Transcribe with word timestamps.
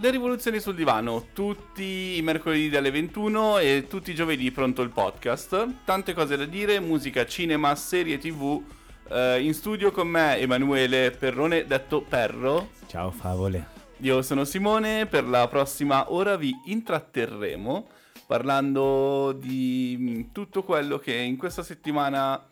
Le 0.00 0.10
rivoluzioni 0.10 0.60
sul 0.60 0.76
divano, 0.76 1.26
tutti 1.32 2.16
i 2.16 2.22
mercoledì 2.22 2.68
dalle 2.68 2.92
21 2.92 3.58
e 3.58 3.86
tutti 3.88 4.12
i 4.12 4.14
giovedì 4.14 4.52
pronto 4.52 4.82
il 4.82 4.90
podcast. 4.90 5.84
Tante 5.84 6.14
cose 6.14 6.36
da 6.36 6.44
dire, 6.44 6.78
musica, 6.78 7.26
cinema, 7.26 7.74
serie 7.74 8.16
tv. 8.16 8.62
Eh, 9.08 9.42
in 9.42 9.52
studio 9.54 9.90
con 9.90 10.06
me 10.06 10.38
Emanuele 10.38 11.10
Perrone, 11.10 11.66
detto 11.66 12.02
Perro. 12.02 12.70
Ciao 12.86 13.10
favole. 13.10 13.66
Io 14.02 14.22
sono 14.22 14.44
Simone, 14.44 15.06
per 15.06 15.24
la 15.24 15.48
prossima 15.48 16.12
ora 16.12 16.36
vi 16.36 16.54
intratterremo 16.66 17.88
parlando 18.24 19.32
di 19.32 19.96
mm, 19.98 20.20
tutto 20.30 20.62
quello 20.62 20.98
che 20.98 21.16
in 21.16 21.36
questa 21.36 21.64
settimana 21.64 22.46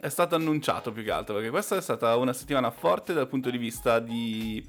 è 0.00 0.08
stato 0.08 0.34
annunciato 0.34 0.90
più 0.90 1.04
che 1.04 1.12
altro, 1.12 1.34
perché 1.34 1.50
questa 1.50 1.76
è 1.76 1.80
stata 1.80 2.16
una 2.16 2.32
settimana 2.32 2.72
forte 2.72 3.12
dal 3.12 3.28
punto 3.28 3.48
di 3.48 3.58
vista 3.58 4.00
di 4.00 4.66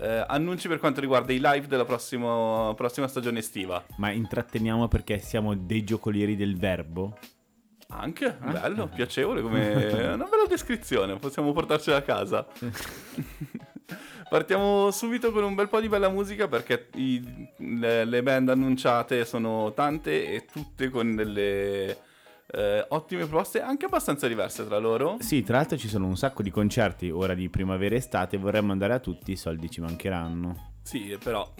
eh, 0.00 0.24
annunci 0.26 0.68
per 0.68 0.78
quanto 0.78 1.00
riguarda 1.00 1.32
i 1.32 1.40
live 1.40 1.66
della 1.66 1.84
prossimo, 1.84 2.72
prossima 2.76 3.08
stagione 3.08 3.38
estiva. 3.40 3.84
Ma 3.96 4.10
intratteniamo 4.10 4.88
perché 4.88 5.18
siamo 5.18 5.54
dei 5.54 5.84
giocolieri 5.84 6.36
del 6.36 6.56
verbo? 6.56 7.18
Anche, 7.88 8.36
bello, 8.40 8.88
piacevole 8.88 9.40
come 9.42 9.60
una 10.14 10.24
bella 10.24 10.46
descrizione, 10.48 11.16
possiamo 11.16 11.52
portarcela 11.52 11.98
a 11.98 12.02
casa. 12.02 12.46
Partiamo 14.28 14.90
subito 14.90 15.30
con 15.30 15.44
un 15.44 15.54
bel 15.54 15.68
po' 15.68 15.80
di 15.80 15.88
bella 15.88 16.08
musica 16.08 16.48
perché 16.48 16.88
i- 16.94 17.48
le, 17.58 18.04
le 18.04 18.22
band 18.22 18.48
annunciate 18.48 19.24
sono 19.24 19.72
tante 19.74 20.32
e 20.32 20.44
tutte 20.50 20.88
con 20.88 21.14
delle 21.14 21.96
eh, 22.54 22.86
ottime 22.88 23.26
proposte, 23.26 23.60
anche 23.60 23.86
abbastanza 23.86 24.28
diverse 24.28 24.66
tra 24.66 24.78
loro. 24.78 25.16
Sì, 25.20 25.42
tra 25.42 25.56
l'altro 25.56 25.76
ci 25.76 25.88
sono 25.88 26.06
un 26.06 26.16
sacco 26.16 26.42
di 26.42 26.50
concerti 26.50 27.10
ora 27.10 27.34
di 27.34 27.48
primavera 27.48 27.94
e 27.94 27.98
estate, 27.98 28.36
vorremmo 28.36 28.72
andare 28.72 28.94
a 28.94 28.98
tutti, 28.98 29.32
i 29.32 29.36
soldi 29.36 29.70
ci 29.70 29.80
mancheranno. 29.80 30.72
Sì, 30.86 31.16
però 31.22 31.50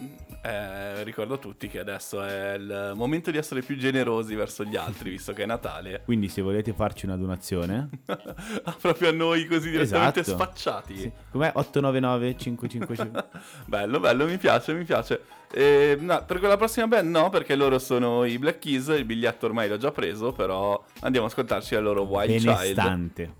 eh, 0.43 1.03
ricordo 1.03 1.33
a 1.33 1.37
tutti 1.37 1.67
che 1.67 1.79
adesso 1.79 2.21
è 2.23 2.53
il 2.53 2.91
momento 2.95 3.31
di 3.31 3.37
essere 3.39 3.63
più 3.63 3.75
generosi 3.75 4.35
verso 4.35 4.63
gli 4.63 4.75
altri, 4.75 5.09
visto 5.09 5.33
che 5.33 5.41
è 5.41 5.45
Natale. 5.47 6.01
Quindi 6.05 6.29
se 6.29 6.43
volete 6.43 6.73
farci 6.73 7.05
una 7.07 7.17
donazione, 7.17 7.89
Ah, 8.63 8.75
Proprio 8.79 9.09
a 9.09 9.11
noi 9.11 9.47
così 9.47 9.71
direttamente 9.71 10.19
Esatto. 10.19 10.37
sfacciati. 10.43 10.95
sì. 10.97 11.11
com'è 11.31 11.51
899 11.55 12.37
555? 12.37 13.39
bello, 13.65 13.99
bello, 13.99 14.25
mi 14.27 14.37
piace, 14.37 14.73
mi 14.75 14.83
piace. 14.83 15.21
Eh, 15.51 15.97
no, 15.99 16.23
per 16.23 16.37
quella 16.37 16.55
prossima 16.57 16.85
band 16.85 17.09
no, 17.09 17.29
perché 17.31 17.55
loro 17.55 17.79
sono 17.79 18.25
i 18.25 18.37
Black 18.37 18.59
Keys, 18.59 18.89
il 18.89 19.05
biglietto 19.05 19.47
ormai 19.47 19.67
l'ho 19.67 19.77
già 19.77 19.91
preso, 19.91 20.33
però 20.33 20.81
andiamo 20.99 21.25
a 21.25 21.29
ascoltarci 21.29 21.73
la 21.73 21.79
loro 21.81 22.03
Wild 22.03 22.29
Child. 22.29 22.43
Benestante. 22.55 23.33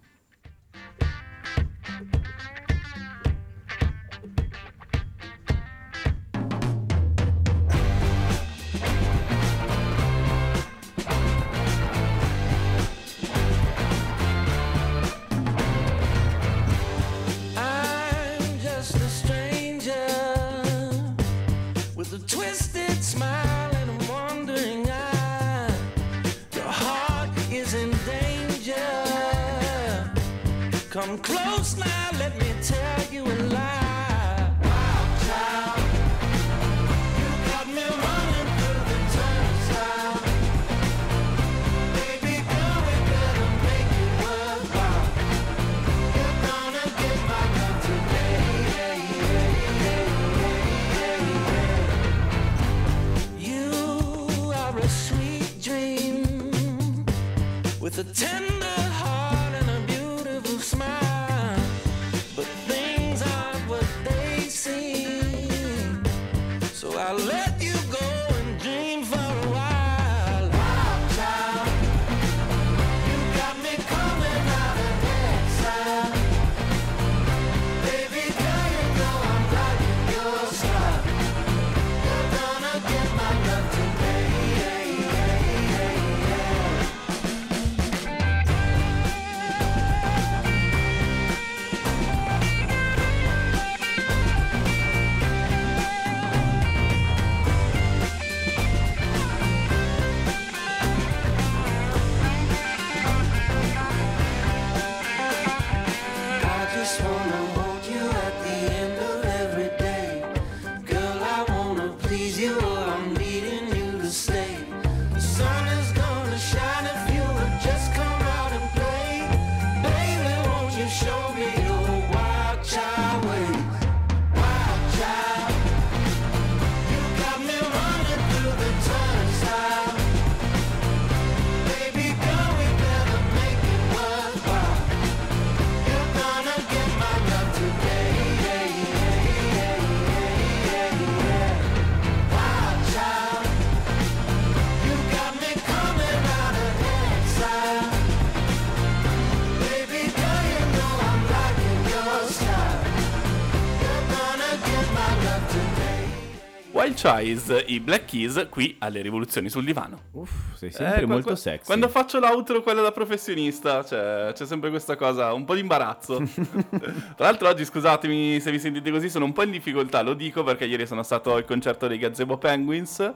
Child, 157.25 157.63
i 157.68 157.80
Black 157.80 158.06
Keys, 158.06 158.48
qui 158.50 158.75
alle 158.80 159.01
rivoluzioni 159.01 159.50
sul 159.50 159.63
divano. 159.66 160.00
Uff, 160.12 160.54
sei 160.56 160.72
sempre 160.72 161.01
Eh, 161.01 161.06
molto 161.06 161.27
qua- 161.30 161.36
sexy. 161.36 161.66
Quando 161.66 161.88
faccio 161.89 162.19
l'outro, 162.19 162.62
quella 162.62 162.81
da 162.81 162.92
professionista, 162.92 163.83
c'è, 163.83 164.31
c'è 164.33 164.45
sempre 164.45 164.69
questa 164.69 164.95
cosa, 164.95 165.33
un 165.33 165.44
po' 165.45 165.56
di 165.56 165.62
imbarazzo. 165.62 166.18
Tra 166.30 167.25
l'altro 167.25 167.48
oggi, 167.50 167.66
scusatemi 167.66 168.39
se 168.39 168.51
vi 168.51 168.60
sentite 168.60 168.92
così, 168.92 169.10
sono 169.10 169.25
un 169.25 169.33
po' 169.33 169.44
in 169.44 169.51
difficoltà, 169.51 170.01
lo 170.01 170.13
dico 170.13 170.44
perché 170.44 170.66
ieri 170.66 170.86
sono 170.86 171.01
stato 171.04 171.33
al 171.33 171.45
concerto 171.45 171.88
dei 171.88 171.98
Gazebo 171.98 172.38
Penguins 172.38 173.12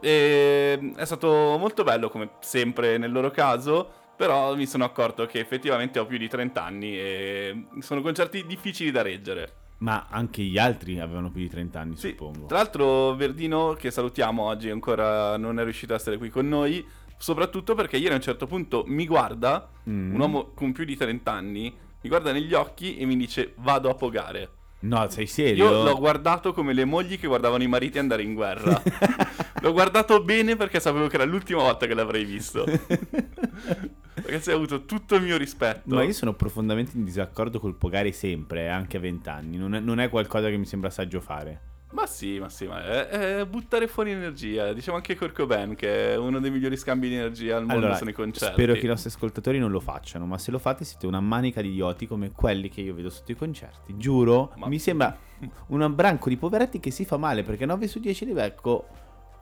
e 0.00 0.92
è 0.96 1.04
stato 1.04 1.28
molto 1.58 1.84
bello, 1.84 2.08
come 2.10 2.30
sempre 2.40 2.98
nel 2.98 3.12
loro 3.12 3.30
caso, 3.30 3.88
però 4.16 4.54
mi 4.54 4.66
sono 4.66 4.84
accorto 4.84 5.26
che 5.26 5.38
effettivamente 5.38 5.98
ho 5.98 6.06
più 6.06 6.18
di 6.18 6.28
30 6.28 6.62
anni 6.64 6.98
e 6.98 7.66
sono 7.80 8.00
concerti 8.02 8.44
difficili 8.46 8.90
da 8.90 9.02
reggere. 9.02 9.52
Ma 9.84 10.06
anche 10.08 10.42
gli 10.42 10.56
altri 10.56 10.98
avevano 10.98 11.30
più 11.30 11.42
di 11.42 11.48
30 11.50 11.78
anni, 11.78 11.96
Sì, 11.96 12.08
suppongo. 12.08 12.46
Tra 12.46 12.56
l'altro 12.56 13.14
Verdino, 13.16 13.74
che 13.74 13.90
salutiamo 13.90 14.42
oggi, 14.42 14.70
ancora 14.70 15.36
non 15.36 15.60
è 15.60 15.62
riuscito 15.62 15.92
a 15.92 15.96
essere 15.96 16.16
qui 16.16 16.30
con 16.30 16.48
noi, 16.48 16.82
soprattutto 17.18 17.74
perché 17.74 17.98
ieri 17.98 18.12
a 18.14 18.16
un 18.16 18.22
certo 18.22 18.46
punto 18.46 18.84
mi 18.86 19.06
guarda, 19.06 19.68
Mm. 19.88 20.14
un 20.14 20.20
uomo 20.20 20.52
con 20.54 20.72
più 20.72 20.84
di 20.86 20.96
30 20.96 21.30
anni, 21.30 21.64
mi 22.00 22.08
guarda 22.08 22.32
negli 22.32 22.54
occhi 22.54 22.96
e 22.96 23.04
mi 23.04 23.14
dice 23.16 23.52
vado 23.58 23.90
a 23.90 23.94
pogare. 23.94 24.48
No, 24.80 25.06
sei 25.10 25.26
serio? 25.26 25.64
Io 25.64 25.82
l'ho 25.82 25.98
guardato 25.98 26.54
come 26.54 26.72
le 26.72 26.86
mogli 26.86 27.18
che 27.18 27.26
guardavano 27.26 27.62
i 27.62 27.66
mariti 27.66 27.98
andare 27.98 28.22
in 28.22 28.32
guerra. 28.34 28.80
l'ho 29.60 29.72
guardato 29.72 30.22
bene 30.22 30.56
perché 30.56 30.80
sapevo 30.80 31.06
che 31.08 31.16
era 31.16 31.24
l'ultima 31.24 31.60
volta 31.62 31.86
che 31.86 31.92
l'avrei 31.94 32.24
visto. 32.24 32.64
Ragazzi, 34.14 34.50
hai 34.50 34.56
avuto 34.56 34.84
tutto 34.84 35.16
il 35.16 35.22
mio 35.22 35.36
rispetto. 35.36 35.94
Ma 35.94 36.02
io 36.02 36.12
sono 36.12 36.34
profondamente 36.34 36.96
in 36.96 37.04
disaccordo 37.04 37.58
col 37.58 37.74
pogare 37.74 38.12
sempre, 38.12 38.62
eh, 38.62 38.68
anche 38.68 38.96
a 38.96 39.00
20 39.00 39.28
anni. 39.28 39.56
Non 39.56 39.74
è, 39.74 39.80
non 39.80 40.00
è 40.00 40.08
qualcosa 40.08 40.48
che 40.48 40.56
mi 40.56 40.66
sembra 40.66 40.90
saggio 40.90 41.20
fare. 41.20 41.72
Ma 41.94 42.06
sì, 42.06 42.40
ma 42.40 42.48
sì, 42.48 42.66
ma 42.66 42.84
è, 42.84 43.06
è 43.38 43.46
buttare 43.46 43.86
fuori 43.86 44.10
energia. 44.10 44.72
Diciamo 44.72 44.96
anche 44.96 45.16
Kurt 45.16 45.32
Cobain, 45.32 45.76
che 45.76 46.12
è 46.14 46.16
uno 46.16 46.40
dei 46.40 46.50
migliori 46.50 46.76
scambi 46.76 47.08
di 47.08 47.14
energia 47.14 47.54
al 47.56 47.64
mondo 47.66 47.82
Allora, 47.82 47.96
sono 47.96 48.10
i 48.10 48.12
concerti. 48.12 48.52
spero 48.52 48.72
che 48.72 48.84
i 48.84 48.88
nostri 48.88 49.10
ascoltatori 49.10 49.60
non 49.60 49.70
lo 49.70 49.78
facciano, 49.78 50.26
ma 50.26 50.36
se 50.36 50.50
lo 50.50 50.58
fate 50.58 50.84
siete 50.84 51.06
una 51.06 51.20
manica 51.20 51.62
di 51.62 51.68
idioti 51.68 52.08
come 52.08 52.32
quelli 52.32 52.68
che 52.68 52.80
io 52.80 52.94
vedo 52.94 53.10
sotto 53.10 53.30
i 53.30 53.36
concerti. 53.36 53.96
Giuro, 53.96 54.52
Ma- 54.56 54.66
mi 54.66 54.80
sembra 54.80 55.16
un 55.68 55.94
branco 55.94 56.28
di 56.28 56.36
poveretti 56.36 56.80
che 56.80 56.90
si 56.90 57.04
fa 57.04 57.16
male 57.16 57.44
perché 57.44 57.64
9 57.64 57.86
su 57.86 58.00
10 58.00 58.24
li 58.26 58.32
becco, 58.32 58.86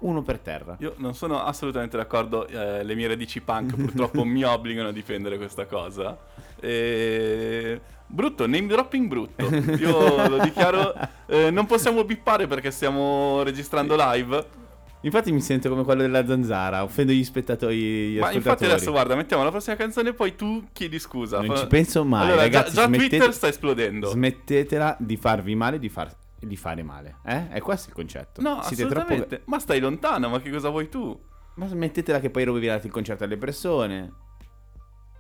uno 0.03 0.23
per 0.23 0.39
terra. 0.39 0.77
Io 0.81 0.95
non 0.99 1.15
sono 1.15 1.43
assolutamente 1.43 1.97
d'accordo, 1.97 2.47
eh, 2.47 2.85
le 2.85 2.95
mie 2.95 3.09
radici 3.09 3.41
punk 3.41 3.75
purtroppo 3.75 4.23
mi 4.25 4.43
obbligano 4.45 4.89
a 4.89 4.93
difendere 4.93 5.37
questa 5.37 5.67
cosa. 5.67 6.17
E... 6.61 7.81
Brutto, 8.07 8.47
name 8.47 8.67
dropping 8.67 9.09
brutto. 9.09 9.45
Io 9.77 10.29
lo 10.29 10.39
dichiaro, 10.39 10.95
eh, 11.27 11.51
non 11.51 11.67
possiamo 11.67 12.05
bippare 12.05 12.47
perché 12.47 12.71
stiamo 12.71 13.43
registrando 13.43 13.97
live. 13.97 14.61
Infatti 15.05 15.33
mi 15.33 15.41
sento 15.41 15.69
come 15.69 15.83
quello 15.83 16.03
della 16.03 16.25
zanzara, 16.27 16.85
offendo 16.85 17.13
gli 17.13 17.25
spettatori. 17.25 18.11
Gli 18.11 18.19
Ma 18.19 18.31
infatti 18.31 18.65
adesso 18.67 18.91
guarda, 18.93 19.17
mettiamo 19.17 19.43
la 19.43 19.51
prossima 19.51 19.75
canzone 19.77 20.11
e 20.11 20.13
poi 20.13 20.37
tu 20.37 20.67
chiedi 20.73 20.99
scusa. 20.99 21.41
Non 21.41 21.57
ci 21.57 21.67
penso 21.67 22.05
mai, 22.05 22.27
Allora, 22.27 22.43
ragazzi. 22.43 22.75
già, 22.75 22.83
già 22.83 22.87
smettete- 22.87 23.09
Twitter 23.17 23.35
sta 23.35 23.49
esplodendo. 23.49 24.11
Smettetela 24.11 24.97
di 25.01 25.17
farvi 25.17 25.55
male 25.57 25.79
di, 25.79 25.89
far- 25.89 26.15
di 26.47 26.57
fare 26.57 26.83
male. 26.83 27.17
Eh? 27.25 27.49
È 27.49 27.61
questo 27.61 27.89
il 27.89 27.95
concetto. 27.95 28.41
no, 28.41 28.63
Siete 28.63 28.87
troppo... 28.87 29.01
assolutamente. 29.01 29.43
Ma 29.47 29.59
stai 29.59 29.81
lontano, 29.81 30.29
ma 30.29 30.41
che 30.41 30.51
cosa 30.51 30.69
vuoi 30.69 30.89
tu? 30.89 31.19
Ma 31.55 31.67
smettetela 31.67 32.21
che 32.21 32.31
poi 32.31 32.45
rovinate 32.45 32.87
il 32.87 32.93
concerto 32.93 33.25
alle 33.25 33.37
persone. 33.37 34.13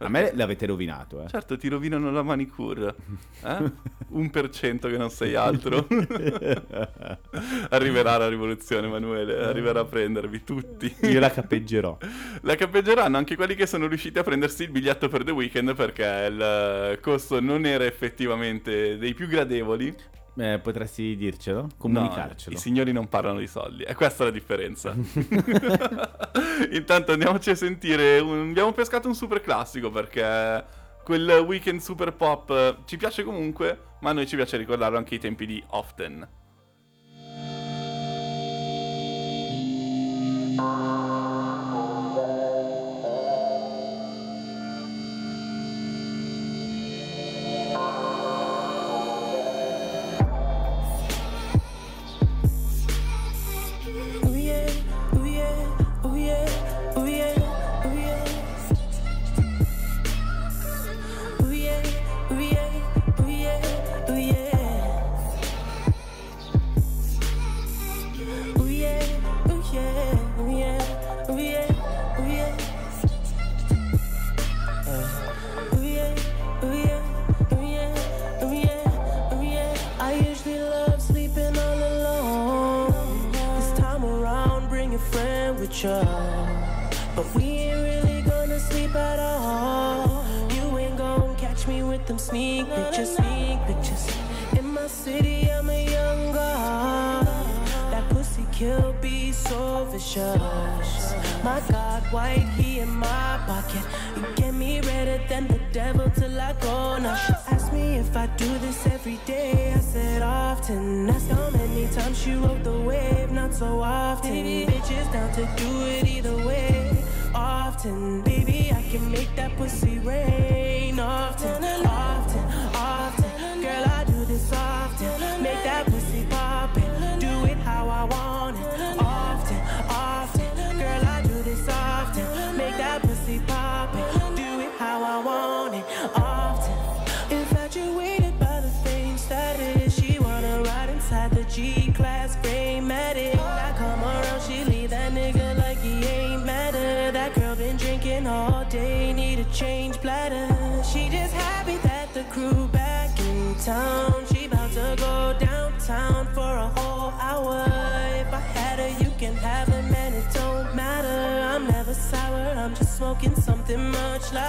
A 0.02 0.08
me 0.08 0.32
l'avete 0.34 0.66
rovinato, 0.66 1.22
eh. 1.22 1.28
Certo, 1.28 1.56
ti 1.56 1.68
rovinano 1.68 2.10
la 2.10 2.22
manicure. 2.22 2.94
Eh? 3.44 3.72
Un 4.08 4.30
per 4.30 4.50
cento 4.50 4.88
che 4.88 4.96
non 4.96 5.10
sei 5.10 5.36
altro. 5.36 5.86
Arriverà 7.70 8.16
la 8.16 8.28
rivoluzione, 8.28 8.88
Emanuele. 8.88 9.44
Arriverà 9.44 9.80
a 9.80 9.84
prendervi 9.84 10.42
tutti. 10.42 10.92
Io 11.02 11.20
la 11.20 11.30
capeggerò. 11.30 11.96
La 12.40 12.56
cappeggeranno 12.56 13.16
anche 13.16 13.36
quelli 13.36 13.54
che 13.54 13.66
sono 13.66 13.86
riusciti 13.86 14.18
a 14.18 14.24
prendersi 14.24 14.64
il 14.64 14.70
biglietto 14.70 15.08
per 15.08 15.22
The 15.22 15.30
Weeknd 15.30 15.74
perché 15.74 16.26
il 16.28 16.98
costo 17.00 17.40
non 17.40 17.64
era 17.64 17.84
effettivamente 17.84 18.98
dei 18.98 19.14
più 19.14 19.28
gradevoli. 19.28 19.94
Eh, 20.34 20.58
potresti 20.60 21.14
dircelo? 21.16 21.60
No, 21.62 21.68
Comunicarcelo. 21.76 22.56
I 22.56 22.58
signori 22.58 22.92
non 22.92 23.08
parlano 23.08 23.38
di 23.38 23.46
soldi, 23.46 23.82
è 23.82 23.94
questa 23.94 24.24
la 24.24 24.30
differenza. 24.30 24.94
Intanto 26.72 27.12
andiamoci 27.12 27.50
a 27.50 27.54
sentire. 27.54 28.18
un- 28.18 28.48
abbiamo 28.50 28.72
pescato 28.72 29.08
un 29.08 29.14
super 29.14 29.40
classico 29.42 29.90
perché 29.90 30.64
quel 31.04 31.28
weekend 31.46 31.80
super 31.80 32.14
pop 32.14 32.48
eh, 32.50 32.76
ci 32.86 32.96
piace 32.96 33.24
comunque, 33.24 33.78
ma 34.00 34.10
a 34.10 34.12
noi 34.14 34.26
ci 34.26 34.36
piace 34.36 34.56
ricordarlo 34.56 34.96
anche 34.96 35.14
ai 35.14 35.20
tempi 35.20 35.44
di 35.44 35.62
Often. 35.68 36.28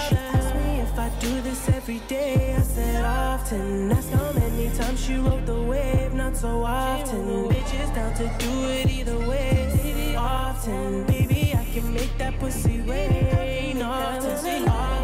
She 0.10 0.16
asked 0.16 0.56
me 0.56 0.82
if 0.82 1.00
I 1.00 1.10
do 1.20 1.42
this 1.42 1.70
every 1.70 2.00
day. 2.08 2.56
I 2.58 2.62
said 2.62 3.06
often. 3.06 3.92
Ask 3.92 4.10
how 4.10 4.34
many 4.34 4.70
times 4.76 5.00
she 5.04 5.16
rode 5.16 5.46
the 5.46 5.62
wave, 5.62 6.14
not 6.14 6.36
so 6.36 6.64
often. 6.64 7.48
Bitches 7.48 7.94
down 7.96 8.14
to 8.16 8.28
do 8.40 8.70
it 8.70 8.90
either 8.90 9.18
way. 9.30 10.16
Often, 10.18 11.06
baby, 11.06 11.54
I 11.56 11.66
can 11.74 11.94
make 11.94 12.18
that 12.18 12.38
pussy 12.40 12.82
rain. 12.82 13.82
Often, 13.82 14.68
often, 14.68 15.03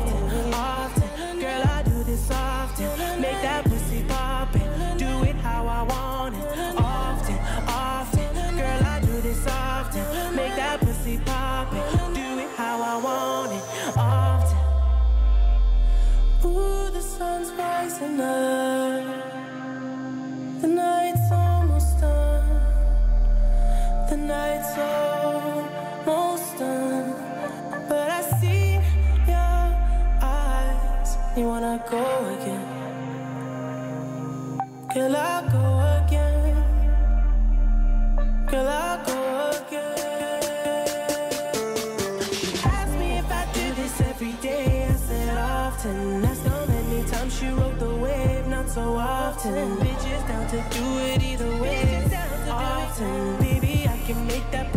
often. 49.40 49.78
Bitches 49.78 50.28
down 50.28 50.48
to 50.48 50.58
do 50.58 50.98
it 51.00 51.24
either 51.24 51.62
way. 51.62 52.06
Often, 52.50 53.38
baby, 53.38 53.88
I 53.88 53.98
can 54.06 54.28
make 54.28 54.50
that 54.52 54.72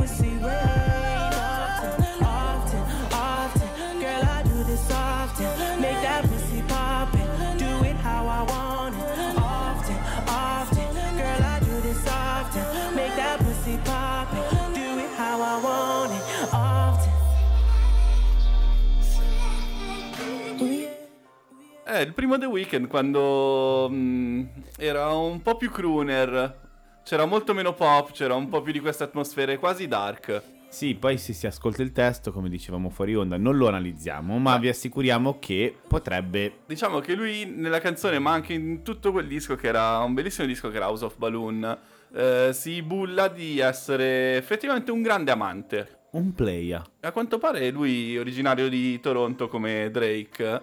il 22.03 22.13
primo 22.13 22.39
The 22.39 22.47
Weeknd 22.47 22.87
quando 22.87 23.89
mh, 23.89 24.49
era 24.79 25.13
un 25.15 25.41
po' 25.43 25.57
più 25.57 25.71
crooner, 25.71 26.61
c'era 27.03 27.25
molto 27.25 27.55
meno 27.55 27.75
pop, 27.75 28.13
c'era 28.13 28.35
un 28.35 28.49
po' 28.49 28.63
più 28.63 28.73
di 28.73 28.81
queste 28.81 29.05
atmosfere 29.05 29.59
quasi 29.59 29.89
dark. 29.89 30.43
Sì, 30.73 30.95
poi 30.95 31.19
se 31.19 31.35
si 31.35 31.47
ascolta 31.47 31.83
il 31.83 31.93
testo, 31.93 32.33
come 32.33 32.49
dicevamo 32.49 32.89
fuori 32.89 33.15
onda, 33.15 33.37
non 33.37 33.59
lo 33.59 33.69
analizziamo, 33.69 34.39
ma 34.39 34.57
vi 34.57 34.69
assicuriamo 34.69 35.39
che 35.39 35.77
potrebbe... 35.87 36.61
Diciamo 36.67 37.01
che 37.01 37.15
lui 37.15 37.45
nella 37.45 37.79
canzone, 37.79 38.19
ma 38.19 38.33
anche 38.33 38.55
in 38.55 38.83
tutto 38.83 39.13
quel 39.13 39.27
disco 39.27 39.55
che 39.55 39.67
era 39.67 39.99
un 39.99 40.15
bellissimo 40.15 40.47
disco 40.47 40.71
che 40.71 40.77
era 40.77 40.89
House 40.89 41.05
of 41.05 41.19
Balloon, 41.19 41.79
eh, 42.15 42.51
si 42.55 42.81
bulla 42.81 43.29
di 43.29 43.59
essere 43.59 44.37
effettivamente 44.39 44.91
un 44.91 45.03
grande 45.03 45.31
amante. 45.31 45.99
Un 46.13 46.33
playa. 46.33 46.83
A 47.01 47.13
quanto 47.13 47.37
pare 47.37 47.71
lui, 47.71 48.17
originario 48.17 48.71
di 48.71 48.99
Toronto 49.01 49.49
come 49.49 49.91
Drake, 49.91 50.63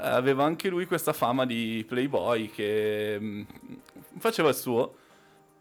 aveva 0.00 0.44
anche 0.44 0.68
lui 0.68 0.86
questa 0.86 1.12
fama 1.12 1.44
di 1.46 1.84
playboy 1.86 2.50
che 2.50 3.18
mh, 3.20 3.46
faceva 4.18 4.48
il 4.48 4.54
suo. 4.54 4.94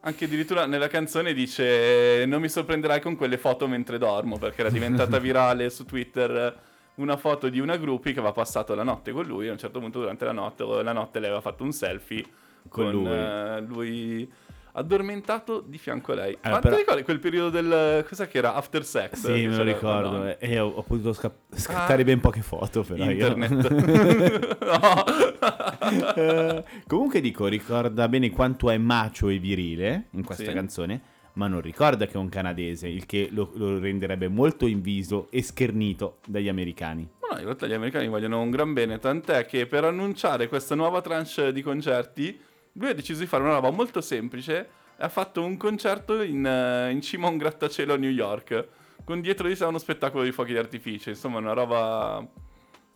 Anche 0.01 0.25
addirittura 0.25 0.65
nella 0.65 0.87
canzone 0.87 1.33
dice 1.33 2.23
non 2.25 2.39
mi 2.39 2.47
sorprenderai 2.47 3.01
con 3.01 3.17
quelle 3.17 3.37
foto 3.37 3.67
mentre 3.67 3.97
dormo 3.97 4.37
perché 4.37 4.61
era 4.61 4.69
diventata 4.69 5.17
virale 5.19 5.69
su 5.69 5.83
Twitter 5.85 6.57
una 6.95 7.17
foto 7.17 7.49
di 7.49 7.59
una 7.59 7.75
groupie 7.77 8.13
che 8.13 8.19
aveva 8.19 8.33
passato 8.33 8.75
la 8.75 8.83
notte 8.83 9.11
con 9.11 9.25
lui 9.25 9.49
a 9.49 9.51
un 9.51 9.57
certo 9.57 9.79
punto 9.79 9.99
durante 9.99 10.23
la 10.25 10.31
notte, 10.31 10.63
la 10.63 10.93
notte 10.93 11.19
lei 11.19 11.27
aveva 11.27 11.41
fatto 11.41 11.63
un 11.63 11.71
selfie 11.73 12.25
Con 12.69 12.91
con, 12.91 12.91
lui. 12.91 13.09
eh, 13.09 13.61
lui 13.61 14.31
addormentato 14.73 15.61
di 15.65 15.77
fianco 15.77 16.11
a 16.11 16.15
lei. 16.15 16.33
Eh, 16.41 16.49
Ma 16.49 16.59
però- 16.59 16.75
ti 16.75 16.81
ricordi 16.81 17.03
quel 17.03 17.19
periodo 17.19 17.49
del... 17.49 18.05
cos'è 18.07 18.27
che 18.27 18.37
era? 18.37 18.53
After 18.55 18.85
sex? 18.85 19.13
Sì, 19.15 19.47
me 19.47 19.55
lo 19.55 19.63
ricordo. 19.63 20.25
Eh, 20.25 20.37
E 20.39 20.59
ho, 20.59 20.67
ho 20.67 20.83
potuto 20.83 21.13
sca- 21.13 21.33
scattare 21.53 22.01
Ah. 22.01 22.05
ben 22.05 22.19
poche 22.19 22.41
foto, 22.41 22.83
però. 22.83 23.03
Internet. 23.09 24.57
No. 25.89 26.13
Eh, 26.15 26.63
comunque 26.87 27.21
dico, 27.21 27.47
ricorda 27.47 28.07
bene 28.07 28.29
quanto 28.29 28.69
è 28.69 28.77
macio 28.77 29.29
e 29.29 29.37
virile 29.39 30.05
in 30.11 30.23
questa 30.23 30.43
Sì. 30.45 30.51
canzone, 30.53 31.01
ma 31.33 31.47
non 31.47 31.61
ricorda 31.61 32.05
che 32.05 32.13
è 32.13 32.17
un 32.17 32.29
canadese, 32.29 32.87
il 32.87 33.05
che 33.05 33.29
lo, 33.31 33.51
lo 33.55 33.79
renderebbe 33.79 34.27
molto 34.27 34.67
inviso 34.67 35.27
e 35.31 35.41
schernito 35.41 36.17
dagli 36.27 36.49
americani. 36.49 37.07
Ma 37.21 37.33
no, 37.35 37.37
in 37.39 37.45
realtà 37.45 37.65
gli 37.67 37.73
americani 37.73 38.07
vogliono 38.07 38.41
un 38.41 38.49
gran 38.51 38.73
bene, 38.73 38.99
tant'è 38.99 39.45
che 39.45 39.65
per 39.65 39.83
annunciare 39.85 40.47
questa 40.47 40.75
nuova 40.75 41.01
tranche 41.01 41.51
di 41.51 41.61
concerti, 41.61 42.39
lui 42.73 42.89
ha 42.89 42.93
deciso 42.93 43.19
di 43.19 43.27
fare 43.27 43.43
una 43.43 43.53
roba 43.53 43.69
molto 43.71 44.01
semplice 44.01 44.69
e 44.97 45.03
ha 45.03 45.09
fatto 45.09 45.43
un 45.43 45.57
concerto 45.57 46.21
in, 46.21 46.45
eh, 46.45 46.91
in 46.91 47.01
cima 47.01 47.27
a 47.27 47.31
un 47.31 47.37
grattacielo 47.37 47.93
a 47.93 47.97
New 47.97 48.11
York, 48.11 48.67
con 49.03 49.21
dietro 49.21 49.47
di 49.47 49.55
sé 49.55 49.65
uno 49.65 49.77
spettacolo 49.77 50.23
di 50.23 50.31
fuochi 50.31 50.53
d'artificio, 50.53 51.09
insomma 51.09 51.39
una 51.39 51.53
roba... 51.53 52.27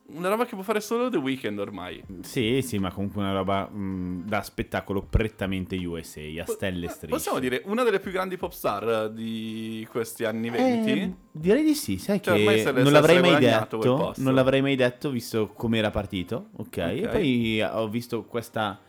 Una 0.05 0.27
roba 0.27 0.45
che 0.45 0.53
può 0.53 0.63
fare 0.63 0.81
solo 0.81 1.09
The 1.09 1.15
Weeknd 1.15 1.57
ormai. 1.57 2.03
Sì, 2.23 2.61
sì, 2.61 2.77
ma 2.77 2.91
comunque 2.91 3.21
una 3.21 3.31
roba 3.31 3.69
mh, 3.69 4.25
da 4.25 4.41
spettacolo 4.43 5.01
prettamente 5.01 5.77
USA, 5.77 6.19
a 6.41 6.45
stelle 6.45 6.89
strisce. 6.89 7.07
Possiamo 7.07 7.39
dire 7.39 7.61
una 7.65 7.83
delle 7.83 8.01
più 8.01 8.11
grandi 8.11 8.35
pop 8.35 8.51
star 8.51 9.09
di 9.09 9.87
questi 9.89 10.25
anni 10.25 10.49
20? 10.49 10.91
Eh, 10.91 11.13
direi 11.31 11.63
di 11.63 11.73
sì, 11.73 11.97
sai 11.97 12.21
Cioè, 12.21 12.35
che 12.35 12.71
non 12.73 12.91
l'avrei 12.91 13.21
mai 13.21 13.39
detto, 13.39 14.13
non 14.17 14.35
l'avrei 14.35 14.61
mai 14.61 14.75
detto 14.75 15.09
visto 15.09 15.47
come 15.47 15.77
era 15.77 15.89
partito, 15.89 16.49
ok? 16.57 16.77
E 16.77 17.07
poi 17.09 17.61
ho 17.61 17.87
visto 17.87 18.23
questa, 18.25 18.81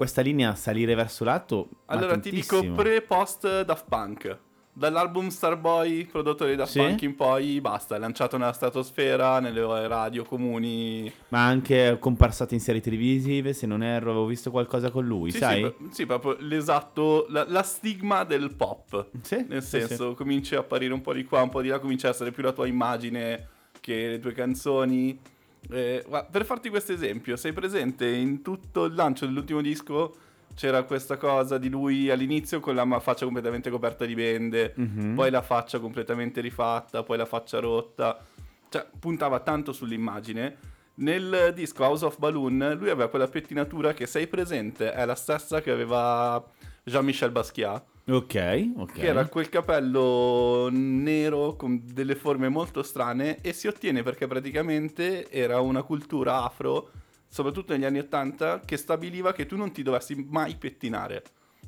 questa 0.00 0.22
linea 0.22 0.54
salire 0.54 0.94
verso 0.94 1.24
l'alto. 1.24 1.68
Allora 1.84 2.18
ti 2.18 2.30
dico 2.30 2.64
pre-post 2.72 3.64
Daft 3.64 3.84
Punk. 3.86 4.38
Dall'album 4.72 5.28
Starboy, 5.28 6.06
prodotto 6.06 6.46
dai 6.46 6.56
Daft 6.56 6.70
Sì? 6.70 6.78
Punk 6.78 7.02
in 7.02 7.14
poi, 7.14 7.60
basta, 7.60 7.96
è 7.96 7.98
lanciato 7.98 8.38
nella 8.38 8.54
stratosfera, 8.54 9.40
nelle 9.40 9.86
radio 9.88 10.24
comuni. 10.24 11.12
Ma 11.28 11.44
anche 11.44 11.98
comparsate 12.00 12.54
in 12.54 12.60
serie 12.60 12.80
televisive, 12.80 13.52
se 13.52 13.66
non 13.66 13.82
erro, 13.82 14.12
avevo 14.12 14.24
visto 14.24 14.50
qualcosa 14.50 14.90
con 14.90 15.04
lui, 15.04 15.32
Sì, 15.32 15.38
sai? 15.38 15.74
sì, 15.78 15.88
sì, 15.90 16.06
proprio 16.06 16.34
l'esatto, 16.38 17.26
la, 17.28 17.44
la 17.46 17.62
stigma 17.62 18.24
del 18.24 18.54
pop. 18.56 19.08
Sì, 19.20 19.44
Nel 19.48 19.62
senso, 19.62 20.14
cominci 20.14 20.54
a 20.54 20.60
apparire 20.60 20.94
un 20.94 21.02
po' 21.02 21.12
di 21.12 21.24
qua, 21.24 21.42
un 21.42 21.50
po' 21.50 21.60
di 21.60 21.68
là, 21.68 21.78
comincia 21.78 22.06
a 22.06 22.12
essere 22.12 22.30
più 22.30 22.42
la 22.42 22.52
tua 22.52 22.66
immagine 22.66 23.48
che 23.80 24.08
le 24.08 24.18
tue 24.18 24.32
canzoni. 24.32 25.20
Eh, 25.68 26.04
per 26.30 26.44
farti 26.44 26.68
questo 26.68 26.92
esempio, 26.92 27.36
sei 27.36 27.52
presente 27.52 28.08
in 28.08 28.42
tutto 28.42 28.84
il 28.84 28.94
lancio 28.94 29.26
dell'ultimo 29.26 29.60
disco? 29.60 30.14
C'era 30.54 30.82
questa 30.82 31.16
cosa 31.16 31.58
di 31.58 31.68
lui 31.68 32.10
all'inizio 32.10 32.60
con 32.60 32.74
la 32.74 33.00
faccia 33.00 33.24
completamente 33.24 33.70
coperta 33.70 34.04
di 34.04 34.14
bende, 34.14 34.72
Mhm. 34.76 35.14
poi 35.14 35.30
la 35.30 35.42
faccia 35.42 35.78
completamente 35.78 36.40
rifatta, 36.40 37.02
poi 37.02 37.16
la 37.16 37.24
faccia 37.26 37.60
rotta. 37.60 38.18
Cioè, 38.68 38.86
puntava 38.98 39.40
tanto 39.40 39.72
sull'immagine. 39.72 40.56
Nel 40.96 41.52
disco 41.54 41.84
House 41.84 42.04
of 42.04 42.18
Balloon, 42.18 42.76
lui 42.78 42.90
aveva 42.90 43.08
quella 43.08 43.26
pettinatura 43.28 43.94
che, 43.94 44.06
sei 44.06 44.26
presente, 44.26 44.92
è 44.92 45.04
la 45.06 45.14
stessa 45.14 45.60
che 45.62 45.70
aveva 45.70 46.44
Jean-Michel 46.84 47.30
Basquiat 47.30 47.82
Ok, 48.10 48.70
ok. 48.76 48.92
che 48.92 49.06
era 49.06 49.26
quel 49.26 49.48
capello 49.48 50.68
nero 50.70 51.54
con 51.56 51.80
delle 51.84 52.16
forme 52.16 52.48
molto 52.48 52.82
strane 52.82 53.38
e 53.40 53.52
si 53.52 53.66
ottiene 53.68 54.02
perché 54.02 54.26
praticamente 54.26 55.30
era 55.30 55.60
una 55.60 55.82
cultura 55.82 56.42
afro, 56.44 56.90
soprattutto 57.28 57.72
negli 57.72 57.84
anni 57.84 57.98
80, 58.00 58.62
che 58.64 58.76
stabiliva 58.76 59.32
che 59.32 59.46
tu 59.46 59.56
non 59.56 59.70
ti 59.72 59.82
dovessi 59.82 60.26
mai 60.28 60.56
pettinare. 60.56 61.22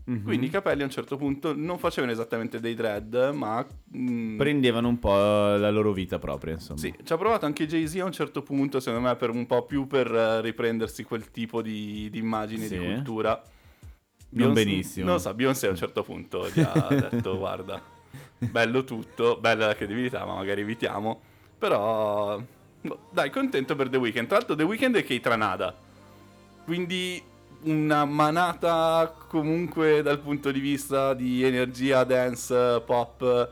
Mhm. 0.04 0.25
Quindi 0.25 0.46
i 0.46 0.50
capelli 0.50 0.82
a 0.82 0.87
un 0.87 0.90
certo 0.90 1.16
punto 1.16 1.54
non 1.54 1.78
facevano 1.78 2.11
esattamente 2.12 2.58
dei 2.58 2.75
dread, 2.75 3.30
ma... 3.34 3.64
mm, 3.96 4.37
Prendevano 4.37 4.88
un 4.88 4.99
po' 4.99 5.14
la 5.14 5.70
loro 5.70 5.92
vita 5.92 6.18
propria, 6.18 6.54
insomma. 6.54 6.80
sì, 6.80 6.92
ci 7.04 7.12
ha 7.12 7.16
provato 7.16 7.46
anche 7.46 7.68
Jay-Z 7.68 7.96
a 8.00 8.04
un 8.06 8.12
certo 8.12 8.42
punto, 8.42 8.80
secondo 8.80 9.06
me, 9.06 9.14
per 9.14 9.30
un 9.30 9.46
po' 9.46 9.64
più 9.64 9.87
per 9.87 10.12
eh, 10.12 10.40
riprendersi 10.40 11.04
quel 11.04 11.30
tipo 11.30 11.62
di, 11.62 12.08
di 12.11 12.18
immagine, 12.18 12.66
Sì. 12.66 12.76
di 12.78 12.84
cultura. 12.84 13.40
Non 14.34 14.52
Beyoncé- 14.52 14.64
benissimo. 14.64 15.04
Non 15.06 15.14
lo 15.14 15.20
so, 15.20 15.34
Beyoncé 15.34 15.66
a 15.66 15.70
un 15.70 15.76
certo 15.76 16.02
punto 16.02 16.48
gli 16.48 16.60
ha 16.60 16.86
detto, 17.10 17.36
guarda, 17.36 17.80
bello 18.38 18.84
tutto, 18.84 19.36
bella 19.38 19.66
la 19.66 19.74
credibilità, 19.74 20.24
ma 20.24 20.34
magari 20.34 20.62
evitiamo. 20.62 21.20
Però, 21.58 22.40
boh, 22.80 22.98
dai, 23.10 23.30
contento 23.30 23.76
per 23.76 23.88
The 23.88 23.96
Weeknd. 23.98 24.26
Tra 24.26 24.38
l'altro 24.38 24.54
The 24.54 24.62
Weeknd 24.62 24.96
è 24.96 25.04
Keitranada, 25.04 25.74
quindi 26.64 27.22
una 27.62 28.04
manata 28.04 29.14
comunque 29.28 30.02
dal 30.02 30.18
punto 30.18 30.50
di 30.50 30.60
vista 30.60 31.14
di 31.14 31.44
energia, 31.44 32.02
dance, 32.04 32.82
pop. 32.84 33.48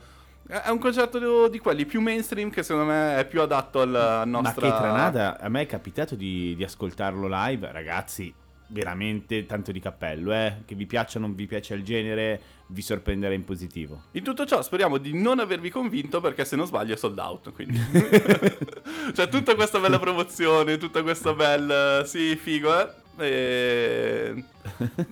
È 0.46 0.68
un 0.68 0.78
concerto 0.78 1.46
di 1.46 1.58
quelli 1.60 1.84
più 1.87 2.00
mainstream 2.00 2.50
che 2.50 2.64
secondo 2.64 2.90
me 2.90 3.16
è 3.18 3.25
più 3.26 3.40
adatto 3.40 3.82
alla 3.82 4.25
Ma 4.25 4.40
nostra... 4.40 4.62
che 4.62 4.76
Tranada, 4.76 5.38
a 5.38 5.49
me 5.49 5.60
è 5.60 5.66
capitato 5.66 6.16
di, 6.16 6.56
di 6.56 6.64
ascoltarlo 6.64 7.28
live, 7.30 7.70
ragazzi, 7.70 8.34
veramente 8.70 9.46
tanto 9.46 9.72
di 9.72 9.80
cappello, 9.80 10.32
eh. 10.32 10.62
Che 10.64 10.74
vi 10.74 10.86
piaccia 10.86 11.18
o 11.18 11.20
non 11.20 11.34
vi 11.34 11.46
piace 11.46 11.74
il 11.74 11.82
genere, 11.82 12.40
vi 12.68 12.82
sorprenderà 12.82 13.34
in 13.34 13.44
positivo. 13.44 14.04
In 14.12 14.22
tutto 14.22 14.46
ciò 14.46 14.62
speriamo 14.62 14.98
di 14.98 15.12
non 15.12 15.38
avervi 15.38 15.70
convinto 15.70 16.20
perché 16.20 16.44
se 16.44 16.56
non 16.56 16.66
sbaglio 16.66 16.94
è 16.94 16.96
sold 16.96 17.18
out. 17.18 17.52
Quindi. 17.52 17.78
cioè 19.14 19.28
tutta 19.28 19.54
questa 19.54 19.78
bella 19.78 19.98
promozione, 19.98 20.78
tutta 20.78 21.02
questa 21.02 21.34
bella... 21.34 22.04
Sì, 22.04 22.36
figo, 22.36 22.78
eh? 22.80 22.98
E... 23.18 24.44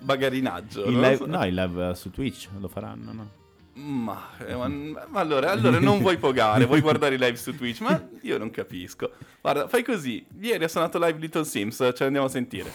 Bagarinaggio. 0.01 0.85
Il 0.85 0.99
live- 0.99 1.17
so. 1.17 1.27
no, 1.27 1.45
il 1.45 1.55
live 1.55 1.91
eh, 1.91 1.95
su 1.95 2.11
Twitch 2.11 2.49
lo 2.59 2.69
faranno, 2.69 3.13
no? 3.13 3.31
Ma, 3.75 4.31
eh, 4.45 4.57
ma- 4.57 5.07
ma 5.09 5.21
allora, 5.21 5.53
allora 5.53 5.79
non 5.79 6.01
vuoi 6.01 6.17
pogare, 6.17 6.65
vuoi 6.65 6.81
guardare 6.81 7.15
i 7.15 7.19
live 7.19 7.37
su 7.37 7.55
Twitch? 7.55 7.81
Ma 7.81 8.09
io 8.23 8.37
non 8.37 8.51
capisco. 8.51 9.13
Guarda, 9.41 9.69
fai 9.69 9.85
così. 9.85 10.27
Ieri 10.41 10.65
ha 10.65 10.69
suonato 10.69 10.99
live 10.99 11.19
Little 11.19 11.45
Sims, 11.45 11.77
ce 11.77 12.03
l'andiamo 12.03 12.27
a 12.27 12.31
sentire. 12.31 12.73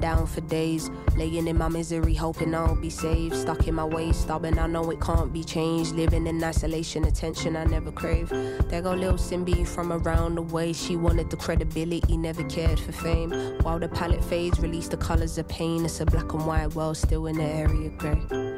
Down 0.00 0.26
for 0.26 0.40
days. 0.42 0.90
Laying 1.16 1.46
in 1.46 1.58
my 1.58 1.68
misery, 1.68 2.14
hoping 2.14 2.54
I'll 2.54 2.74
be 2.74 2.90
saved. 2.90 3.36
Stuck 3.36 3.68
in 3.68 3.74
my 3.74 3.84
ways, 3.84 4.16
stubborn, 4.16 4.58
I 4.58 4.66
know 4.66 4.90
it 4.90 5.00
can't 5.00 5.32
be 5.32 5.44
changed. 5.44 5.94
Living 5.94 6.26
in 6.26 6.42
isolation, 6.42 7.04
attention 7.04 7.56
I 7.56 7.64
never 7.64 7.92
crave. 7.92 8.30
There 8.30 8.82
go 8.82 8.94
little 8.94 9.18
Simbi 9.18 9.66
from 9.66 9.92
around 9.92 10.36
the 10.36 10.42
way. 10.42 10.72
She 10.72 10.96
wanted 10.96 11.30
the 11.30 11.36
credibility, 11.36 12.16
never 12.16 12.42
cared 12.44 12.80
for 12.80 12.92
fame. 12.92 13.30
While 13.62 13.78
the 13.78 13.88
palette 13.88 14.24
fades, 14.24 14.58
release 14.60 14.88
the 14.88 14.96
colors 14.96 15.38
of 15.38 15.46
pain. 15.48 15.84
It's 15.84 16.00
a 16.00 16.06
black 16.06 16.32
and 16.32 16.46
white 16.46 16.74
world, 16.74 16.96
still 16.96 17.26
in 17.26 17.36
the 17.36 17.44
area 17.44 17.90
grey. 17.90 18.49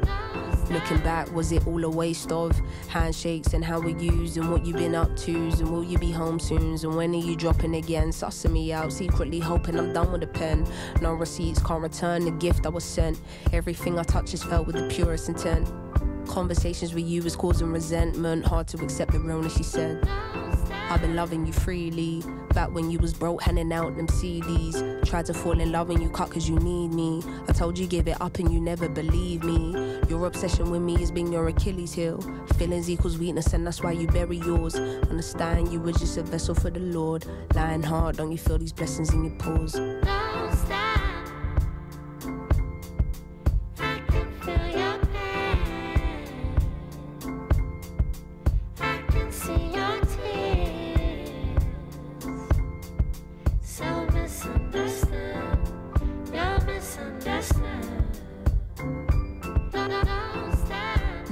Looking 0.73 0.97
back, 1.01 1.31
was 1.31 1.51
it 1.51 1.67
all 1.67 1.83
a 1.83 1.89
waste 1.89 2.31
of 2.31 2.59
handshakes 2.87 3.53
and 3.53 3.63
how 3.63 3.79
we 3.79 3.93
used 3.93 4.37
and 4.37 4.49
what 4.49 4.65
you've 4.65 4.77
been 4.77 4.95
up 4.95 5.15
to? 5.17 5.35
And 5.35 5.69
will 5.69 5.83
you 5.83 5.99
be 5.99 6.11
home 6.11 6.39
soon? 6.39 6.73
And 6.73 6.95
when 6.97 7.13
are 7.13 7.19
you 7.19 7.35
dropping 7.35 7.75
again? 7.75 8.09
Sussing 8.09 8.53
me 8.53 8.73
out, 8.73 8.91
secretly 8.91 9.39
hoping 9.39 9.77
I'm 9.77 9.93
done 9.93 10.11
with 10.11 10.21
the 10.21 10.27
pen. 10.27 10.65
No 10.99 11.13
receipts, 11.13 11.61
can't 11.61 11.83
return 11.83 12.25
the 12.25 12.31
gift 12.31 12.65
I 12.65 12.69
was 12.69 12.83
sent. 12.83 13.19
Everything 13.53 13.99
I 13.99 14.03
touch 14.03 14.33
is 14.33 14.43
felt 14.43 14.65
with 14.65 14.75
the 14.75 14.87
purest 14.87 15.29
intent. 15.29 15.71
Conversations 16.25 16.95
with 16.95 17.05
you 17.05 17.21
was 17.21 17.35
causing 17.35 17.71
resentment. 17.71 18.43
Hard 18.43 18.67
to 18.69 18.83
accept 18.83 19.11
the 19.11 19.19
realness, 19.19 19.55
she 19.55 19.63
said. 19.63 20.03
I've 20.93 21.01
been 21.01 21.15
loving 21.15 21.47
you 21.47 21.53
freely. 21.53 22.21
Back 22.53 22.71
when 22.71 22.91
you 22.91 22.99
was 22.99 23.15
broke, 23.15 23.41
handing 23.41 23.73
out 23.73 23.97
them 23.97 24.05
CDs. 24.05 25.03
Tried 25.03 25.25
to 25.25 25.33
fall 25.33 25.59
in 25.59 25.71
love 25.71 25.89
and 25.89 25.99
you 25.99 26.07
cut 26.07 26.29
cause 26.29 26.47
you 26.47 26.55
need 26.57 26.93
me. 26.93 27.23
I 27.47 27.51
told 27.51 27.79
you 27.79 27.87
give 27.87 28.07
it 28.07 28.21
up 28.21 28.37
and 28.37 28.53
you 28.53 28.61
never 28.61 28.87
believe 28.87 29.43
me. 29.43 29.73
Your 30.07 30.27
obsession 30.27 30.69
with 30.69 30.83
me 30.83 30.95
has 30.99 31.09
been 31.09 31.31
your 31.31 31.47
Achilles 31.47 31.93
heel. 31.93 32.21
Feelings 32.59 32.91
equals 32.91 33.17
weakness 33.17 33.53
and 33.53 33.65
that's 33.65 33.81
why 33.81 33.93
you 33.93 34.05
bury 34.05 34.37
yours. 34.37 34.75
Understand 34.75 35.73
you 35.73 35.79
were 35.79 35.93
just 35.93 36.15
a 36.17 36.21
vessel 36.21 36.53
for 36.53 36.69
the 36.69 36.79
Lord. 36.79 37.25
Lying 37.55 37.81
hard, 37.81 38.17
don't 38.17 38.31
you 38.31 38.37
feel 38.37 38.59
these 38.59 38.71
blessings 38.71 39.11
in 39.15 39.23
your 39.23 39.33
pores? 39.39 39.75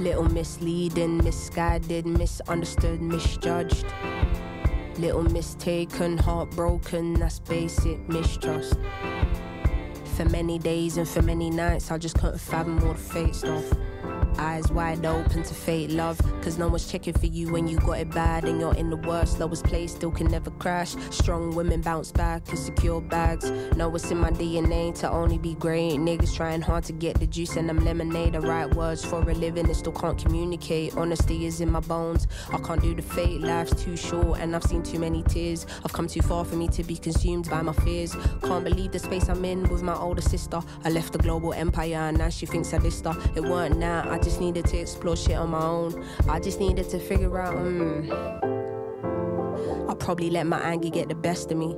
Little 0.02 0.28
misleading, 0.28 1.18
misguided, 1.18 2.06
misunderstood, 2.06 3.00
misjudged. 3.00 3.86
Little 4.98 5.22
mistaken, 5.22 6.18
heartbroken, 6.18 7.14
that's 7.14 7.38
basic 7.38 8.08
mistrust. 8.08 8.80
For 10.16 10.24
many 10.24 10.58
days 10.58 10.96
and 10.96 11.08
for 11.08 11.22
many 11.22 11.50
nights, 11.50 11.92
I 11.92 11.98
just 11.98 12.18
couldn't 12.18 12.40
fathom 12.40 12.82
all 12.82 12.94
the 12.94 12.98
fate 12.98 13.36
stuff. 13.36 13.64
Eyes 14.38 14.70
wide 14.72 15.04
open 15.04 15.42
to 15.42 15.54
fate 15.54 15.90
love, 15.90 16.20
cause 16.42 16.58
no 16.58 16.68
one's 16.68 16.90
checking 16.90 17.14
for 17.14 17.26
you 17.26 17.52
when 17.52 17.66
you 17.68 17.78
got 17.78 17.98
it 17.98 18.10
bad 18.10 18.44
and 18.44 18.60
you're 18.60 18.74
in 18.74 18.90
the 18.90 18.96
worst, 18.96 19.38
lowest 19.38 19.64
place, 19.64 19.92
still 19.92 20.10
can 20.10 20.26
never 20.28 20.50
crash. 20.52 20.94
Strong 21.10 21.54
women 21.54 21.80
bounce 21.80 22.12
back 22.12 22.48
and 22.48 22.58
secure 22.58 23.00
bags. 23.00 23.50
Know 23.76 23.88
what's 23.88 24.10
in 24.10 24.18
my 24.18 24.30
DNA 24.30 24.94
to 25.00 25.10
only 25.10 25.38
be 25.38 25.54
great. 25.54 25.92
Niggas 25.92 26.34
trying 26.34 26.62
hard 26.62 26.84
to 26.84 26.92
get 26.92 27.18
the 27.20 27.26
juice 27.26 27.56
and 27.56 27.68
them 27.68 27.84
lemonade. 27.84 28.32
The 28.32 28.40
right 28.40 28.72
words 28.74 29.04
for 29.04 29.20
a 29.20 29.34
living 29.34 29.66
and 29.66 29.76
still 29.76 29.92
can't 29.92 30.18
communicate. 30.18 30.96
Honesty 30.96 31.46
is 31.46 31.60
in 31.60 31.70
my 31.70 31.80
bones. 31.80 32.26
I 32.52 32.58
can't 32.58 32.80
do 32.80 32.94
the 32.94 33.02
fate, 33.02 33.40
life's 33.40 33.82
too 33.82 33.96
short 33.96 34.40
and 34.40 34.56
I've 34.56 34.64
seen 34.64 34.82
too 34.82 34.98
many 34.98 35.22
tears. 35.24 35.66
I've 35.84 35.92
come 35.92 36.08
too 36.08 36.22
far 36.22 36.44
for 36.44 36.56
me 36.56 36.68
to 36.68 36.82
be 36.84 36.96
consumed 36.96 37.50
by 37.50 37.62
my 37.62 37.72
fears. 37.72 38.16
Can't 38.42 38.64
believe 38.64 38.92
the 38.92 38.98
space 38.98 39.28
I'm 39.28 39.44
in 39.44 39.68
with 39.68 39.82
my 39.82 39.94
older 39.94 40.22
sister. 40.22 40.60
I 40.84 40.90
left 40.90 41.12
the 41.12 41.18
global 41.18 41.52
empire 41.52 41.96
and 41.96 42.18
now 42.18 42.28
she 42.28 42.46
thinks 42.46 42.72
I 42.72 42.78
her. 42.78 43.16
It 43.36 43.42
weren't 43.42 43.78
now, 43.78 44.08
I 44.10 44.18
just 44.22 44.40
needed 44.40 44.66
to 44.66 44.78
explore 44.78 45.16
shit 45.16 45.36
on 45.36 45.50
my 45.50 45.62
own. 45.62 46.04
I 46.28 46.40
just 46.40 46.60
needed 46.60 46.88
to 46.90 46.98
figure 46.98 47.40
out, 47.40 47.56
mm, 47.56 48.10
I 49.88 49.94
probably 49.94 50.30
let 50.30 50.46
my 50.46 50.60
anger 50.60 50.88
get 50.88 51.08
the 51.08 51.14
best 51.14 51.50
of 51.50 51.58
me. 51.58 51.74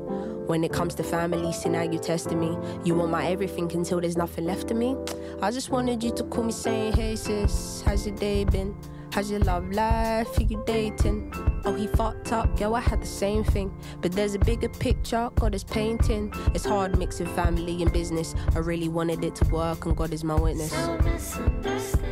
When 0.47 0.63
it 0.63 0.73
comes 0.73 0.95
to 0.97 1.03
family, 1.03 1.53
see 1.53 1.71
now 1.71 1.83
you 1.83 1.99
testing 1.99 2.39
me. 2.39 2.57
You 2.85 2.95
want 2.95 3.11
my 3.11 3.27
everything 3.27 3.73
until 3.73 4.01
there's 4.01 4.17
nothing 4.17 4.45
left 4.45 4.71
of 4.71 4.77
me. 4.77 4.97
I 5.41 5.51
just 5.51 5.71
wanted 5.71 6.03
you 6.05 6.13
to 6.13 6.25
call 6.25 6.45
me 6.45 6.53
saying, 6.53 6.93
Hey 6.93 7.17
sis, 7.17 7.83
how's 7.83 8.07
your 8.07 8.15
day 8.17 8.45
been? 8.45 8.77
How's 9.15 9.31
your 9.31 9.39
love 9.45 9.71
life? 9.71 10.27
Who 10.35 10.43
you 10.43 10.61
dating? 10.67 11.33
Oh, 11.65 11.73
he 11.73 11.87
fucked 11.87 12.33
up, 12.33 12.59
yo, 12.59 12.75
I 12.75 12.81
had 12.81 13.01
the 13.01 13.07
same 13.07 13.45
thing. 13.45 13.73
But 14.01 14.11
there's 14.11 14.35
a 14.35 14.41
bigger 14.41 14.69
picture, 14.69 15.31
God 15.37 15.55
is 15.55 15.63
painting. 15.63 16.33
It's 16.53 16.65
hard 16.65 16.99
mixing 16.99 17.29
family 17.29 17.81
and 17.81 17.93
business. 17.93 18.35
I 18.57 18.59
really 18.59 18.89
wanted 18.89 19.23
it 19.23 19.37
to 19.37 19.45
work, 19.51 19.87
and 19.87 19.97
God 19.97 20.13
is 20.13 20.25
my 20.25 20.35
witness. 20.35 20.73
So 20.73 20.99
misunderstood. 21.05 22.03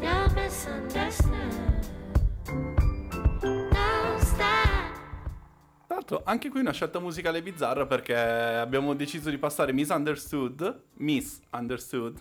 You're 0.00 0.30
misunderstood. 0.30 1.86
Don't 3.42 4.20
stop. 4.22 4.96
Tra 5.86 5.96
l'altro, 5.96 6.22
anche 6.24 6.48
qui 6.48 6.60
una 6.60 6.72
scelta 6.72 7.00
musicale 7.00 7.42
bizzarra 7.42 7.84
perché 7.84 8.16
abbiamo 8.16 8.94
deciso 8.94 9.28
di 9.28 9.36
passare 9.36 9.74
Misunderstood, 9.74 10.84
Misunderstood, 10.94 12.18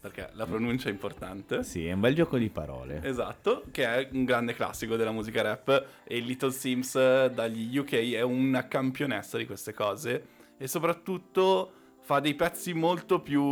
perché 0.00 0.30
la 0.32 0.46
pronuncia 0.46 0.88
è 0.88 0.92
importante. 0.92 1.62
Sì, 1.64 1.86
è 1.86 1.92
un 1.92 2.00
bel 2.00 2.14
gioco 2.14 2.38
di 2.38 2.50
parole. 2.50 3.00
Esatto, 3.02 3.64
che 3.70 3.84
è 3.84 4.08
un 4.12 4.24
grande 4.24 4.54
classico 4.54 4.96
della 4.96 5.10
musica 5.10 5.42
rap 5.42 5.86
e 6.04 6.18
Little 6.20 6.52
Sims 6.52 6.94
eh, 6.94 7.30
dagli 7.34 7.76
UK 7.76 8.12
è 8.12 8.22
una 8.22 8.68
campionessa 8.68 9.38
di 9.38 9.46
queste 9.46 9.72
cose 9.72 10.26
e 10.56 10.68
soprattutto 10.68 11.72
fa 12.00 12.20
dei 12.20 12.34
pezzi 12.34 12.72
molto 12.72 13.20
più 13.20 13.42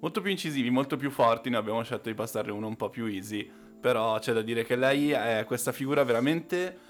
molto 0.00 0.20
più 0.20 0.30
incisivi, 0.30 0.70
molto 0.70 0.96
più 0.96 1.10
forti, 1.10 1.50
noi 1.50 1.60
abbiamo 1.60 1.82
scelto 1.82 2.08
di 2.08 2.14
passarne 2.14 2.52
uno 2.52 2.68
un 2.68 2.76
po' 2.76 2.88
più 2.88 3.06
easy, 3.06 3.50
però 3.80 4.18
c'è 4.18 4.32
da 4.32 4.42
dire 4.42 4.64
che 4.64 4.76
lei 4.76 5.10
è 5.10 5.44
questa 5.46 5.72
figura 5.72 6.04
veramente 6.04 6.86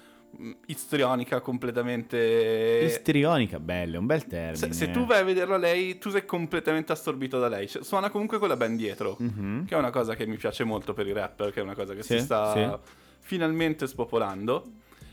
istrionica, 0.67 1.41
completamente 1.41 2.81
Istrionica, 2.85 3.59
bello, 3.59 3.95
è 3.95 3.97
un 3.97 4.05
bel 4.05 4.25
termine. 4.25 4.55
se, 4.55 4.73
se 4.73 4.91
tu 4.91 5.05
vai 5.05 5.19
a 5.19 5.23
vederla 5.23 5.57
lei, 5.57 5.97
tu 5.97 6.09
sei 6.09 6.25
completamente 6.25 6.91
assorbito 6.91 7.39
da 7.39 7.47
lei. 7.47 7.67
Cioè, 7.67 7.83
suona 7.83 8.09
comunque 8.09 8.37
con 8.39 8.47
la 8.47 8.55
band 8.55 8.77
dietro, 8.77 9.15
Mhm. 9.19 9.65
che 9.65 9.75
è 9.75 9.77
una 9.77 9.89
cosa 9.89 10.15
che 10.15 10.25
mi 10.25 10.37
piace 10.37 10.63
molto 10.63 10.93
per 10.93 11.07
i 11.07 11.13
rapper, 11.13 11.51
che 11.51 11.59
è 11.59 11.63
una 11.63 11.75
cosa 11.75 11.93
che 11.93 12.03
Sì, 12.03 12.17
si 12.17 12.23
sta 12.23 12.79
sì. 12.81 12.91
finalmente 13.19 13.87
spopolando. 13.87 14.65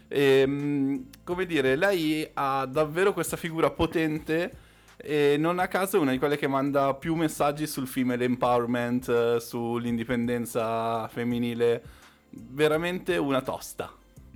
Ehm, 0.09 1.07
come 1.24 1.46
dire, 1.46 1.74
lei 1.76 2.29
ha 2.35 2.64
davvero 2.66 3.12
questa 3.12 3.37
figura 3.37 3.70
potente 3.70 4.64
e 4.96 5.37
non 5.38 5.59
a 5.59 5.66
caso 5.68 5.96
è 5.96 6.00
una 6.00 6.12
di 6.12 6.18
quelle 6.18 6.38
che 6.38 6.46
manda 6.46 6.94
più 6.94 7.14
messaggi 7.16 7.66
sul 7.66 7.87
female 7.88 8.24
empowerment, 8.24 9.09
eh, 9.09 9.40
sull'indipendenza 9.40 11.09
femminile. 11.09 11.83
Veramente 12.31 13.16
una 13.16 13.40
tosta. 13.42 13.90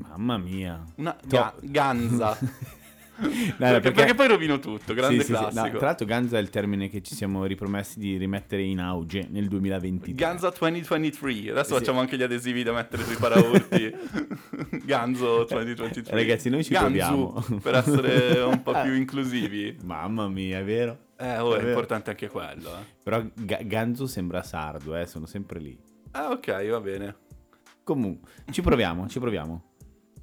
Mamma 0.08 0.38
mia. 0.38 0.84
Una 0.96 1.16
ga- 1.26 1.54
ganza. 1.60 2.36
No, 3.20 3.28
perché, 3.28 3.56
perché- 3.58 3.92
perché 3.92 4.14
poi 4.14 4.28
rovino 4.28 4.58
tutto, 4.58 4.94
grande 4.94 5.18
Sì, 5.18 5.26
sì, 5.26 5.26
sì. 5.26 5.42
No, 5.42 5.48
classico. 5.50 5.76
tra 5.76 5.86
l'altro 5.88 6.06
Ganza 6.06 6.38
è 6.38 6.40
il 6.40 6.48
termine 6.48 6.88
che 6.88 7.02
ci 7.02 7.14
siamo 7.14 7.44
ripromessi 7.44 7.98
di 7.98 8.16
rimettere 8.16 8.62
in 8.62 8.80
auge 8.80 9.26
nel 9.30 9.46
2023. 9.46 10.14
Ganza 10.14 10.48
2023. 10.58 11.50
Adesso 11.50 11.74
facciamo 11.74 12.00
anche 12.00 12.16
gli 12.16 12.22
adesivi 12.22 12.62
da 12.62 12.72
mettere 12.72 13.04
sui 13.04 13.16
paraurti. 13.16 13.94
Ganzo 14.84 15.44
2023. 15.44 16.14
Ragazzi, 16.16 16.48
noi 16.48 16.64
ci 16.64 16.72
Ganzu, 16.72 16.86
proviamo. 16.86 17.60
per 17.60 17.74
essere 17.74 18.40
un 18.40 18.62
po' 18.62 18.72
più 18.80 18.94
inclusivi. 18.94 19.76
Mamma 19.84 20.26
mia, 20.28 20.60
è 20.60 20.64
vero? 20.64 20.96
Eh, 21.18 21.36
oh, 21.40 21.52
è, 21.54 21.58
vero. 21.58 21.68
importante 21.68 22.08
anche 22.08 22.28
quello. 22.28 22.70
Eh. 22.70 22.84
Però 23.02 23.22
Ga- 23.34 23.60
Ganzo 23.64 24.06
sembra 24.06 24.42
sardo, 24.42 24.96
eh, 24.96 25.04
sono 25.04 25.26
sempre 25.26 25.60
lì. 25.60 25.78
Ah, 26.12 26.30
ok, 26.30 26.70
va 26.70 26.80
bene. 26.80 27.16
Comunque, 27.84 28.30
ci 28.50 28.62
proviamo, 28.62 29.06
ci 29.08 29.18
proviamo. 29.18 29.64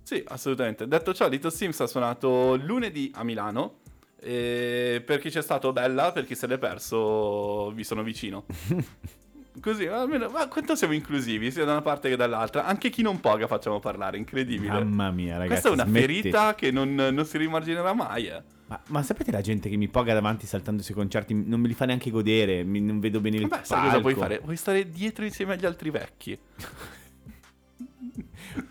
Sì, 0.07 0.23
assolutamente. 0.25 0.87
Detto 0.87 1.13
ciò, 1.13 1.27
Little 1.27 1.51
Sims 1.51 1.81
ha 1.81 1.85
suonato 1.85 2.55
lunedì 2.55 3.11
a 3.13 3.25
Milano. 3.25 3.79
E 4.17 5.03
per 5.05 5.19
chi 5.19 5.29
c'è 5.29 5.41
stato, 5.41 5.73
bella. 5.73 6.13
Per 6.13 6.23
chi 6.25 6.33
se 6.33 6.47
l'è 6.47 6.57
perso, 6.57 7.71
vi 7.71 7.83
sono 7.83 8.03
vicino. 8.03 8.45
Così, 9.61 9.85
almeno, 9.85 10.29
ma 10.29 10.47
quanto 10.47 10.77
siamo 10.77 10.93
inclusivi, 10.93 11.51
sia 11.51 11.65
da 11.65 11.73
una 11.73 11.81
parte 11.81 12.07
che 12.07 12.15
dall'altra. 12.15 12.63
Anche 12.63 12.89
chi 12.89 13.01
non 13.01 13.19
poga 13.19 13.47
facciamo 13.47 13.81
parlare, 13.81 14.15
incredibile. 14.15 14.81
Mamma 14.81 15.11
mia, 15.11 15.33
ragazzi. 15.33 15.47
Questa 15.49 15.67
è 15.67 15.71
una 15.73 15.83
smettete. 15.83 16.13
ferita 16.21 16.55
che 16.55 16.71
non, 16.71 16.95
non 16.95 17.25
si 17.25 17.37
rimarginerà 17.37 17.91
mai. 17.91 18.27
eh. 18.27 18.41
Ma, 18.67 18.79
ma 18.87 19.03
sapete 19.03 19.31
la 19.31 19.41
gente 19.41 19.67
che 19.67 19.75
mi 19.75 19.89
poga 19.89 20.13
davanti 20.13 20.45
saltando 20.45 20.83
sui 20.83 20.93
concerti? 20.93 21.33
Non 21.33 21.59
me 21.59 21.67
li 21.67 21.73
fa 21.73 21.83
neanche 21.83 22.11
godere, 22.11 22.63
mi- 22.63 22.79
non 22.79 23.01
vedo 23.01 23.19
bene 23.19 23.35
il 23.37 23.47
Vabbè, 23.47 23.65
sai 23.65 23.83
cosa 23.83 23.99
puoi 23.99 24.13
fare? 24.13 24.39
Vuoi 24.39 24.55
stare 24.55 24.89
dietro 24.89 25.25
insieme 25.25 25.55
agli 25.55 25.65
altri 25.65 25.89
vecchi. 25.89 26.39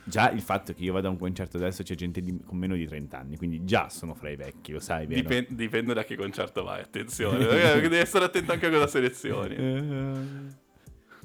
Già 0.05 0.31
il 0.31 0.40
fatto 0.40 0.72
che 0.72 0.83
io 0.83 0.92
vada 0.92 1.09
a 1.09 1.11
un 1.11 1.18
concerto 1.18 1.57
adesso 1.57 1.83
c'è 1.83 1.94
gente 1.94 2.20
di- 2.20 2.40
con 2.44 2.57
meno 2.59 2.75
di 2.75 2.87
30 2.87 3.18
anni, 3.18 3.37
quindi 3.37 3.64
già 3.64 3.88
sono 3.88 4.14
fra 4.14 4.31
i 4.31 4.37
vecchi, 4.37 4.72
lo 4.72 4.81
sai, 4.81 5.07
vero? 5.07 5.20
Dipen- 5.20 5.46
dipende 5.57 5.94
da 5.94 6.05
che 6.05 6.16
concerto 6.16 6.62
vai, 6.64 6.81
attenzione. 6.83 7.44
perché 7.44 7.81
devi 7.88 7.96
essere 7.96 8.25
attento 8.25 8.53
anche 8.53 8.66
a 8.66 8.70
cosa 8.70 8.87
selezioni. 8.87 9.55
Eh, 9.55 10.64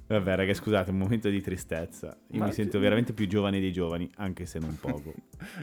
Vabbè, 0.08 0.36
raga, 0.36 0.54
scusate, 0.54 0.90
un 0.92 0.98
momento 0.98 1.30
di 1.30 1.40
tristezza. 1.40 2.18
Io 2.32 2.40
Ma 2.40 2.48
mi 2.48 2.52
sento 2.52 2.80
veramente 2.80 3.14
più 3.14 3.28
giovane 3.28 3.62
dei 3.62 3.72
giovani, 3.72 4.10
anche 4.18 4.46
se 4.46 4.60
non 4.60 4.78
poco. 4.78 5.14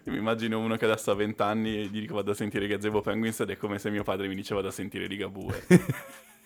Io 0.05 0.11
mi 0.13 0.17
immagino 0.17 0.59
uno 0.59 0.77
che 0.77 0.87
adesso 0.87 1.11
ha 1.11 1.15
20 1.15 1.43
anni 1.43 1.77
e 1.77 1.85
gli 1.89 2.01
dico 2.01 2.15
vado 2.15 2.31
a 2.31 2.35
sentire 2.35 2.67
Gazebo 2.67 3.03
Penguins 3.03 3.41
ed 3.41 3.51
è 3.51 3.57
come 3.59 3.79
se 3.79 3.91
mio 3.91 4.05
padre 4.05 4.27
mi 4.27 4.35
diceva 4.35 4.57
vado 4.61 4.69
a 4.69 4.75
sentire 4.75 5.07
Ligabue. 5.07 5.65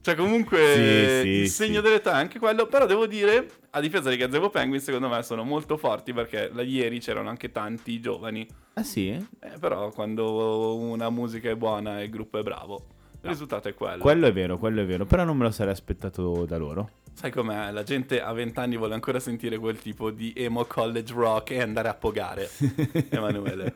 cioè 0.00 0.14
comunque 0.14 0.58
Sì, 0.58 1.20
sì, 1.20 1.28
il 1.42 1.48
segno 1.48 1.76
sì. 1.76 1.82
dell'età 1.82 2.12
è 2.12 2.20
anche 2.20 2.38
quello, 2.38 2.66
però 2.66 2.86
devo 2.86 3.06
dire, 3.06 3.48
a 3.70 3.80
difesa 3.80 4.08
dei 4.08 4.18
Gazebo 4.18 4.50
Penguins 4.50 4.84
secondo 4.84 5.08
me 5.08 5.22
sono 5.22 5.42
molto 5.42 5.76
forti 5.76 6.12
perché 6.12 6.50
la 6.52 6.62
ieri 6.62 7.00
c'erano 7.00 7.28
anche 7.28 7.50
tanti 7.50 8.00
giovani, 8.00 8.46
ah 8.74 8.82
sì? 8.82 9.08
Eh, 9.08 9.58
però 9.58 9.90
quando 9.90 10.76
una 10.76 11.10
musica 11.10 11.50
è 11.50 11.56
buona 11.56 12.00
e 12.00 12.04
il 12.04 12.10
gruppo 12.10 12.38
è 12.38 12.42
bravo, 12.42 12.86
il 13.22 13.28
risultato 13.30 13.68
è 13.68 13.74
quello. 13.74 14.02
Quello 14.02 14.26
è 14.26 14.32
vero, 14.32 14.58
quello 14.58 14.82
è 14.82 14.86
vero, 14.86 15.04
però 15.06 15.24
non 15.24 15.36
me 15.36 15.44
lo 15.44 15.50
sarei 15.50 15.72
aspettato 15.72 16.44
da 16.44 16.56
loro. 16.56 16.90
Sai 17.12 17.30
com'è? 17.30 17.70
La 17.70 17.82
gente 17.82 18.20
a 18.20 18.30
20 18.32 18.58
anni 18.58 18.76
vuole 18.76 18.92
ancora 18.92 19.18
sentire 19.18 19.56
quel 19.56 19.78
tipo 19.78 20.10
di 20.10 20.34
emo 20.36 20.66
college 20.66 21.14
rock 21.14 21.50
e 21.52 21.62
andare 21.62 21.88
a 21.88 21.94
pogare. 21.94 22.50
Emanuele. 23.08 23.74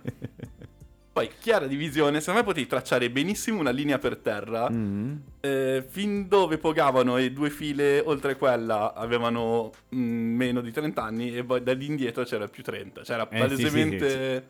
Poi, 1.21 1.31
chiara 1.39 1.67
divisione, 1.67 2.21
secondo 2.21 2.41
me 2.41 2.47
potevi 2.47 2.67
tracciare 2.67 3.11
benissimo 3.11 3.61
una 3.61 3.73
linea 3.73 3.99
per 3.99 4.17
terra. 4.17 4.71
Mm. 4.71 5.17
eh, 5.41 5.85
fin 5.87 6.29
dove 6.29 6.57
pogavano 6.57 7.19
e 7.19 7.31
due 7.31 7.51
file 7.51 8.01
oltre 8.01 8.37
quella 8.37 8.95
avevano 8.95 9.71
mm, 9.95 10.37
meno 10.37 10.63
di 10.63 10.73
30 10.73 11.03
anni 11.03 11.37
e 11.37 11.45
poi 11.45 11.63
da 11.63 11.75
lì 11.75 11.85
indietro 11.85 12.25
c'era 12.25 12.49
più 12.49 12.63
30. 12.63 13.03
C'era 13.03 13.29
Eh, 13.29 13.49
sì, 13.51 13.57
sì, 13.57 13.63
palesemente... 13.63 14.49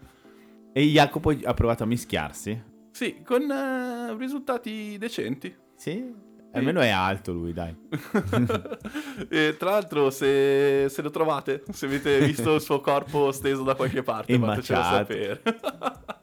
E 0.72 0.83
Jacopo 0.85 1.35
ha 1.42 1.54
provato 1.54 1.83
a 1.83 1.87
mischiarsi? 1.87 2.62
Sì, 2.92 3.20
con 3.24 3.50
eh, 3.50 4.16
risultati 4.16 4.96
decenti. 4.96 5.52
Sì? 5.74 6.28
Almeno 6.52 6.80
è 6.83 6.88
alto 6.90 7.33
lui, 7.33 7.52
dai. 7.52 7.74
e 9.28 9.56
tra 9.59 9.70
l'altro, 9.70 10.11
se, 10.11 10.87
se 10.88 11.02
lo 11.02 11.11
trovate, 11.11 11.64
se 11.72 11.87
avete 11.87 12.20
visto 12.20 12.54
il 12.54 12.61
suo 12.61 12.80
corpo 12.80 13.33
steso 13.33 13.64
da 13.64 13.74
qualche 13.74 14.04
parte, 14.04 14.38
fatecelo 14.38 14.83
sapere. 14.83 15.42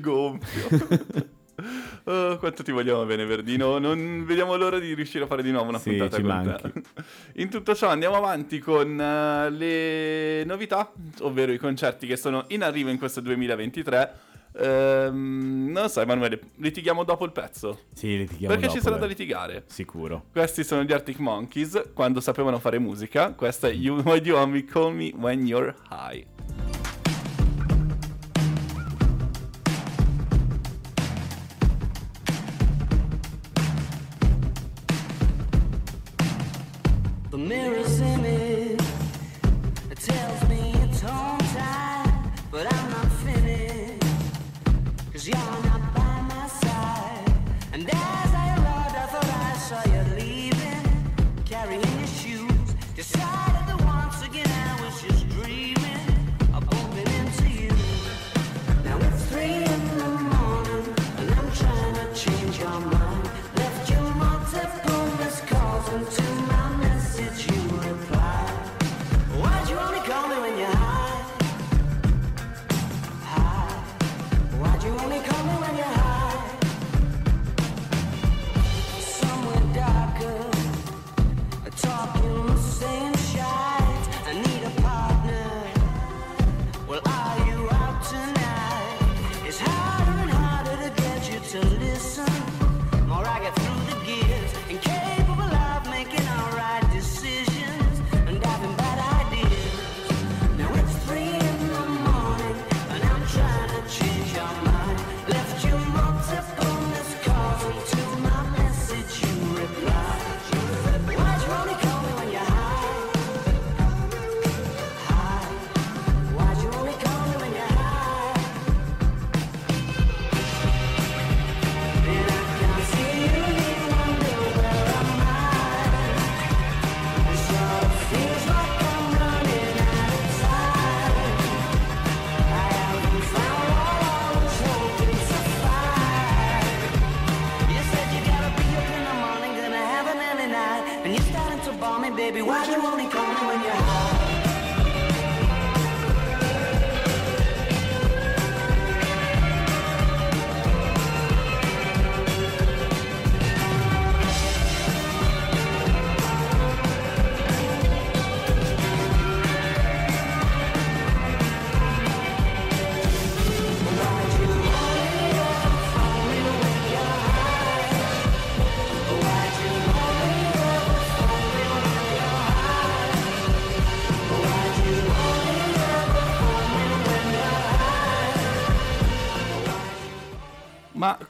Gonfio. 0.00 1.12
Oh, 2.04 2.36
quanto 2.38 2.62
ti 2.62 2.72
vogliamo 2.72 3.04
bene, 3.04 3.24
Verdino. 3.24 3.78
Non 3.78 4.24
vediamo 4.26 4.56
l'ora 4.56 4.78
di 4.78 4.92
riuscire 4.94 5.24
a 5.24 5.26
fare 5.26 5.42
di 5.42 5.50
nuovo 5.50 5.68
una 5.68 5.78
Sì, 5.78 5.90
puntata 5.90 6.16
con 6.20 6.26
manchi. 6.26 6.72
te. 6.72 6.82
In 7.42 7.48
tutto 7.48 7.74
ciò, 7.74 7.88
andiamo 7.88 8.16
avanti 8.16 8.58
con 8.58 9.00
eh, 9.00 9.50
le 9.50 10.44
novità, 10.44 10.92
ovvero 11.20 11.52
i 11.52 11.58
concerti 11.58 12.06
che 12.06 12.16
sono 12.16 12.44
in 12.48 12.62
arrivo 12.62 12.90
in 12.90 12.98
questo 12.98 13.20
2023. 13.20 14.12
Ehm, 14.56 15.70
non 15.72 15.88
so, 15.88 16.00
Emanuele, 16.00 16.38
litighiamo 16.56 17.02
dopo 17.04 17.24
il 17.24 17.32
pezzo. 17.32 17.80
Sì, 17.92 18.18
litighiamo 18.18 18.52
Perché 18.54 18.66
dopo, 18.68 18.78
ci 18.78 18.82
sarà 18.84 18.94
da 18.96 19.00
dai. 19.00 19.08
litigare. 19.10 19.64
Sicuro. 19.66 20.26
Questi 20.30 20.62
sono 20.62 20.82
gli 20.84 20.92
Arctic 20.92 21.18
Monkeys 21.18 21.90
quando 21.94 22.20
sapevano 22.20 22.58
fare 22.58 22.78
musica. 22.78 23.32
Questa 23.32 23.68
è 23.68 23.72
You 23.72 24.00
Why 24.04 24.20
Do 24.20 24.28
You 24.28 24.38
Only 24.38 24.64
Call 24.64 24.94
Me 24.94 25.12
When 25.16 25.46
You're 25.46 25.74
High. 25.90 26.24
The 37.44 37.83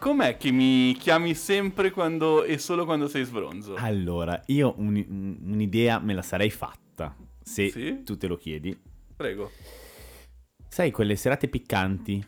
com'è 0.04 0.36
che 0.36 0.50
mi 0.50 0.94
chiami 0.98 1.32
sempre 1.34 1.90
quando 1.90 2.44
e 2.44 2.58
solo 2.58 2.84
quando 2.84 3.08
sei 3.08 3.24
sbronzo? 3.24 3.76
Allora, 3.76 4.42
io 4.48 4.74
un- 4.76 5.02
un- 5.08 5.38
un'idea 5.44 5.98
me 5.98 6.12
la 6.12 6.20
sarei 6.20 6.50
fatta, 6.50 7.16
se 7.42 7.70
Sì? 7.70 8.02
tu 8.04 8.18
te 8.18 8.26
lo 8.26 8.36
chiedi. 8.36 8.78
Prego. 9.16 9.50
Sai, 10.68 10.90
quelle 10.90 11.16
serate 11.16 11.48
piccanti 11.48 12.22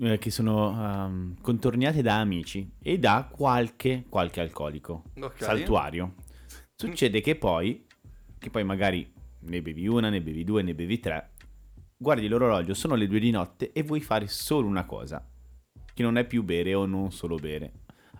eh, 0.00 0.16
che 0.16 0.30
sono 0.30 0.70
ehm, 0.72 1.34
contorniate 1.42 2.00
da 2.00 2.18
amici 2.18 2.66
e 2.82 2.98
da 2.98 3.28
qualche, 3.30 4.06
qualche 4.08 4.40
alcolico 4.40 5.02
Ok. 5.20 5.42
saltuario. 5.42 6.14
Succede 6.76 7.20
che 7.20 7.36
poi, 7.36 7.84
che 8.38 8.48
poi 8.48 8.64
magari 8.64 9.06
ne 9.40 9.60
bevi 9.60 9.86
una, 9.86 10.08
ne 10.08 10.22
bevi 10.22 10.44
due, 10.44 10.62
ne 10.62 10.74
bevi 10.74 10.98
tre, 10.98 11.32
guardi 11.94 12.26
l'orologio, 12.26 12.72
sono 12.72 12.94
le 12.94 13.06
due 13.06 13.18
di 13.20 13.30
notte 13.30 13.70
e 13.72 13.82
vuoi 13.82 14.00
fare 14.00 14.28
solo 14.28 14.66
una 14.66 14.86
cosa, 14.86 15.22
che 15.98 16.04
non 16.04 16.16
è 16.16 16.24
più 16.24 16.44
bere 16.44 16.74
o 16.74 16.86
non 16.86 17.10
solo 17.10 17.34
bere. 17.34 17.72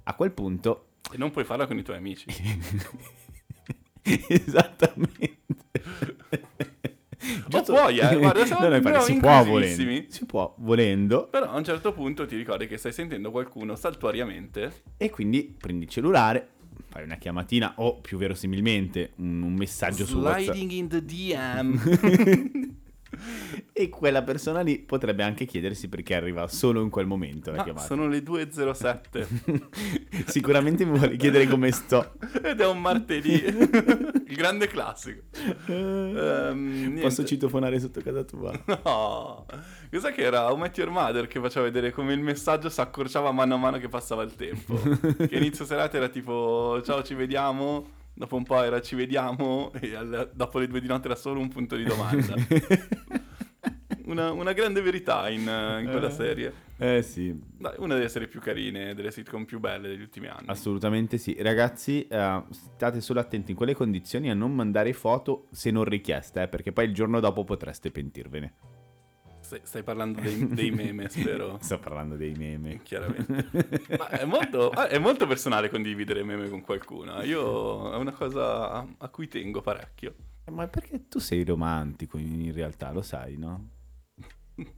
A 0.03 0.15
quel 0.15 0.33
punto... 0.33 0.87
E 1.13 1.17
non 1.17 1.31
puoi 1.31 1.45
farla 1.45 1.69
con 1.69 1.79
i 1.79 1.85
tuoi 1.85 1.99
amici. 1.99 2.27
Esattamente. 4.03 5.37
O 7.53 7.63
puoi, 7.63 7.99
eh, 7.99 8.17
guarda, 8.17 8.45
siamo 8.45 8.69
No, 8.69 8.79
no, 8.81 9.01
si 9.01 9.17
può 9.19 9.45
volendo. 9.45 10.11
Si 10.11 10.27
può 10.27 10.55
volendo. 10.59 11.29
Però 11.29 11.49
a 11.49 11.57
un 11.57 11.63
certo 11.63 11.93
punto 11.93 12.27
ti 12.27 12.35
ricordi 12.35 12.67
che 12.67 12.79
stai 12.79 12.93
sentendo 12.93 13.31
qualcuno 13.31 13.77
saltuariamente. 13.77 14.83
E 14.97 15.11
quindi 15.11 15.55
prendi 15.57 15.85
il 15.85 15.91
cellulare, 15.91 16.49
fai 16.89 17.05
una 17.05 17.15
chiamatina 17.15 17.75
o 17.77 18.01
più 18.01 18.19
verosimilmente 18.19 19.13
un, 19.19 19.41
un 19.41 19.55
messaggio 19.55 20.05
su 20.05 20.19
WhatsApp. 20.19 20.57
Sliding 20.57 20.71
in 20.73 20.89
the 20.89 21.05
DM. 21.05 22.77
E 23.73 23.89
quella 23.89 24.23
persona 24.23 24.61
lì 24.61 24.79
potrebbe 24.79 25.23
anche 25.23 25.47
chiedersi 25.47 25.89
perché 25.89 26.15
arriva 26.15 26.47
solo 26.49 26.83
in 26.83 26.91
quel 26.91 27.07
momento 27.07 27.51
la 27.51 27.61
Ah, 27.61 27.65
chiamata. 27.65 27.87
sono 27.87 28.07
le 28.09 28.23
2.07 28.23 30.27
Sicuramente 30.29 30.85
mi 30.85 30.99
vuole 30.99 31.17
chiedere 31.17 31.47
come 31.47 31.71
sto. 31.73 32.13
ed 32.43 32.61
è 32.61 32.67
un 32.67 32.81
martedì. 32.81 33.43
Il 34.29 34.37
grande 34.37 34.67
classico. 34.67 35.23
Ehm, 35.67 36.99
Posso 37.01 37.25
citofonare 37.25 37.79
sotto 37.81 38.01
casa 38.01 38.25
tua? 38.25 38.53
No, 38.85 39.47
cos'è 39.91 40.13
che 40.13 40.23
era? 40.23 40.51
How 40.51 40.57
Met 40.57 40.77
Your 40.79 40.91
Mother 40.91 41.27
che 41.27 41.41
faceva 41.41 41.65
vedere 41.65 41.93
come 41.93 42.13
il 42.13 42.21
messaggio 42.21 42.69
si 42.69 42.81
accorciava 42.81 43.33
mano 43.33 43.55
a 43.55 43.59
mano 43.59 43.79
che 43.79 43.89
passava 43.89 44.23
il 44.23 44.35
tempo. 44.35 44.79
che 45.27 45.37
inizio 45.37 45.65
serata 45.65 45.97
era 45.97 46.09
tipo 46.09 46.81
ciao 46.85 47.03
ci 47.03 47.15
vediamo, 47.15 47.87
dopo 48.19 48.37
un 48.37 48.43
po' 48.43 48.61
era 48.63 48.81
ci 48.83 48.97
vediamo 48.97 49.71
e 49.81 49.95
al- 49.95 50.31
dopo 50.35 50.59
le 50.59 50.67
due 50.67 50.81
di 50.81 50.89
notte 50.89 51.07
era 51.07 51.17
solo 51.17 51.39
un 51.41 51.49
punto 51.49 51.77
di 51.77 51.85
domanda. 51.85 52.35
una, 54.07 54.33
una 54.33 54.53
grande 54.53 54.81
verità 54.81 55.29
in, 55.29 55.41
in 55.43 55.89
quella 55.91 56.09
Eh. 56.09 56.13
serie. 56.13 56.53
Eh 56.81 57.03
sì, 57.03 57.37
Dai, 57.59 57.75
una 57.79 57.95
delle 57.95 58.09
serie 58.09 58.29
più 58.29 58.41
carine, 58.41 58.95
delle 58.95 59.11
sitcom 59.11 59.45
più 59.45 59.59
belle 59.59 59.89
degli 59.89 60.01
ultimi 60.01 60.29
anni. 60.29 60.47
assolutamente 60.47 61.19
sì. 61.19 61.37
Ragazzi, 61.41 62.07
eh, 62.07 62.43
state 62.51 63.01
solo 63.01 63.19
attenti 63.21 63.51
in 63.51 63.57
quelle 63.57 63.75
condizioni 63.75 64.31
a 64.31 64.35
non 64.35 64.55
mandare 64.55 64.93
foto 64.93 65.47
se 65.51 65.71
non 65.73 65.85
richieste, 65.85 66.43
eh, 66.43 66.49
perché 66.49 66.73
poi 66.73 66.85
il 66.87 66.95
giorno 66.95 67.19
dopo 67.21 67.45
potreste 67.45 67.91
pentirvene. 67.91 68.55
Stai, 69.49 69.61
stai 69.63 69.83
parlando 69.83 70.21
dei, 70.21 70.47
dei 70.47 70.71
meme, 70.71 71.09
spero. 71.09 71.57
Sto 71.63 71.79
parlando 71.79 72.17
dei 72.17 72.35
meme. 72.35 72.83
Chiaramente. 72.83 73.49
Ma 73.97 74.09
è 74.11 74.27
molto, 74.27 74.69
ah, 74.69 74.89
è 74.89 74.99
molto 74.99 75.27
personale 75.27 75.71
condividere 75.71 76.23
meme 76.23 76.51
con 76.51 76.61
qualcuno. 76.61 77.23
Io 77.23 77.91
è 77.91 77.97
una 77.97 78.13
cosa 78.13 78.71
a, 78.71 78.87
a 78.99 79.09
cui 79.09 79.27
tengo 79.27 79.63
parecchio. 79.63 80.15
Ma 80.51 80.67
perché 80.67 81.09
tu 81.09 81.19
sei 81.19 81.45
romantico 81.45 82.19
in 82.19 82.53
realtà, 82.53 82.93
lo 82.93 83.01
sai, 83.01 83.39
no? 83.39 83.71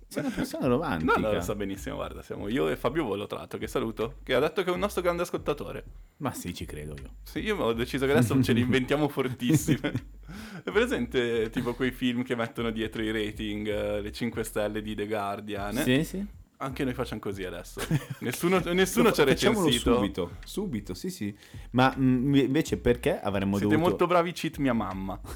Sei 0.09 0.23
una 0.23 0.33
persona 0.35 0.67
romantica. 0.67 1.19
No, 1.19 1.29
no, 1.29 1.33
lo 1.33 1.41
so 1.41 1.55
benissimo, 1.55 1.97
guarda, 1.97 2.23
siamo 2.23 2.49
io 2.49 2.69
e 2.69 2.77
Fabio 2.77 3.05
Volo, 3.05 3.27
tra 3.27 3.39
l'altro, 3.39 3.59
che 3.59 3.67
saluto, 3.67 4.17
che 4.23 4.35
ha 4.35 4.41
detto 4.41 4.63
che 4.63 4.71
è 4.71 4.73
un 4.73 4.79
nostro 4.79 5.03
grande 5.03 5.23
ascoltatore. 5.23 5.85
Ma 6.19 6.33
sì, 6.33 6.53
ci 6.53 6.67
credo 6.67 6.95
io. 7.01 7.15
Sì, 7.23 7.39
io 7.41 7.57
ho 7.57 7.73
deciso 7.73 8.05
che 8.07 8.13
adesso 8.13 8.41
ce 8.43 8.53
li 8.53 8.61
inventiamo 8.61 9.09
fortissime. 9.09 10.19
È 10.63 10.71
presente 10.71 11.51
tipo 11.51 11.75
quei 11.75 11.91
film 11.91 12.23
che 12.23 12.37
mettono 12.37 12.71
dietro 12.71 13.03
i 13.03 13.11
rating, 13.11 13.67
eh, 13.67 14.01
le 14.01 14.13
5 14.13 14.45
stelle 14.45 14.83
di 14.83 14.95
The 14.95 15.07
Guardian? 15.07 15.77
Sì, 15.77 16.05
sì. 16.05 16.25
Anche 16.59 16.85
noi 16.85 16.93
facciamo 16.93 17.21
così 17.21 17.45
adesso. 17.45 17.81
Nessuno, 18.19 18.61
nessuno 18.73 19.11
ci 19.13 19.23
ha 19.23 19.25
recensito. 19.25 19.95
subito, 19.95 20.37
subito, 20.45 20.93
sì, 20.95 21.09
sì. 21.09 21.35
Ma 21.71 21.95
mm, 21.97 22.35
invece 22.35 22.77
perché 22.77 23.19
avremmo 23.19 23.57
Siete 23.57 23.73
dovuto... 23.73 23.89
molto 23.89 24.07
bravi, 24.07 24.33
cheat 24.33 24.59
mia 24.59 24.75
mamma. 24.75 25.19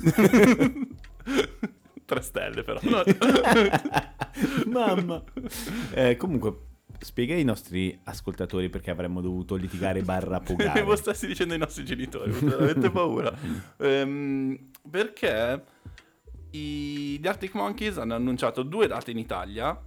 Tre 2.04 2.20
stelle 2.20 2.62
però. 2.62 2.78
No. 2.82 3.02
Mamma. 4.66 5.22
Eh, 5.94 6.16
comunque, 6.16 6.56
spiega 6.98 7.34
ai 7.34 7.44
nostri 7.44 7.98
ascoltatori 8.04 8.68
perché 8.68 8.90
avremmo 8.90 9.20
dovuto 9.20 9.54
litigare 9.54 10.02
barra 10.02 10.40
pogare. 10.40 10.82
Voi 10.84 10.96
stessi 10.96 11.26
dicendo 11.26 11.54
ai 11.54 11.58
nostri 11.60 11.84
genitori, 11.84 12.30
veramente 12.32 12.90
paura. 12.90 13.32
Ehm, 13.78 14.70
perché 14.90 15.64
i- 16.50 17.18
gli 17.20 17.26
Arctic 17.26 17.54
Monkeys 17.54 17.96
hanno 17.98 18.14
annunciato 18.14 18.62
due 18.62 18.86
date 18.86 19.10
in 19.10 19.18
Italia 19.18 19.80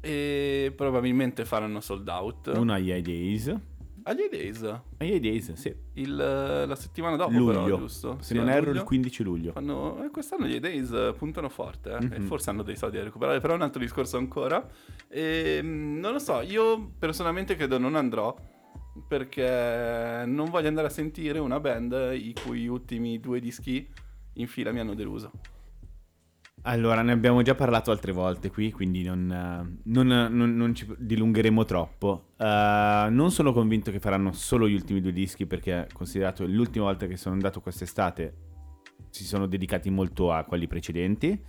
e 0.00 0.72
probabilmente 0.76 1.44
faranno 1.44 1.80
sold 1.80 2.08
out. 2.08 2.48
Agli 2.48 2.92
A 2.92 3.00
Days. 3.00 3.54
Agli 4.08 4.28
Days, 4.30 4.62
Agli 4.98 5.18
Days, 5.18 5.52
sì. 5.54 5.74
il- 5.94 6.14
la 6.14 6.76
settimana 6.76 7.16
dopo 7.16 7.36
luglio. 7.36 7.64
però, 7.64 7.76
giusto? 7.78 8.16
Se 8.20 8.24
Sì, 8.26 8.34
non 8.34 8.48
erro, 8.48 8.70
il 8.70 8.82
15 8.84 9.22
luglio. 9.24 9.50
Fanno- 9.52 10.04
eh, 10.04 10.10
quest'anno 10.10 10.46
gli 10.46 10.60
Days 10.60 10.90
eh, 10.92 11.12
puntano 11.16 11.48
forte 11.48 11.96
eh, 11.96 12.18
Mhm. 12.20 12.26
forse 12.26 12.50
hanno 12.50 12.62
dei 12.62 12.76
soldi 12.76 12.98
da 12.98 13.02
recuperare, 13.02 13.40
però 13.40 13.54
è 13.54 13.56
un 13.56 13.62
altro 13.62 13.80
discorso 13.80 14.16
ancora. 14.16 14.64
E, 15.08 15.58
mm, 15.60 15.98
non 15.98 16.12
lo 16.12 16.18
so, 16.20 16.40
io 16.40 16.92
personalmente 16.98 17.56
credo 17.56 17.78
non 17.78 17.96
andrò 17.96 18.32
perché 19.08 20.22
non 20.26 20.50
voglio 20.50 20.68
andare 20.68 20.86
a 20.86 20.90
sentire 20.90 21.38
una 21.38 21.58
band 21.60 22.12
i 22.14 22.32
cui 22.44 22.66
ultimi 22.68 23.18
due 23.20 23.40
dischi 23.40 23.86
in 24.34 24.46
fila 24.46 24.70
mi 24.72 24.78
hanno 24.80 24.94
deluso. 24.94 25.30
Allora, 26.68 27.02
ne 27.02 27.12
abbiamo 27.12 27.42
già 27.42 27.54
parlato 27.54 27.92
altre 27.92 28.10
volte 28.10 28.50
qui, 28.50 28.72
quindi 28.72 29.04
non, 29.04 29.30
eh, 29.30 29.80
non, 29.84 30.06
non- 30.08 30.56
non 30.56 30.74
ci 30.74 30.92
dilungheremo 30.98 31.64
troppo. 31.64 32.30
Eh, 32.36 33.06
non 33.08 33.30
sono 33.30 33.52
convinto 33.52 33.92
che 33.92 34.00
faranno 34.00 34.32
solo 34.32 34.68
gli 34.68 34.74
ultimi 34.74 35.00
due 35.00 35.12
dischi, 35.12 35.46
perché 35.46 35.86
considerato 35.92 36.44
l'ultima 36.44 36.86
volta 36.86 37.06
che 37.06 37.16
sono 37.16 37.34
andato 37.36 37.60
quest'estate 37.60 38.34
si 39.10 39.24
sono 39.24 39.46
dedicati 39.46 39.90
molto 39.90 40.32
a 40.32 40.42
quelli 40.42 40.66
precedenti. 40.66 41.28
Eh, 41.30 41.40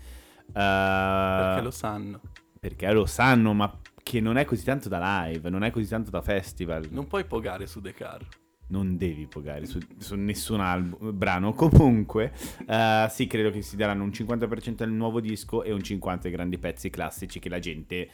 Perché 0.53 1.61
lo 1.63 1.71
sanno. 1.71 2.21
perché 2.59 2.91
lo 2.91 3.05
sanno, 3.07 3.53
ma 3.53 3.79
che 4.03 4.21
non 4.21 4.37
è 4.37 4.45
così 4.45 4.63
tanto 4.63 4.87
da 4.87 5.25
live, 5.25 5.49
non 5.49 5.63
è 5.63 5.71
così 5.71 5.87
tanto 5.87 6.11
da 6.11 6.21
festival. 6.21 6.87
Non 6.91 7.07
puoi 7.07 7.25
pogare 7.25 7.65
su 7.65 7.81
The 7.81 7.91
Car. 7.93 8.23
Non 8.67 8.97
devi 8.97 9.27
pagare 9.27 9.65
su, 9.65 9.79
su 9.97 10.15
nessun 10.15 10.59
albu- 10.59 11.11
brano. 11.11 11.53
Comunque, 11.53 12.33
eh, 12.67 13.07
sì, 13.09 13.27
credo 13.27 13.51
che 13.51 13.61
si 13.61 13.75
daranno 13.75 14.03
un 14.03 14.09
50% 14.09 14.83
al 14.83 14.91
nuovo 14.91 15.19
disco 15.19 15.63
e 15.63 15.71
un 15.71 15.79
50% 15.79 16.25
ai 16.25 16.31
grandi 16.31 16.57
pezzi 16.57 16.89
classici 16.89 17.39
che 17.39 17.49
la 17.49 17.59
gente 17.59 18.09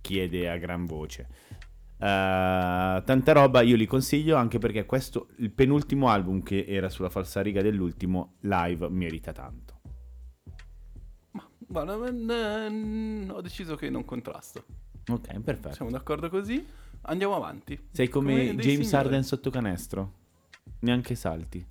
chiede 0.00 0.50
a 0.50 0.56
gran 0.56 0.84
voce. 0.86 1.28
Eh, 1.98 3.02
tanta 3.04 3.32
roba 3.32 3.60
io 3.62 3.76
li 3.76 3.86
consiglio 3.86 4.36
anche 4.36 4.58
perché 4.58 4.84
questo, 4.84 5.28
il 5.36 5.50
penultimo 5.50 6.08
album 6.08 6.42
che 6.42 6.64
era 6.66 6.88
sulla 6.88 7.10
falsariga 7.10 7.62
dell'ultimo, 7.62 8.34
live 8.40 8.88
merita 8.88 9.32
tanto. 9.32 9.80
Guarda, 11.58 11.94
eh, 11.94 13.30
ho 13.30 13.40
deciso 13.40 13.76
che 13.76 13.88
non 13.88 14.04
contrasto. 14.04 14.64
Ok, 15.08 15.40
perfetto. 15.40 15.74
Siamo 15.74 15.90
d'accordo 15.90 16.28
così? 16.28 16.62
Andiamo 17.02 17.34
avanti. 17.34 17.78
Sei 17.90 18.08
come, 18.08 18.32
come 18.32 18.54
James 18.56 18.86
signori. 18.86 18.96
Harden 18.96 19.24
sotto 19.24 19.50
canestro. 19.50 20.12
Neanche 20.80 21.14
salti 21.14 21.64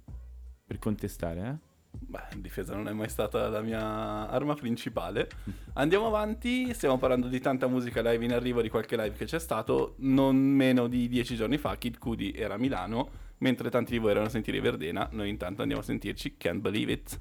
per 0.65 0.79
contestare, 0.79 1.47
eh? 1.47 1.69
Beh, 1.93 2.35
in 2.35 2.41
difesa 2.41 2.73
non 2.73 2.87
è 2.87 2.93
mai 2.93 3.09
stata 3.09 3.49
la 3.49 3.61
mia 3.61 4.29
arma 4.29 4.55
principale. 4.55 5.29
Andiamo 5.73 6.07
avanti, 6.07 6.73
stiamo 6.73 6.97
parlando 6.97 7.27
di 7.27 7.39
tanta 7.39 7.67
musica 7.67 8.01
live 8.01 8.23
in 8.23 8.33
arrivo, 8.33 8.61
di 8.61 8.69
qualche 8.69 8.95
live 8.95 9.15
che 9.15 9.25
c'è 9.25 9.39
stato. 9.39 9.95
Non 9.99 10.35
meno 10.37 10.87
di 10.87 11.07
dieci 11.07 11.35
giorni 11.35 11.57
fa 11.57 11.77
Kid 11.77 11.97
Cudi 11.97 12.31
era 12.33 12.55
a 12.55 12.57
Milano, 12.57 13.09
mentre 13.39 13.69
tanti 13.69 13.91
di 13.91 13.97
voi 13.97 14.11
erano 14.11 14.27
a 14.27 14.29
sentire 14.29 14.59
Verdena. 14.59 15.07
Noi 15.11 15.29
intanto 15.29 15.61
andiamo 15.61 15.81
a 15.81 15.85
sentirci 15.85 16.35
Can't 16.37 16.61
Believe 16.61 16.91
It. 16.91 17.19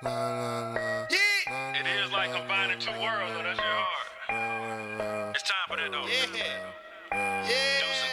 It 0.00 1.86
is 1.86 2.12
like 2.12 2.30
combining 2.32 2.78
two 2.78 2.92
worlds. 2.92 3.34
That's 3.42 3.58
your 3.58 3.66
heart. 3.66 3.97
It's 5.70 5.76
time 5.76 5.90
for 5.90 5.90
that, 5.90 5.92
though. 5.92 6.38
Yeah. 6.38 7.48
Yeah. 7.48 8.07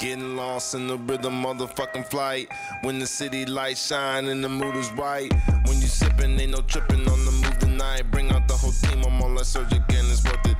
Getting 0.00 0.36
lost 0.36 0.74
in 0.74 0.88
the 0.88 0.96
rhythm 0.96 1.46
of 1.46 1.58
the 1.58 1.68
fucking 1.68 2.04
flight. 2.04 2.48
When 2.82 2.98
the 2.98 3.06
city 3.06 3.46
lights 3.46 3.86
shine 3.86 4.26
and 4.26 4.42
the 4.42 4.48
mood 4.48 4.74
is 4.76 4.90
right. 4.92 5.32
When 5.66 5.80
you 5.80 5.86
sippin', 5.86 6.38
ain't 6.40 6.50
no 6.50 6.62
trippin' 6.62 7.08
on 7.08 7.24
the 7.24 7.30
move 7.30 7.58
tonight. 7.58 8.10
Bring 8.10 8.30
out 8.30 8.48
the 8.48 8.54
whole 8.54 8.72
team, 8.72 9.04
I'm 9.04 9.22
all 9.22 9.30
surgic 9.38 9.84
and 9.96 10.10
it's 10.10 10.24
worth 10.24 10.46
it. 10.46 10.56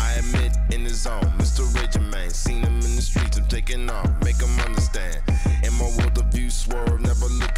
I 0.00 0.14
admit, 0.18 0.56
in 0.72 0.84
the 0.84 0.90
zone, 0.90 1.32
Mr. 1.38 1.62
Raging 1.74 2.08
Man. 2.10 2.30
Seen 2.30 2.62
him 2.62 2.76
in 2.76 2.96
the 2.96 3.02
streets, 3.02 3.36
I'm 3.36 3.46
taking 3.46 3.90
off, 3.90 4.10
make 4.22 4.40
him 4.40 4.60
understand. 4.60 5.22
In 5.64 5.72
my 5.74 5.90
world 5.98 6.16
of 6.18 6.26
view, 6.32 6.48
swerve, 6.50 7.00
never 7.00 7.26
looking 7.26 7.51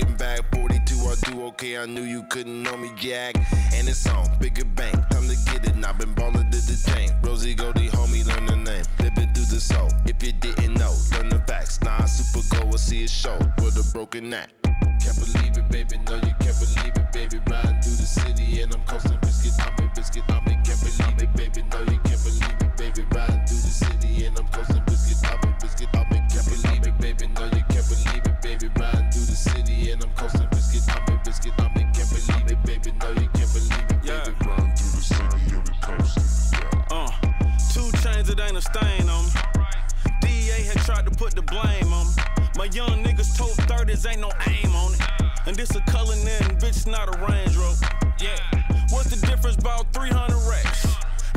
okay, 1.55 1.79
I 1.79 1.87
knew 1.87 2.03
you 2.03 2.25
couldn't 2.25 2.65
know 2.65 2.77
me, 2.77 2.91
Jack. 2.97 3.37
And 3.75 3.89
it's 3.89 4.07
on, 4.09 4.27
bigger 4.41 4.65
bank, 4.65 4.95
time 5.11 5.29
to 5.29 5.37
get 5.47 5.65
it. 5.65 5.85
I've 5.85 5.99
been 5.99 6.13
ballin' 6.15 6.51
to 6.51 6.59
the 6.59 6.77
chain. 6.91 7.11
Rosie 7.23 7.55
Goldie, 7.55 7.89
homie, 7.89 8.27
learn 8.27 8.47
the 8.47 8.57
name. 8.57 8.85
Living 8.99 9.33
through 9.33 9.51
the 9.55 9.61
soul. 9.61 9.89
If 10.05 10.21
you 10.23 10.33
didn't 10.33 10.75
know, 10.75 10.93
learn 11.13 11.29
the 11.29 11.39
facts. 11.47 11.81
Nah, 11.83 12.07
super 12.07 12.43
go 12.51 12.69
or 12.71 12.79
see 12.79 13.05
a 13.05 13.09
show 13.09 13.39
with 13.63 13.77
a 13.79 13.87
broken 13.93 14.31
neck. 14.31 14.51
Can't 14.65 15.17
believe 15.17 15.57
it, 15.57 15.69
baby. 15.71 15.97
No, 16.09 16.17
you 16.17 16.35
can't 16.43 16.59
believe 16.59 16.97
it, 16.97 17.13
baby. 17.13 17.39
Riding 17.49 17.81
through 17.83 17.99
the 18.03 18.11
city 18.19 18.63
and 18.63 18.75
I'm 18.75 18.83
coasting 18.85 19.19
biscuit. 19.21 19.55
I'm 19.61 19.85
in 19.85 19.91
biscuit. 19.95 20.25
I'm 20.29 20.44
My 42.65 42.71
young 42.71 43.05
niggas 43.05 43.37
told 43.37 43.51
30s 43.69 44.11
ain't 44.11 44.23
no 44.23 44.33
aim 44.49 44.75
on 44.75 44.95
it. 44.95 45.01
And 45.45 45.55
this 45.55 45.73
a 45.73 45.81
in, 45.81 46.57
bitch, 46.57 46.87
not 46.87 47.15
a 47.15 47.19
Range 47.31 47.55
Rover. 47.55 47.87
Yeah. 48.19 48.39
What's 48.89 49.11
the 49.11 49.27
difference 49.27 49.59
about 49.59 49.93
300 49.93 50.35
racks? 50.49 50.87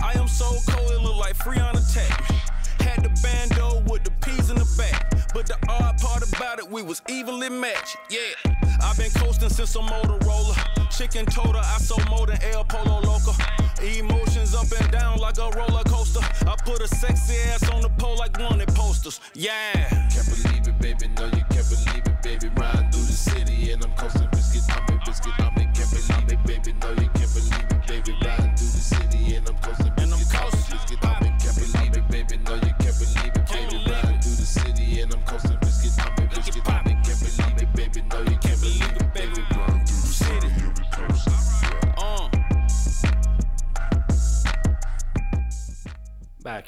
I 0.01 0.13
am 0.13 0.29
so 0.29 0.45
cold, 0.69 0.89
it 0.89 1.01
look 1.01 1.17
like 1.17 1.35
Freon 1.35 1.73
attack. 1.75 2.31
Had 2.79 3.03
the 3.03 3.09
bando 3.21 3.83
with 3.91 4.05
the 4.05 4.11
peas 4.21 4.49
in 4.49 4.55
the 4.55 4.75
back. 4.77 5.16
But 5.37 5.45
the 5.45 5.69
odd 5.69 5.99
part 5.99 6.27
about 6.27 6.57
it, 6.57 6.67
we 6.67 6.81
was 6.81 6.99
evenly 7.07 7.47
matched. 7.47 7.95
Yeah. 8.09 8.33
I've 8.81 8.97
been 8.97 9.11
coasting 9.11 9.49
since 9.49 9.75
a 9.75 9.79
Motorola. 9.81 10.57
Chicken 10.89 11.27
total, 11.27 11.61
I 11.61 11.77
sold 11.77 12.09
more 12.09 12.25
than 12.25 12.41
El 12.41 12.63
Polo 12.63 13.01
Loco. 13.01 13.33
Emotions 13.79 14.55
up 14.55 14.65
and 14.81 14.91
down 14.91 15.19
like 15.19 15.37
a 15.37 15.51
roller 15.51 15.83
coaster. 15.83 16.21
I 16.47 16.55
put 16.65 16.81
a 16.81 16.87
sexy 16.87 17.35
ass 17.51 17.69
on 17.69 17.83
the 17.83 17.89
pole 17.99 18.17
like 18.17 18.35
wanted 18.39 18.69
posters. 18.69 19.21
Yeah. 19.35 19.73
Can't 20.09 20.25
believe 20.25 20.67
it, 20.69 20.79
baby. 20.79 21.07
No, 21.15 21.25
you 21.25 21.45
can't 21.51 21.69
believe 21.69 22.07
it, 22.07 22.23
baby. 22.23 22.49
Riding 22.55 22.89
through 22.89 23.05
the 23.05 23.13
city 23.29 23.73
and 23.73 23.85
I'm 23.85 23.91
coasting 23.91 24.29
biscuit. 24.31 24.63
I'm 24.75 24.91
in 24.91 24.99
biscuit. 25.05 25.33
I'm 25.37 25.55
in 25.57 25.71
can't 25.71 25.91
believe 25.91 26.31
it, 26.31 26.43
baby. 26.47 26.73
No, 26.81 26.89
you 26.99 27.09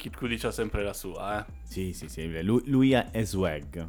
Kid 0.00 0.16
Cudi 0.16 0.38
c'ha 0.38 0.50
sempre 0.50 0.82
la 0.82 0.94
sua, 0.94 1.40
eh. 1.40 1.52
Sì, 1.62 1.92
sì, 1.92 2.08
sì. 2.08 2.42
Lui, 2.42 2.62
lui 2.66 2.92
è 2.92 3.22
swag. 3.22 3.86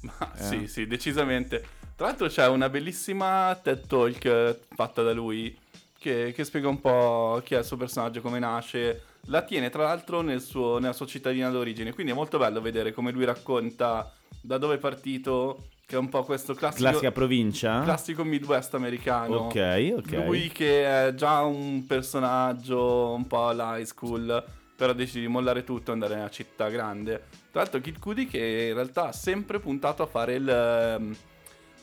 Ma 0.00 0.32
Eh. 0.36 0.42
sì, 0.42 0.66
sì, 0.66 0.86
decisamente. 0.88 1.64
Tra 1.94 2.06
l'altro 2.06 2.26
c'è 2.26 2.46
una 2.48 2.68
bellissima 2.68 3.56
TED 3.62 3.86
Talk 3.86 4.24
eh, 4.24 4.58
fatta 4.74 5.02
da 5.02 5.12
lui 5.12 5.56
che, 5.98 6.32
che 6.34 6.44
spiega 6.44 6.68
un 6.68 6.80
po' 6.80 7.40
chi 7.44 7.54
è 7.54 7.58
il 7.58 7.64
suo 7.64 7.76
personaggio, 7.76 8.20
come 8.20 8.38
nasce. 8.40 9.02
La 9.26 9.42
tiene 9.42 9.68
tra 9.70 9.84
l'altro 9.84 10.20
nel 10.22 10.40
suo- 10.40 10.78
nella 10.78 10.92
sua 10.92 11.06
cittadina 11.06 11.50
d'origine, 11.50 11.92
quindi 11.92 12.12
è 12.12 12.14
molto 12.16 12.38
bello 12.38 12.60
vedere 12.60 12.92
come 12.92 13.10
lui 13.12 13.24
racconta 13.24 14.12
da 14.40 14.58
dove 14.58 14.76
è 14.76 14.78
partito, 14.78 15.66
che 15.86 15.96
è 15.96 15.98
un 15.98 16.08
po' 16.08 16.22
questo 16.24 16.54
classico, 16.54 16.88
Classica 16.88 17.12
provincia. 17.12 17.82
classico 17.82 18.24
Midwest 18.24 18.74
americano. 18.74 19.36
Ok, 19.36 19.92
ok. 19.96 20.12
Lui 20.12 20.48
che 20.48 21.06
è 21.08 21.14
già 21.14 21.42
un 21.42 21.84
personaggio 21.86 23.12
un 23.12 23.26
po' 23.26 23.48
all'high 23.48 23.84
school, 23.84 24.44
però 24.78 24.92
decide 24.92 25.22
di 25.22 25.26
mollare 25.26 25.64
tutto 25.64 25.90
e 25.90 25.94
andare 25.94 26.14
nella 26.14 26.30
città 26.30 26.68
grande. 26.68 27.24
Tra 27.50 27.62
l'altro 27.62 27.80
Kid 27.80 27.98
Cudi 27.98 28.28
che 28.28 28.66
in 28.68 28.74
realtà 28.74 29.08
ha 29.08 29.12
sempre 29.12 29.58
puntato 29.58 30.04
a 30.04 30.06
fare 30.06 30.34
il, 30.34 30.48
ehm, 30.48 31.16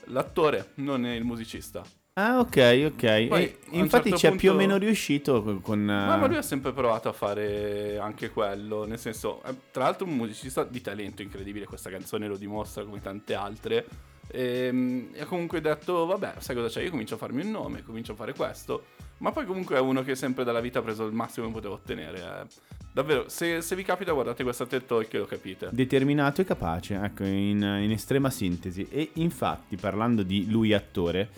l'attore, 0.06 0.72
non 0.76 1.06
il 1.06 1.26
musicista. 1.26 1.84
Ah, 2.14 2.40
ok, 2.40 2.92
ok. 2.94 3.28
Poi, 3.28 3.44
E 3.44 3.58
infatti 3.72 4.12
certo 4.12 4.16
c'è 4.30 4.36
più 4.38 4.52
o 4.52 4.54
punto- 4.54 4.68
meno 4.68 4.78
riuscito 4.78 5.60
con... 5.62 5.80
Ma, 5.84 6.16
eh, 6.16 6.20
ma 6.20 6.26
lui 6.28 6.38
ha 6.38 6.42
sempre 6.42 6.72
provato 6.72 7.10
a 7.10 7.12
fare 7.12 7.98
anche 7.98 8.30
quello, 8.30 8.86
nel 8.86 8.98
senso, 8.98 9.44
è, 9.44 9.54
tra 9.72 9.84
l'altro 9.84 10.06
un 10.06 10.16
musicista 10.16 10.64
di 10.64 10.80
talento 10.80 11.22
incredibile, 11.22 11.66
questa 11.66 11.90
canzone 11.90 12.30
lo 12.30 12.38
dimostra 12.38 12.86
come 12.86 13.02
tante 13.02 13.34
altre. 13.34 13.86
E, 14.28 15.10
e 15.12 15.22
ha 15.22 15.26
comunque 15.26 15.60
detto, 15.60 16.06
vabbè, 16.06 16.36
sai 16.38 16.56
cosa 16.56 16.70
c'è? 16.70 16.84
Io 16.84 16.92
comincio 16.92 17.16
a 17.16 17.18
farmi 17.18 17.42
un 17.44 17.52
nome, 17.52 17.84
comincio 17.84 18.14
a 18.14 18.16
fare 18.16 18.34
questo. 18.34 18.86
Ma 19.18 19.34
poi 19.34 19.46
comunque 19.46 19.76
è 19.76 19.80
uno 19.80 20.02
che 20.02 20.16
sempre 20.16 20.46
dalla 20.46 20.62
vita 20.62 20.80
ha 20.80 20.84
preso 20.84 21.06
il 21.06 21.14
massimo 21.14 21.48
che 21.48 21.52
poteva 21.52 21.74
ottenere. 21.74 22.20
eh. 22.20 22.84
Davvero, 22.96 23.28
se, 23.28 23.60
se 23.60 23.76
vi 23.76 23.84
capita 23.84 24.14
guardate 24.14 24.42
questa 24.44 24.66
TED 24.66 24.86
Talk 24.86 25.14
e 25.14 25.18
lo 25.18 25.26
capite. 25.26 25.68
Determinato 25.70 26.40
e 26.40 26.46
capace, 26.46 26.96
ecco, 26.96 27.26
in, 27.26 27.58
in 27.58 27.92
estrema 27.92 28.30
sintesi. 28.30 28.88
E 28.90 29.10
infatti, 29.16 29.76
parlando 29.76 30.24
di 30.24 30.50
lui 30.50 30.72
attore, 30.72 31.30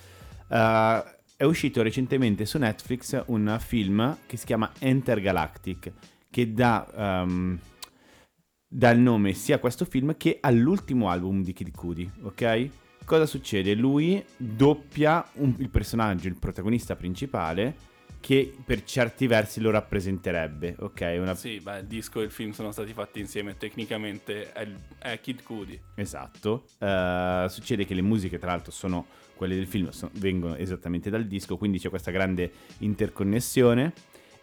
eh, 0.49 1.03
è 1.35 1.43
uscito 1.45 1.81
recentemente 1.81 2.45
su 2.45 2.59
Netflix 2.59 3.23
un 3.29 3.57
film 3.59 4.17
che 4.27 4.37
si 4.37 4.45
chiama 4.45 4.71
Intergalactic, 4.81 5.93
che 6.29 6.53
dà, 6.53 6.87
ehm, 6.95 7.59
dà 8.67 8.91
il 8.91 8.99
nome 8.99 9.33
sia 9.33 9.55
a 9.55 9.59
questo 9.59 9.85
film 9.85 10.15
che 10.15 10.37
all'ultimo 10.39 11.09
album 11.09 11.41
di 11.41 11.53
Kid 11.53 11.71
Cudi, 11.71 12.07
ok? 12.21 12.69
Cosa 13.03 13.25
succede? 13.25 13.73
Lui 13.73 14.23
doppia 14.37 15.27
un- 15.37 15.55
il 15.57 15.69
personaggio, 15.69 16.27
il 16.27 16.37
protagonista 16.37 16.95
principale, 16.95 17.95
che 18.27 18.53
per 18.65 18.83
certi 18.83 19.25
versi 19.25 19.61
lo 19.61 19.69
rappresenterebbe, 19.69 20.75
ok? 20.79 21.15
Una 21.17 21.33
Sì, 21.33 21.61
beh, 21.61 21.79
il 21.79 21.85
disco 21.85 22.19
e 22.19 22.25
il 22.25 22.29
film 22.29 22.51
sono 22.51 22.73
stati 22.73 22.91
fatti 22.91 23.21
insieme, 23.21 23.55
tecnicamente 23.55 24.51
è, 24.51 24.67
è 24.97 25.17
Kid 25.21 25.43
Cudi. 25.43 25.79
Esatto. 25.95 26.65
Eh, 26.77 27.45
succede 27.47 27.85
che 27.85 27.93
le 27.93 28.01
musiche, 28.01 28.37
tra 28.37 28.51
l'altro, 28.51 28.73
sono 28.73 29.05
quelle 29.33 29.55
del 29.55 29.65
film, 29.65 29.91
so- 29.91 30.09
vengono 30.15 30.57
esattamente 30.57 31.09
dal 31.09 31.23
disco, 31.23 31.55
quindi 31.55 31.79
c'è 31.79 31.87
questa 31.87 32.11
grande 32.11 32.51
interconnessione. 32.79 33.93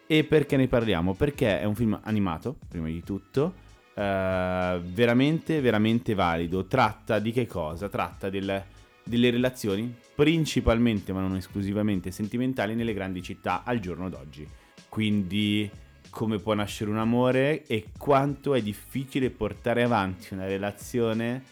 E 0.07 0.25
perché 0.25 0.57
ne 0.57 0.67
parliamo? 0.67 1.13
Perché 1.13 1.61
è 1.61 1.65
un 1.65 1.75
film 1.75 2.01
animato, 2.05 2.57
prima 2.67 2.87
di 2.87 3.03
tutto, 3.03 3.53
eh, 3.93 4.81
veramente, 4.83 5.61
veramente 5.61 6.15
valido. 6.15 6.65
Tratta 6.65 7.19
di 7.19 7.33
che 7.33 7.47
cosa? 7.47 7.91
Tratta 7.91 8.31
del- 8.31 8.65
delle 9.05 9.31
relazioni, 9.31 9.95
principalmente 10.15 11.13
ma 11.13 11.21
non 11.21 11.37
esclusivamente 11.37 12.11
sentimentali, 12.11 12.75
nelle 12.75 12.95
grandi 12.95 13.23
città 13.23 13.63
al 13.65 13.79
giorno 13.79 14.09
d'oggi. 14.09 14.47
Quindi 14.89 15.71
come 16.11 16.39
può 16.39 16.55
nascere 16.55 16.91
un 16.91 16.99
amore 16.99 17.65
e 17.67 17.87
quanto 17.99 18.55
è 18.55 18.63
difficile 18.63 19.31
portare 19.31 19.83
avanti 19.83 20.33
una 20.33 20.47
relazione 20.47 21.43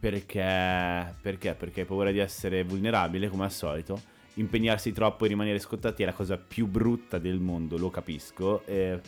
perché, 0.00 1.14
perché? 1.20 1.54
Perché 1.54 1.80
hai 1.80 1.86
paura 1.86 2.10
di 2.10 2.18
essere 2.18 2.64
vulnerabile 2.64 3.28
come 3.28 3.44
al 3.44 3.52
solito. 3.52 4.00
Impegnarsi 4.34 4.92
troppo 4.92 5.24
e 5.24 5.28
rimanere 5.28 5.58
scottati 5.58 6.02
è 6.02 6.06
la 6.06 6.14
cosa 6.14 6.38
più 6.38 6.66
brutta 6.66 7.18
del 7.18 7.38
mondo, 7.38 7.76
lo 7.76 7.90
capisco. 7.90 8.64
E 8.64 8.98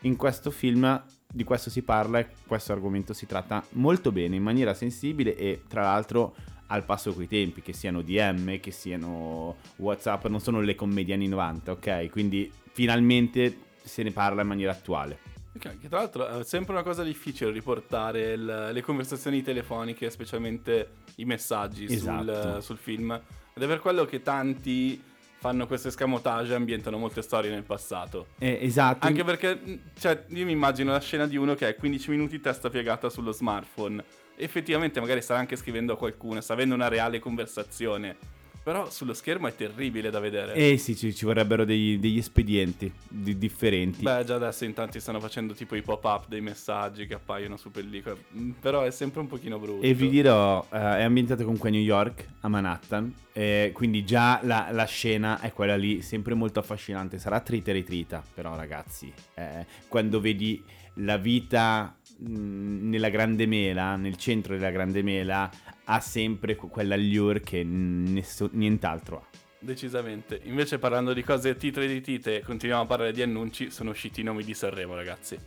in 0.00 0.16
questo 0.16 0.50
film 0.50 1.02
di 1.32 1.44
questo 1.44 1.70
si 1.70 1.82
parla 1.82 2.18
e 2.18 2.28
questo 2.46 2.72
argomento 2.72 3.14
si 3.14 3.24
tratta 3.24 3.64
molto 3.70 4.12
bene, 4.12 4.36
in 4.36 4.42
maniera 4.42 4.74
sensibile 4.74 5.34
e 5.34 5.62
tra 5.66 5.82
l'altro 5.82 6.34
al 6.68 6.84
passo 6.84 7.12
coi 7.12 7.28
tempi, 7.28 7.60
che 7.62 7.72
siano 7.72 8.02
DM, 8.02 8.58
che 8.60 8.70
siano 8.70 9.56
WhatsApp, 9.76 10.26
non 10.26 10.40
sono 10.40 10.60
le 10.60 10.74
commedie 10.74 11.14
anni 11.14 11.28
90, 11.28 11.72
ok? 11.72 12.10
Quindi 12.10 12.50
finalmente 12.72 13.56
se 13.82 14.02
ne 14.02 14.10
parla 14.10 14.42
in 14.42 14.48
maniera 14.48 14.72
attuale. 14.72 15.18
Ok, 15.56 15.78
Che 15.78 15.88
tra 15.88 15.98
l'altro 15.98 16.26
è 16.40 16.44
sempre 16.44 16.72
una 16.72 16.82
cosa 16.82 17.02
difficile 17.04 17.50
riportare 17.52 18.32
il- 18.32 18.70
le 18.72 18.82
conversazioni 18.82 19.40
telefoniche, 19.42 20.10
specialmente 20.10 20.88
i 21.16 21.24
messaggi 21.24 21.86
sul, 21.86 21.96
Esatto. 22.28 22.60
sul 22.60 22.76
film. 22.76 23.12
Ed 23.54 23.62
è 23.62 23.66
per 23.66 23.78
quello 23.78 24.04
che 24.04 24.20
tanti 24.22 25.00
fanno 25.38 25.66
questo 25.66 25.88
escamotage 25.88 26.52
e 26.52 26.56
ambientano 26.56 26.96
molte 26.98 27.22
storie 27.22 27.50
nel 27.50 27.62
passato. 27.62 28.28
Eh, 28.38 28.58
esatto. 28.62 29.06
Anche 29.06 29.22
perché, 29.22 29.54
mh, 29.54 29.78
cioè, 29.98 30.24
io 30.28 30.44
mi 30.44 30.52
immagino 30.52 30.90
la 30.90 31.00
scena 31.00 31.26
di 31.26 31.36
uno 31.36 31.54
che 31.54 31.68
è 31.68 31.76
15 31.76 32.10
minuti 32.10 32.40
testa 32.40 32.68
piegata 32.70 33.08
sullo 33.08 33.30
smartphone. 33.30 34.02
Effettivamente 34.36 35.00
magari 35.00 35.22
sta 35.22 35.36
anche 35.36 35.56
scrivendo 35.56 35.92
a 35.92 35.96
qualcuno, 35.96 36.40
sta 36.40 36.52
avendo 36.52 36.74
una 36.74 36.88
reale 36.88 37.18
conversazione. 37.18 38.16
Però 38.64 38.88
sullo 38.88 39.12
schermo 39.12 39.46
è 39.46 39.54
terribile 39.54 40.08
da 40.08 40.20
vedere. 40.20 40.54
Eh 40.54 40.78
sì, 40.78 40.96
ci, 40.96 41.14
ci 41.14 41.26
vorrebbero 41.26 41.66
dei- 41.66 41.98
degli 41.98 42.16
espedienti 42.16 42.90
di- 43.06 43.36
differenti. 43.36 44.00
Beh, 44.02 44.24
già 44.24 44.36
adesso 44.36 44.64
in 44.64 44.72
tanti 44.72 45.00
stanno 45.00 45.20
facendo 45.20 45.52
tipo 45.52 45.74
i 45.74 45.82
pop-up 45.82 46.28
dei 46.28 46.40
messaggi 46.40 47.06
che 47.06 47.12
appaiono 47.12 47.58
su 47.58 47.70
pellicola. 47.70 48.16
Mm, 48.34 48.52
Però 48.52 48.80
è 48.80 48.90
sempre 48.90 49.20
un 49.20 49.26
pochino 49.26 49.58
brutto. 49.58 49.84
E 49.84 49.92
vi 49.92 50.08
dirò, 50.08 50.66
eh, 50.72 50.78
è 50.78 51.02
ambientato 51.02 51.42
comunque 51.42 51.68
a 51.68 51.72
New 51.72 51.82
York, 51.82 52.26
a 52.40 52.48
Manhattan, 52.48 53.12
e 53.34 53.70
quindi 53.74 54.02
già 54.02 54.40
la, 54.44 54.68
la 54.70 54.86
scena 54.86 55.40
è 55.40 55.52
quella 55.52 55.76
lì, 55.76 56.00
sempre 56.00 56.32
molto 56.32 56.58
affascinante. 56.58 57.18
Sarà 57.18 57.40
trita 57.40 57.68
e 57.68 57.74
ritrita, 57.74 58.24
però 58.32 58.56
ragazzi, 58.56 59.12
eh, 59.34 59.66
quando 59.88 60.20
vedi 60.20 60.64
la 60.98 61.18
vita 61.18 61.94
nella 62.18 63.08
Grande 63.08 63.46
Mela, 63.46 63.96
nel 63.96 64.16
centro 64.16 64.54
della 64.54 64.70
Grande 64.70 65.02
Mela, 65.02 65.50
ha 65.84 66.00
sempre 66.00 66.54
que- 66.56 66.68
quell'allure 66.68 67.40
che 67.40 67.62
nesso- 67.64 68.50
nient'altro 68.52 69.16
ha. 69.18 69.26
Decisamente. 69.58 70.40
Invece 70.44 70.78
parlando 70.78 71.12
di 71.14 71.22
cose 71.22 71.56
titre 71.56 71.86
di 71.86 72.00
tite, 72.02 72.42
continuiamo 72.42 72.82
a 72.82 72.86
parlare 72.86 73.12
di 73.12 73.22
annunci, 73.22 73.70
sono 73.70 73.90
usciti 73.90 74.20
i 74.20 74.24
nomi 74.24 74.44
di 74.44 74.52
Sanremo, 74.52 74.94
ragazzi. 74.94 75.38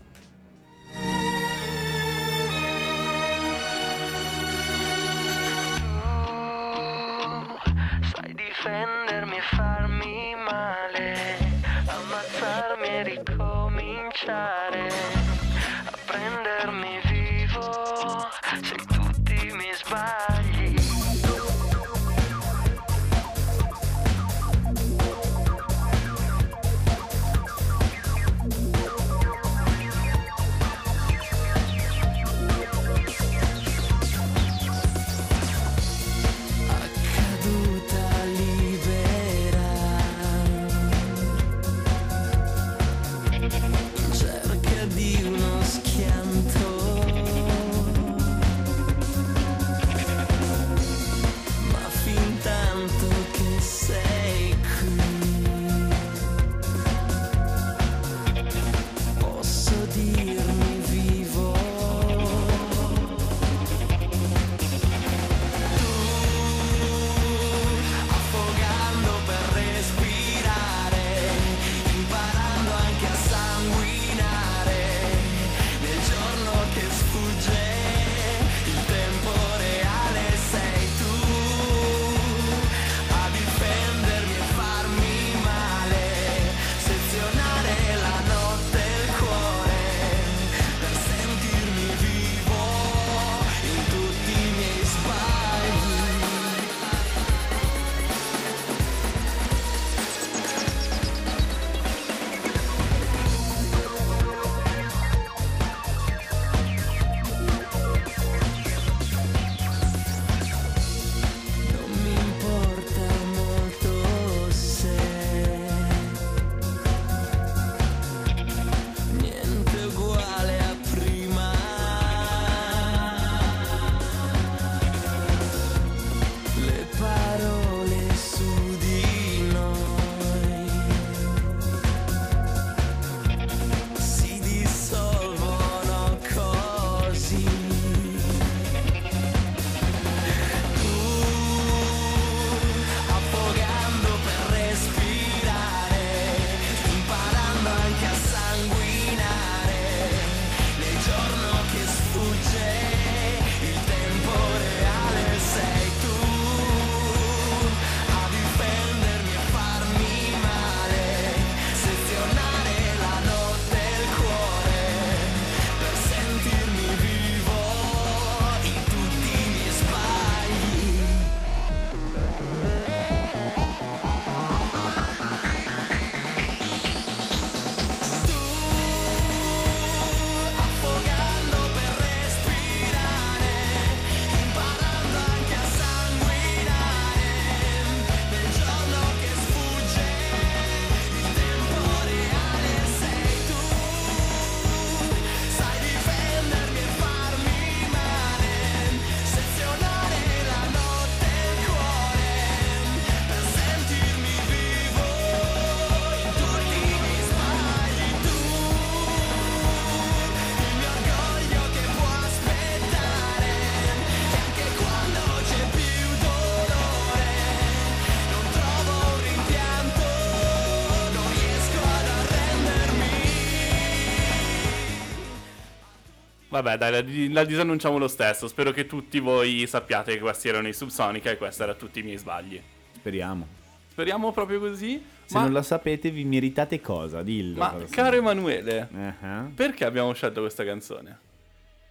Vabbè, 226.62 226.78
dai, 226.78 226.92
la, 226.92 227.42
la 227.42 227.46
disannunciamo 227.46 227.98
lo 227.98 228.08
stesso. 228.08 228.48
Spero 228.48 228.72
che 228.72 228.86
tutti 228.86 229.20
voi 229.20 229.66
sappiate 229.68 230.14
che 230.14 230.20
questi 230.20 230.50
erano 230.50 230.68
i 230.68 230.74
Subsonica 230.74 231.30
e 231.30 231.38
questi 231.38 231.62
erano 231.62 231.78
tutti 231.78 232.00
i 232.00 232.04
miei 232.04 232.18
sbagli. 232.18 232.62
Speriamo. 232.96 233.48
Speriamo 233.90 234.32
proprio 234.32 234.60
così. 234.60 235.04
Se 235.26 235.36
ma 235.36 235.44
non 235.44 235.52
lo 235.54 235.62
sapete, 235.62 236.10
vi 236.10 236.24
meritate 236.24 236.80
cosa? 236.82 237.22
Dillo. 237.22 237.58
ma 237.58 237.76
caro. 237.90 238.16
Emanuele, 238.16 238.90
Eh, 238.92 239.52
perché 239.54 239.86
abbiamo 239.86 240.14
scelto 240.14 240.42
questa 240.42 240.64
canzone? 240.64 241.20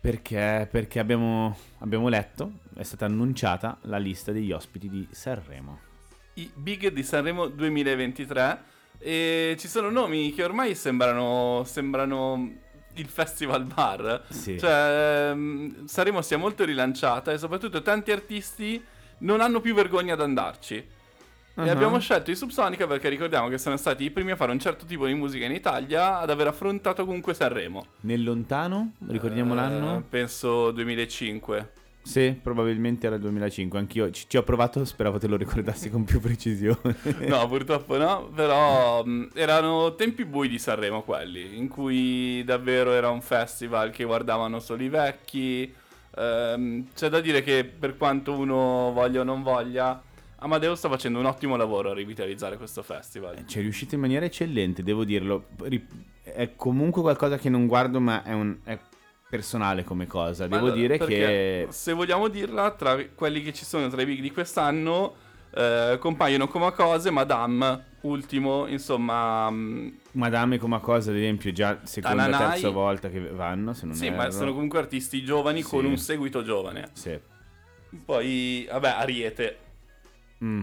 Perché? 0.00 0.68
Perché 0.70 0.98
abbiamo, 1.00 1.56
abbiamo 1.78 2.08
letto, 2.08 2.52
è 2.76 2.82
stata 2.82 3.06
annunciata 3.06 3.78
la 3.82 3.98
lista 3.98 4.30
degli 4.30 4.52
ospiti 4.52 4.88
di 4.88 5.06
Sanremo. 5.10 5.80
I 6.34 6.50
Big 6.54 6.88
di 6.92 7.02
Sanremo 7.02 7.48
2023 7.48 8.62
e 8.98 9.56
ci 9.58 9.68
sono 9.68 9.90
nomi 9.90 10.32
che 10.32 10.44
ormai 10.44 10.74
sembrano, 10.74 11.62
sembrano 11.64 12.52
il 13.00 13.08
festival 13.08 13.64
bar. 13.64 14.24
Sì. 14.28 14.58
Cioè, 14.58 15.30
ehm, 15.30 15.86
Sanremo 15.86 16.22
si 16.22 16.34
è 16.34 16.36
molto 16.36 16.64
rilanciata 16.64 17.32
e 17.32 17.38
soprattutto 17.38 17.82
tanti 17.82 18.10
artisti 18.12 18.82
non 19.18 19.40
hanno 19.40 19.60
più 19.60 19.74
vergogna 19.74 20.14
ad 20.14 20.20
andarci. 20.20 20.74
E 20.76 20.84
Uh-huh. 21.62 21.70
abbiamo 21.70 21.98
scelto 22.00 22.30
i 22.30 22.36
Subsonica 22.36 22.86
perché 22.86 23.08
ricordiamo 23.08 23.48
che 23.48 23.56
sono 23.56 23.78
stati 23.78 24.04
i 24.04 24.10
primi 24.10 24.30
a 24.32 24.36
fare 24.36 24.52
un 24.52 24.58
certo 24.58 24.84
tipo 24.84 25.06
di 25.06 25.14
musica 25.14 25.46
in 25.46 25.52
Italia 25.52 26.18
ad 26.18 26.28
aver 26.28 26.48
affrontato 26.48 27.06
comunque 27.06 27.32
Sanremo. 27.32 27.86
Nel 28.00 28.22
lontano? 28.22 28.92
Ricordiamo 29.08 29.54
Eh, 29.54 29.56
l'anno? 29.56 30.04
Penso 30.06 30.70
2005. 30.72 31.72
Sì, 32.06 32.38
probabilmente 32.40 33.06
era 33.08 33.16
il 33.16 33.20
2005. 33.20 33.78
Anch'io 33.80 34.10
ci, 34.12 34.26
ci 34.28 34.36
ho 34.36 34.44
provato, 34.44 34.84
speravo 34.84 35.18
te 35.18 35.26
lo 35.26 35.36
ricordassi 35.36 35.90
con 35.90 36.04
più 36.04 36.20
precisione. 36.20 36.94
No, 37.26 37.48
purtroppo 37.48 37.96
no, 37.96 38.30
però 38.32 39.04
mh, 39.04 39.30
erano 39.34 39.96
tempi 39.96 40.24
bui 40.24 40.48
di 40.48 40.56
Sanremo 40.60 41.02
quelli, 41.02 41.58
in 41.58 41.66
cui 41.66 42.44
davvero 42.44 42.92
era 42.92 43.10
un 43.10 43.20
festival 43.20 43.90
che 43.90 44.04
guardavano 44.04 44.60
solo 44.60 44.84
i 44.84 44.88
vecchi. 44.88 45.74
Ehm, 46.16 46.86
c'è 46.94 47.08
da 47.08 47.20
dire 47.20 47.42
che 47.42 47.64
per 47.64 47.96
quanto 47.96 48.34
uno 48.34 48.92
voglia 48.94 49.22
o 49.22 49.24
non 49.24 49.42
voglia, 49.42 50.00
Amadeus 50.36 50.78
sta 50.78 50.88
facendo 50.88 51.18
un 51.18 51.24
ottimo 51.26 51.56
lavoro 51.56 51.90
a 51.90 51.94
rivitalizzare 51.94 52.56
questo 52.56 52.84
festival. 52.84 53.44
Ci 53.46 53.58
è 53.58 53.62
riuscito 53.62 53.96
in 53.96 54.02
maniera 54.02 54.24
eccellente, 54.24 54.84
devo 54.84 55.02
dirlo. 55.04 55.46
È 56.22 56.52
comunque 56.54 57.02
qualcosa 57.02 57.36
che 57.36 57.48
non 57.48 57.66
guardo, 57.66 57.98
ma 57.98 58.22
è, 58.22 58.32
un- 58.32 58.58
è 58.62 58.78
personale 59.36 59.84
come 59.84 60.06
cosa. 60.06 60.46
Devo 60.46 60.66
Allora, 60.66 60.74
dire 60.80 60.98
che... 60.98 61.66
Se 61.70 61.92
vogliamo 61.92 62.28
dirla, 62.28 62.70
tra 62.72 62.96
quelli 63.14 63.42
che 63.42 63.52
ci 63.52 63.64
sono 63.64 63.88
tra 63.88 64.02
i 64.02 64.04
big 64.06 64.20
di 64.20 64.30
quest'anno, 64.32 65.14
eh, 65.54 65.96
compaiono 66.00 66.48
come 66.48 66.72
cose, 66.72 67.10
Madame, 67.10 67.84
ultimo, 68.02 68.66
insomma... 68.66 69.48
mh, 69.50 69.98
Madame 70.12 70.58
come 70.58 70.80
cosa, 70.80 71.10
ad 71.10 71.16
esempio, 71.16 71.52
già 71.52 71.78
seconda 71.84 72.24
Tananai. 72.24 72.50
terza 72.52 72.70
volta 72.70 73.08
che 73.08 73.20
vanno, 73.20 73.72
se 73.74 73.86
non 73.86 73.94
sì, 73.94 74.06
erro. 74.06 74.16
ma 74.16 74.30
sono 74.30 74.52
comunque 74.52 74.78
artisti 74.78 75.22
giovani 75.22 75.62
con 75.62 75.80
Sì. 75.82 75.86
un 75.86 75.96
seguito 75.98 76.42
giovane. 76.42 76.88
Sì. 76.92 77.18
Poi, 78.04 78.66
vabbè, 78.70 78.88
Ariete. 78.88 79.58
Mm. 80.44 80.62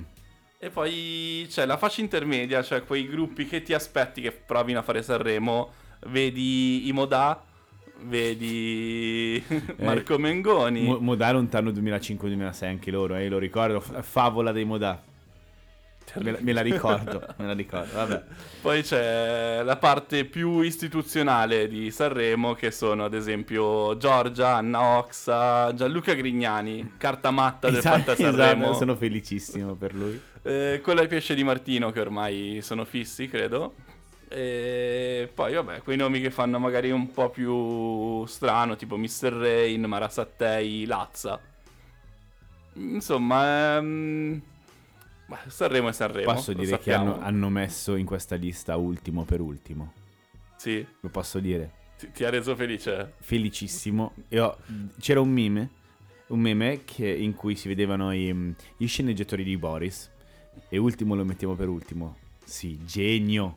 E 0.60 0.70
poi 0.70 1.46
c'è 1.50 1.66
la 1.66 1.78
fascia 1.78 2.02
intermedia, 2.02 2.64
cioè 2.64 2.84
quei 2.84 3.08
gruppi 3.08 3.46
che 3.46 3.62
ti 3.64 3.74
aspetti 3.74 4.22
che 4.22 4.32
provino 4.32 4.80
a 4.80 4.82
fare 4.82 5.02
Sanremo. 5.02 5.72
Vedi 6.08 6.88
i 6.88 6.92
Modà, 6.92 7.42
vedi 8.06 9.44
Marco 9.80 10.18
Mengoni. 10.18 10.84
Mo- 10.84 11.00
Modà 11.00 11.32
lontano 11.32 11.70
2005-2006 11.72 12.66
anche 12.66 12.92
loro, 12.92 13.16
eh, 13.16 13.28
lo 13.30 13.38
ricordo, 13.40 13.80
favola 13.80 14.52
dei 14.52 14.66
Modà. 14.66 15.02
Me 16.16 16.32
la, 16.32 16.38
me 16.42 16.52
la 16.52 16.62
ricordo, 16.62 17.26
me 17.38 17.46
la 17.48 17.54
ricordo, 17.54 17.94
vabbè. 17.96 18.24
Poi 18.62 18.84
c'è 18.84 19.64
la 19.64 19.78
parte 19.78 20.26
più 20.26 20.60
istituzionale 20.60 21.68
di 21.68 21.90
Sanremo, 21.92 22.54
che 22.54 22.72
sono 22.72 23.06
ad 23.06 23.14
esempio 23.14 23.96
Giorgia, 23.98 24.56
Anna 24.58 24.98
Oxa, 24.98 25.74
Gianluca 25.74 26.14
Grignani, 26.14 26.94
carta 26.98 27.32
matta 27.32 27.70
del 27.70 27.78
Esatto, 27.80 27.98
Fatta 28.00 28.16
Sanremo. 28.22 28.64
esatto, 28.64 28.78
sono 28.78 28.96
felicissimo 28.96 29.76
per 29.76 29.96
lui. 29.96 30.20
Eh, 30.44 30.82
quello 30.84 31.00
ai 31.00 31.08
pesce 31.08 31.34
di 31.36 31.44
Martino, 31.44 31.92
che 31.92 32.02
ormai 32.02 32.60
sono 32.62 32.84
fissi, 32.84 33.28
credo. 33.30 33.76
E 34.36 35.30
poi, 35.34 35.54
vabbè, 35.54 35.82
quei 35.84 35.96
nomi 35.96 36.20
che 36.20 36.32
fanno 36.32 36.58
magari 36.58 36.90
un 36.90 37.12
po' 37.12 37.30
più 37.30 38.26
strano, 38.26 38.76
tipo 38.76 38.98
Mr. 38.98 39.32
Rain, 39.32 39.82
Mara 39.84 40.10
Sattei, 40.10 40.86
Lazza. 40.86 41.40
Insomma, 42.74 43.78
ehm... 43.78 44.42
beh, 45.28 45.38
Sanremo 45.48 45.90
è 45.90 45.92
Sanremo. 45.92 46.34
Posso 46.34 46.54
dire 46.54 46.80
che 46.80 46.94
hanno, 46.94 47.20
hanno 47.20 47.50
messo 47.50 47.96
in 47.96 48.06
questa 48.06 48.36
lista 48.36 48.76
ultimo 48.78 49.24
per 49.24 49.40
ultimo. 49.40 49.94
Sì, 50.56 50.86
Lo 51.02 51.10
posso 51.10 51.40
dire. 51.40 51.72
ti, 51.98 52.10
ti 52.12 52.24
ha 52.24 52.30
reso 52.30 52.56
felice. 52.56 53.14
Felicissimo. 53.20 54.14
Ho- 54.32 54.58
c'era 55.00 55.20
un 55.22 55.30
meme, 55.30 55.70
un 56.28 56.40
meme 56.40 56.84
che- 56.86 57.08
in 57.14 57.36
cui 57.36 57.56
si 57.56 57.68
vedevano 57.68 58.12
i- 58.14 58.56
gli 58.78 58.88
sceneggiatori 58.88 59.44
di 59.44 59.58
Boris. 59.58 60.10
E 60.70 60.78
ultimo 60.78 61.14
lo 61.16 61.24
mettiamo 61.26 61.54
per 61.56 61.68
ultimo. 61.68 62.18
Sì, 62.44 62.80
genio. 62.86 63.56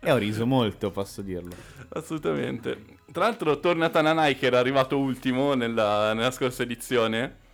e 0.00 0.12
ho 0.12 0.16
riso 0.16 0.46
molto, 0.46 0.90
posso 0.90 1.22
dirlo. 1.22 1.54
Assolutamente. 1.90 2.96
Tra 3.10 3.24
l'altro 3.24 3.58
torna 3.58 3.88
Tananai 3.88 4.36
che 4.36 4.46
era 4.46 4.58
arrivato 4.58 4.98
ultimo 4.98 5.54
nella, 5.54 6.12
nella 6.12 6.30
scorsa 6.30 6.62
edizione. 6.62 7.46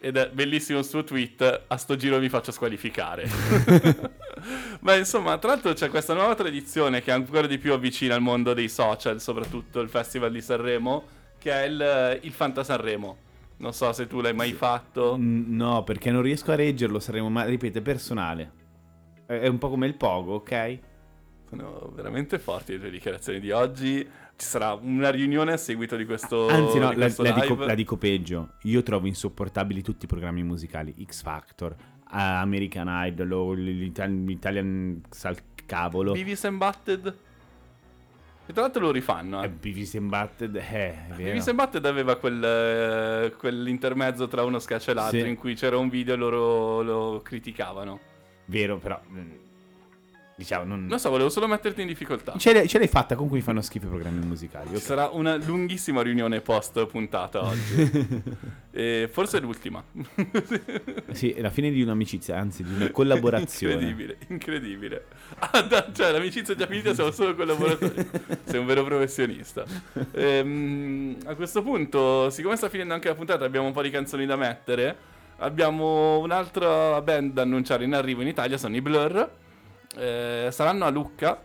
Ed 0.00 0.16
è 0.16 0.30
bellissimo 0.30 0.78
il 0.78 0.84
suo 0.84 1.02
tweet. 1.02 1.64
A 1.66 1.76
sto 1.76 1.96
giro 1.96 2.20
mi 2.20 2.28
faccio 2.28 2.52
squalificare. 2.52 3.28
Beh, 4.80 4.98
insomma, 4.98 5.38
tra 5.38 5.50
l'altro 5.50 5.72
c'è 5.72 5.88
questa 5.88 6.14
nuova 6.14 6.36
tradizione 6.36 7.02
che 7.02 7.10
ancora 7.10 7.48
di 7.48 7.58
più 7.58 7.72
avvicina 7.72 8.14
al 8.14 8.20
mondo 8.20 8.54
dei 8.54 8.68
social, 8.68 9.20
soprattutto 9.20 9.80
il 9.80 9.88
Festival 9.88 10.30
di 10.30 10.40
Sanremo, 10.40 11.04
che 11.38 11.50
è 11.50 11.66
il, 11.66 12.20
il 12.22 12.32
Fanta 12.32 12.62
Sanremo. 12.62 13.16
Non 13.56 13.72
so 13.72 13.92
se 13.92 14.06
tu 14.06 14.20
l'hai 14.20 14.34
mai 14.34 14.52
fatto. 14.52 15.16
No, 15.18 15.82
perché 15.82 16.12
non 16.12 16.22
riesco 16.22 16.52
a 16.52 16.54
reggerlo, 16.54 17.00
saremo, 17.00 17.28
ma 17.28 17.42
ripeto, 17.44 17.78
è 17.78 17.82
personale. 17.82 18.52
È 19.28 19.46
un 19.46 19.58
po' 19.58 19.68
come 19.68 19.86
il 19.86 19.94
pogo, 19.94 20.36
ok? 20.36 20.78
Sono 21.50 21.92
veramente 21.94 22.38
forti 22.38 22.72
le 22.72 22.78
tue 22.78 22.90
dichiarazioni 22.90 23.40
di 23.40 23.50
oggi. 23.50 23.96
Ci 24.36 24.46
sarà 24.46 24.72
una 24.72 25.10
riunione 25.10 25.52
a 25.52 25.58
seguito 25.58 25.96
di 25.96 26.06
questo. 26.06 26.48
Anzi, 26.48 26.78
no, 26.78 26.88
di 26.90 26.94
la, 26.96 27.04
questo 27.04 27.22
la 27.24 27.32
dico, 27.32 27.52
live. 27.54 27.66
la 27.66 27.74
dico 27.74 27.96
peggio. 27.98 28.52
Io 28.62 28.82
trovo 28.82 29.06
insopportabili 29.06 29.82
tutti 29.82 30.06
i 30.06 30.08
programmi 30.08 30.42
musicali. 30.42 30.94
X 31.04 31.22
Factor, 31.22 31.74
American 32.04 32.86
Idol, 32.88 33.32
o 33.32 33.52
l'Ital- 33.52 34.24
l'Italian 34.24 35.02
Sal 35.10 35.36
Cavolo. 35.66 36.12
Beavis 36.12 36.44
and 36.46 36.56
Butted. 36.56 37.16
E 38.46 38.52
tra 38.54 38.62
l'altro 38.62 38.80
lo 38.80 38.90
rifanno. 38.92 39.42
Eh, 39.42 39.46
Eh. 39.46 39.48
Beavis 39.50 39.94
and 39.96 40.08
Butted, 40.08 40.56
eh, 40.56 40.60
è 40.62 41.04
vero. 41.08 41.16
Beavis 41.22 41.48
and 41.48 41.56
Butted 41.58 41.84
aveva 41.84 42.16
quel, 42.16 42.42
eh, 42.42 43.34
quell'intermezzo 43.36 44.26
tra 44.26 44.42
uno 44.44 44.58
scaccia 44.58 44.92
e 44.92 44.94
l'altro 44.94 45.20
Sì. 45.20 45.28
in 45.28 45.36
cui 45.36 45.54
c'era 45.54 45.76
un 45.76 45.90
video 45.90 46.14
e 46.14 46.16
loro 46.16 46.80
lo 46.82 47.20
criticavano. 47.22 48.00
Vero, 48.48 48.78
però... 48.78 49.00
mm, 49.10 49.30
Diciamo, 50.38 50.62
non... 50.64 50.86
Non 50.86 51.00
so, 51.00 51.10
volevo 51.10 51.30
solo 51.30 51.48
metterti 51.48 51.80
in 51.80 51.88
difficoltà. 51.88 52.36
Ce 52.38 52.52
l'hai, 52.52 52.68
ce 52.68 52.78
l'hai 52.78 52.86
fatta 52.86 53.16
con 53.16 53.26
cui 53.26 53.40
fanno 53.40 53.60
schifo 53.60 53.86
i 53.86 53.88
programmi 53.88 54.24
musicali. 54.24 54.68
Ci 54.68 54.76
ok. 54.76 54.80
sarà 54.80 55.08
una 55.08 55.34
lunghissima 55.34 56.00
riunione 56.00 56.40
post 56.40 56.86
puntata 56.86 57.44
oggi. 57.44 58.22
e 58.70 59.08
forse 59.10 59.40
l'ultima. 59.40 59.82
Sì, 61.10 61.32
è 61.32 61.40
la 61.40 61.50
fine 61.50 61.72
di 61.72 61.82
un'amicizia, 61.82 62.38
anzi 62.38 62.62
di 62.62 62.72
una 62.72 62.90
collaborazione. 62.92 63.72
Incredibile, 63.74 64.18
incredibile. 64.28 65.04
Ah, 65.40 65.62
da- 65.62 65.90
cioè, 65.92 66.12
l'amicizia 66.12 66.54
è 66.54 66.56
già 66.56 66.66
finita, 66.68 66.94
siamo 66.94 67.10
solo 67.10 67.34
collaboratori. 67.34 68.08
Sei 68.44 68.60
un 68.60 68.66
vero 68.66 68.84
professionista. 68.84 69.64
Ehm, 70.12 71.16
a 71.24 71.34
questo 71.34 71.62
punto, 71.64 72.30
siccome 72.30 72.54
sta 72.54 72.68
finendo 72.68 72.94
anche 72.94 73.08
la 73.08 73.16
puntata, 73.16 73.44
abbiamo 73.44 73.66
un 73.66 73.72
po' 73.72 73.82
di 73.82 73.90
canzoni 73.90 74.24
da 74.24 74.36
mettere. 74.36 75.16
Abbiamo 75.40 76.18
un'altra 76.18 77.00
band 77.00 77.32
da 77.32 77.42
annunciare 77.42 77.84
in 77.84 77.94
arrivo 77.94 78.22
in 78.22 78.28
Italia, 78.28 78.58
sono 78.58 78.74
i 78.76 78.80
Blur. 78.80 79.30
Eh, 79.96 80.48
saranno 80.50 80.84
a 80.84 80.90
Lucca. 80.90 81.40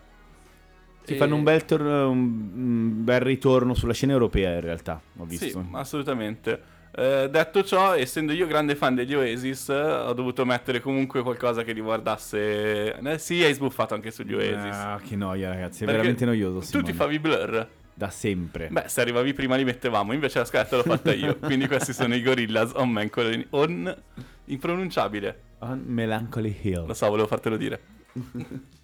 Si 1.03 1.13
E- 1.13 1.17
fanno 1.17 1.35
un 1.35 1.43
bel, 1.43 1.65
tor- 1.65 1.81
un- 1.81 3.03
bel 3.03 3.19
ritorno 3.19 3.73
sulla 3.73 3.93
scena 3.93 4.13
europea 4.13 4.53
in 4.53 4.61
realtà, 4.61 4.99
ho 5.17 5.25
visto. 5.25 5.45
Sì, 5.45 5.59
assolutamente. 5.73 6.71
Eh, 6.95 7.27
detto 7.29 7.63
ciò, 7.63 7.93
essendo 7.95 8.33
io 8.33 8.45
grande 8.47 8.75
fan 8.75 8.95
degli 8.95 9.13
Oasis, 9.13 9.67
ho 9.69 10.13
dovuto 10.13 10.45
mettere 10.45 10.79
comunque 10.79 11.21
qualcosa 11.21 11.63
che 11.63 11.71
riguardasse. 11.71 12.95
Eh, 12.95 13.17
sì, 13.17 13.43
hai 13.43 13.53
sbuffato 13.53 13.93
anche 13.95 14.11
sugli 14.11 14.33
Oasis. 14.33 14.75
Ah, 14.75 14.99
che 15.05 15.15
noia 15.15 15.49
ragazzi, 15.49 15.83
è 15.83 15.85
Perché 15.85 15.93
veramente 16.01 16.25
noioso. 16.25 16.59
Tu 16.59 16.65
Simone. 16.65 16.85
ti 16.91 16.93
favi 16.93 17.19
blur? 17.19 17.67
Da 17.93 18.09
sempre. 18.09 18.69
Beh, 18.69 18.85
se 18.87 19.01
arrivavi 19.01 19.33
prima 19.33 19.55
li 19.55 19.63
mettevamo, 19.63 20.13
invece 20.13 20.39
la 20.39 20.45
scaletta 20.45 20.77
l'ho 20.77 20.83
fatta 20.83 21.13
io. 21.13 21.37
Quindi 21.41 21.67
questi 21.67 21.93
sono 21.93 22.15
i 22.15 22.21
Gorillaz 22.21 22.71
on 22.75 22.89
Melancholy. 22.89 23.47
On. 23.51 24.03
impronunciabile. 24.45 25.41
On 25.59 25.83
Melancholy 25.85 26.57
Hill. 26.61 26.85
Lo 26.85 26.93
so, 26.93 27.07
volevo 27.07 27.27
fartelo 27.27 27.57
dire. 27.57 27.81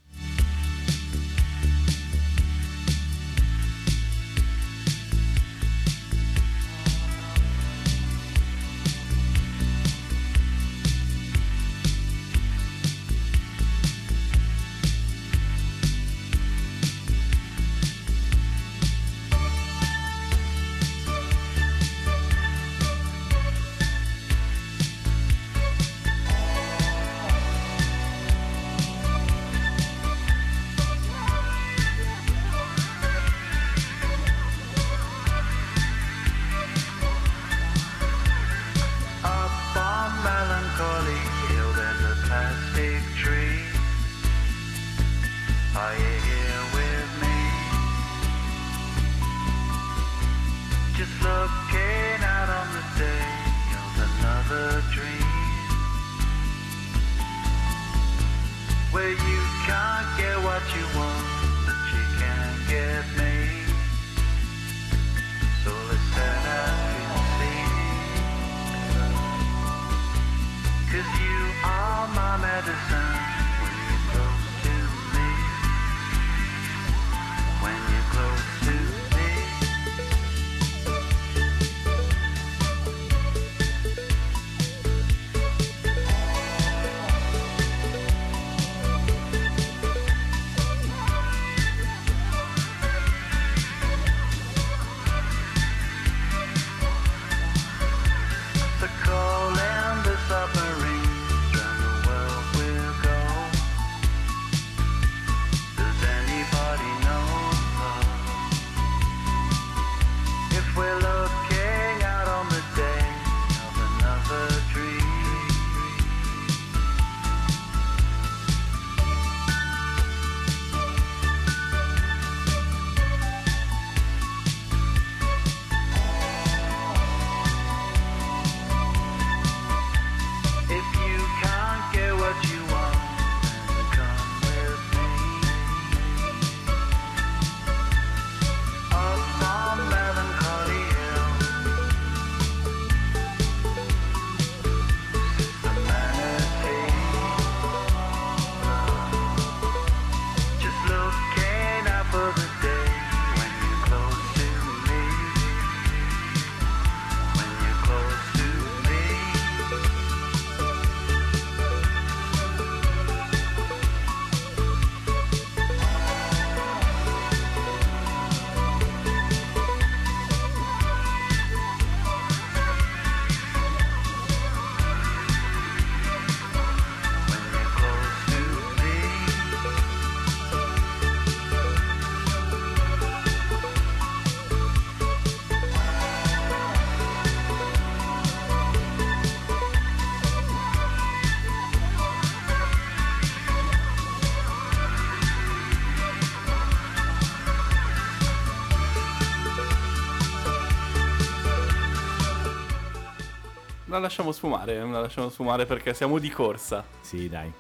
La 204.00 204.06
lasciamo 204.06 204.32
sfumare, 204.32 204.78
la 204.80 205.02
lasciamo 205.02 205.28
sfumare 205.28 205.66
perché 205.66 205.94
siamo 205.94 206.20
di 206.20 206.30
corsa. 206.30 206.86
Sì, 207.02 207.28
dai. 207.28 207.52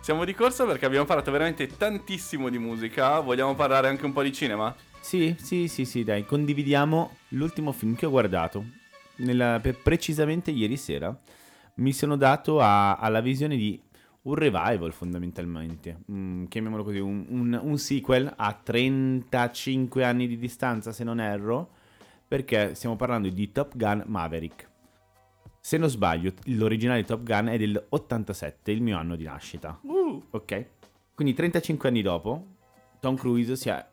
Siamo 0.00 0.24
di 0.24 0.32
corsa 0.34 0.64
perché 0.64 0.86
abbiamo 0.86 1.04
parlato 1.04 1.30
veramente 1.30 1.66
tantissimo 1.66 2.48
di 2.48 2.56
musica. 2.58 3.20
Vogliamo 3.20 3.54
parlare 3.54 3.88
anche 3.88 4.06
un 4.06 4.12
po' 4.12 4.22
di 4.22 4.32
cinema? 4.32 4.74
Sì, 5.00 5.36
sì, 5.38 5.68
sì, 5.68 5.84
sì, 5.84 6.04
dai. 6.04 6.24
Condividiamo 6.24 7.16
l'ultimo 7.30 7.72
film 7.72 7.94
che 7.96 8.06
ho 8.06 8.10
guardato. 8.10 8.64
Nella- 9.16 9.60
precisamente 9.82 10.50
ieri 10.50 10.78
sera 10.78 11.14
mi 11.74 11.92
sono 11.92 12.16
dato 12.16 12.58
a- 12.60 12.94
alla 12.94 13.20
visione 13.20 13.56
di 13.56 13.78
un 14.22 14.34
revival 14.34 14.92
fondamentalmente, 14.94 15.98
Mm, 16.10 16.46
chiamiamolo 16.46 16.82
così, 16.82 16.98
un, 16.98 17.26
un- 17.28 17.60
un 17.62 17.76
sequel 17.76 18.32
a 18.36 18.54
35 18.54 20.02
anni 20.02 20.26
di 20.26 20.38
distanza 20.38 20.92
se 20.92 21.04
non 21.04 21.20
erro, 21.20 21.68
perché 22.26 22.74
stiamo 22.74 22.96
parlando 22.96 23.28
di 23.28 23.52
Top 23.52 23.76
Gun 23.76 24.02
Maverick. 24.06 24.70
Se 25.64 25.76
non 25.76 25.88
sbaglio, 25.88 26.32
l'originale 26.46 27.04
Top 27.04 27.22
Gun 27.22 27.46
è 27.46 27.56
del 27.56 27.86
87, 27.88 28.72
il 28.72 28.82
mio 28.82 28.98
anno 28.98 29.14
di 29.14 29.22
nascita. 29.22 29.78
Ok? 30.30 30.66
Quindi 31.14 31.34
35 31.34 31.88
anni 31.88 32.02
dopo, 32.02 32.46
Tom 32.98 33.14
Cruise 33.14 33.54
si 33.54 33.68
è 33.68 33.86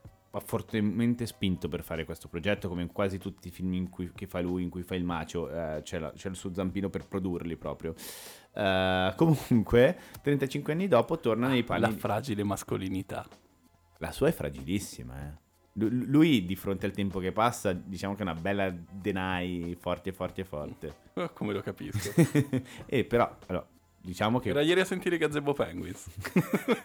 fortemente 0.43 1.27
spinto 1.27 1.67
per 1.69 1.83
fare 1.83 2.05
questo 2.05 2.27
progetto, 2.27 2.69
come 2.69 2.81
in 2.81 2.91
quasi 2.91 3.19
tutti 3.19 3.49
i 3.49 3.51
film 3.51 3.73
in 3.73 3.89
cui, 3.89 4.11
che 4.15 4.25
fa 4.25 4.41
lui, 4.41 4.63
in 4.63 4.69
cui 4.69 4.81
fa 4.81 4.95
il 4.95 5.03
macio, 5.03 5.47
eh, 5.51 5.81
c'è, 5.83 5.99
la- 5.99 6.11
c'è 6.11 6.29
il 6.29 6.35
suo 6.35 6.51
zampino 6.51 6.89
per 6.89 7.07
produrli 7.07 7.55
proprio. 7.55 7.93
Eh, 8.51 9.13
comunque, 9.15 9.99
35 10.23 10.73
anni 10.73 10.87
dopo 10.87 11.19
torna 11.19 11.49
nei 11.49 11.63
panni... 11.63 11.81
La 11.81 11.91
fragile 11.91 12.43
mascolinità. 12.43 13.27
La 13.99 14.11
sua 14.11 14.27
è 14.29 14.31
fragilissima, 14.31 15.21
eh. 15.23 15.47
Lu- 15.73 15.89
Lui, 16.07 16.45
di 16.45 16.55
fronte 16.55 16.85
al 16.85 16.91
tempo 16.91 17.19
che 17.19 17.31
passa, 17.31 17.71
diciamo 17.73 18.13
che 18.15 18.19
è 18.19 18.23
una 18.23 18.33
bella 18.35 18.73
denai 18.91 19.77
forte, 19.79 20.11
forte, 20.11 20.43
forte. 20.43 20.93
Eh, 21.13 21.29
Come 21.33 21.53
lo 21.53 21.61
capisco. 21.61 22.11
e 22.85 23.03
però, 23.05 23.29
allora, 23.47 23.65
diciamo 24.01 24.39
che 24.39 24.49
Era 24.49 24.61
ieri 24.61 24.79
a 24.81 24.85
sentire 24.85 25.17
Gazebo 25.17 25.53
Penguins. 25.53 26.07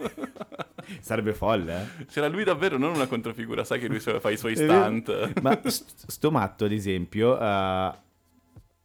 sarebbe 1.01 1.32
folle, 1.32 1.82
eh. 2.01 2.05
C'era 2.07 2.28
lui 2.28 2.45
davvero, 2.45 2.76
non 2.78 2.95
una 2.95 3.07
controfigura, 3.07 3.64
sai 3.64 3.80
che 3.80 3.89
lui 3.89 4.01
fa 4.01 4.30
i 4.30 4.37
suoi 4.37 4.55
stunt. 4.55 5.41
Ma 5.41 5.59
st- 5.64 6.07
sto 6.11 6.30
matto, 6.30 6.64
ad 6.66 6.72
esempio, 6.72 7.39
eh, 7.41 7.93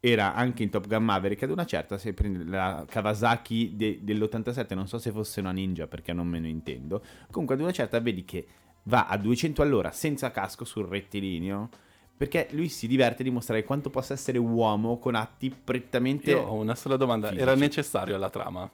era 0.01 0.33
anche 0.33 0.63
in 0.63 0.69
Top 0.69 0.87
Gun 0.87 1.03
Maverick 1.03 1.43
ad 1.43 1.49
una 1.51 1.65
certa, 1.65 1.97
se 1.97 2.13
prendi 2.13 2.45
la 2.45 2.85
Kawasaki 2.87 3.75
de- 3.75 3.99
dell'87, 4.01 4.73
non 4.73 4.87
so 4.87 4.97
se 4.97 5.11
fosse 5.11 5.41
una 5.41 5.51
ninja 5.51 5.87
perché 5.87 6.13
non 6.13 6.25
me 6.27 6.39
ne 6.39 6.47
intendo, 6.47 7.03
comunque 7.31 7.55
ad 7.55 7.61
una 7.61 7.71
certa 7.71 7.99
vedi 7.99 8.23
che 8.23 8.47
va 8.83 9.07
a 9.07 9.17
200 9.17 9.61
all'ora 9.61 9.91
senza 9.91 10.31
casco 10.31 10.65
sul 10.65 10.85
rettilineo, 10.85 11.69
perché 12.17 12.47
lui 12.51 12.67
si 12.69 12.87
diverte 12.87 13.21
a 13.21 13.25
dimostrare 13.25 13.63
quanto 13.63 13.89
possa 13.89 14.13
essere 14.13 14.37
uomo 14.37 14.97
con 14.99 15.15
atti 15.15 15.49
prettamente... 15.51 16.31
Io 16.31 16.39
ho 16.41 16.53
una 16.55 16.75
sola 16.75 16.97
domanda, 16.97 17.27
Fisici. 17.27 17.43
era 17.47 17.55
necessario 17.55 18.15
alla 18.15 18.29
trama? 18.29 18.69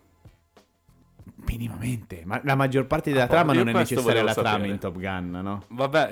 Minimamente, 1.47 2.21
ma 2.25 2.39
la 2.43 2.55
maggior 2.55 2.87
parte 2.87 3.11
della 3.11 3.25
Ah, 3.25 3.27
trama 3.27 3.53
non 3.53 3.67
è 3.69 3.73
necessaria 3.73 4.21
alla 4.21 4.33
volevo 4.33 4.41
trama 4.41 4.57
sapere. 4.57 4.73
in 4.73 4.79
Top 4.79 4.97
Gun, 4.97 5.29
no? 5.43 5.63
Vabbè, 5.67 6.09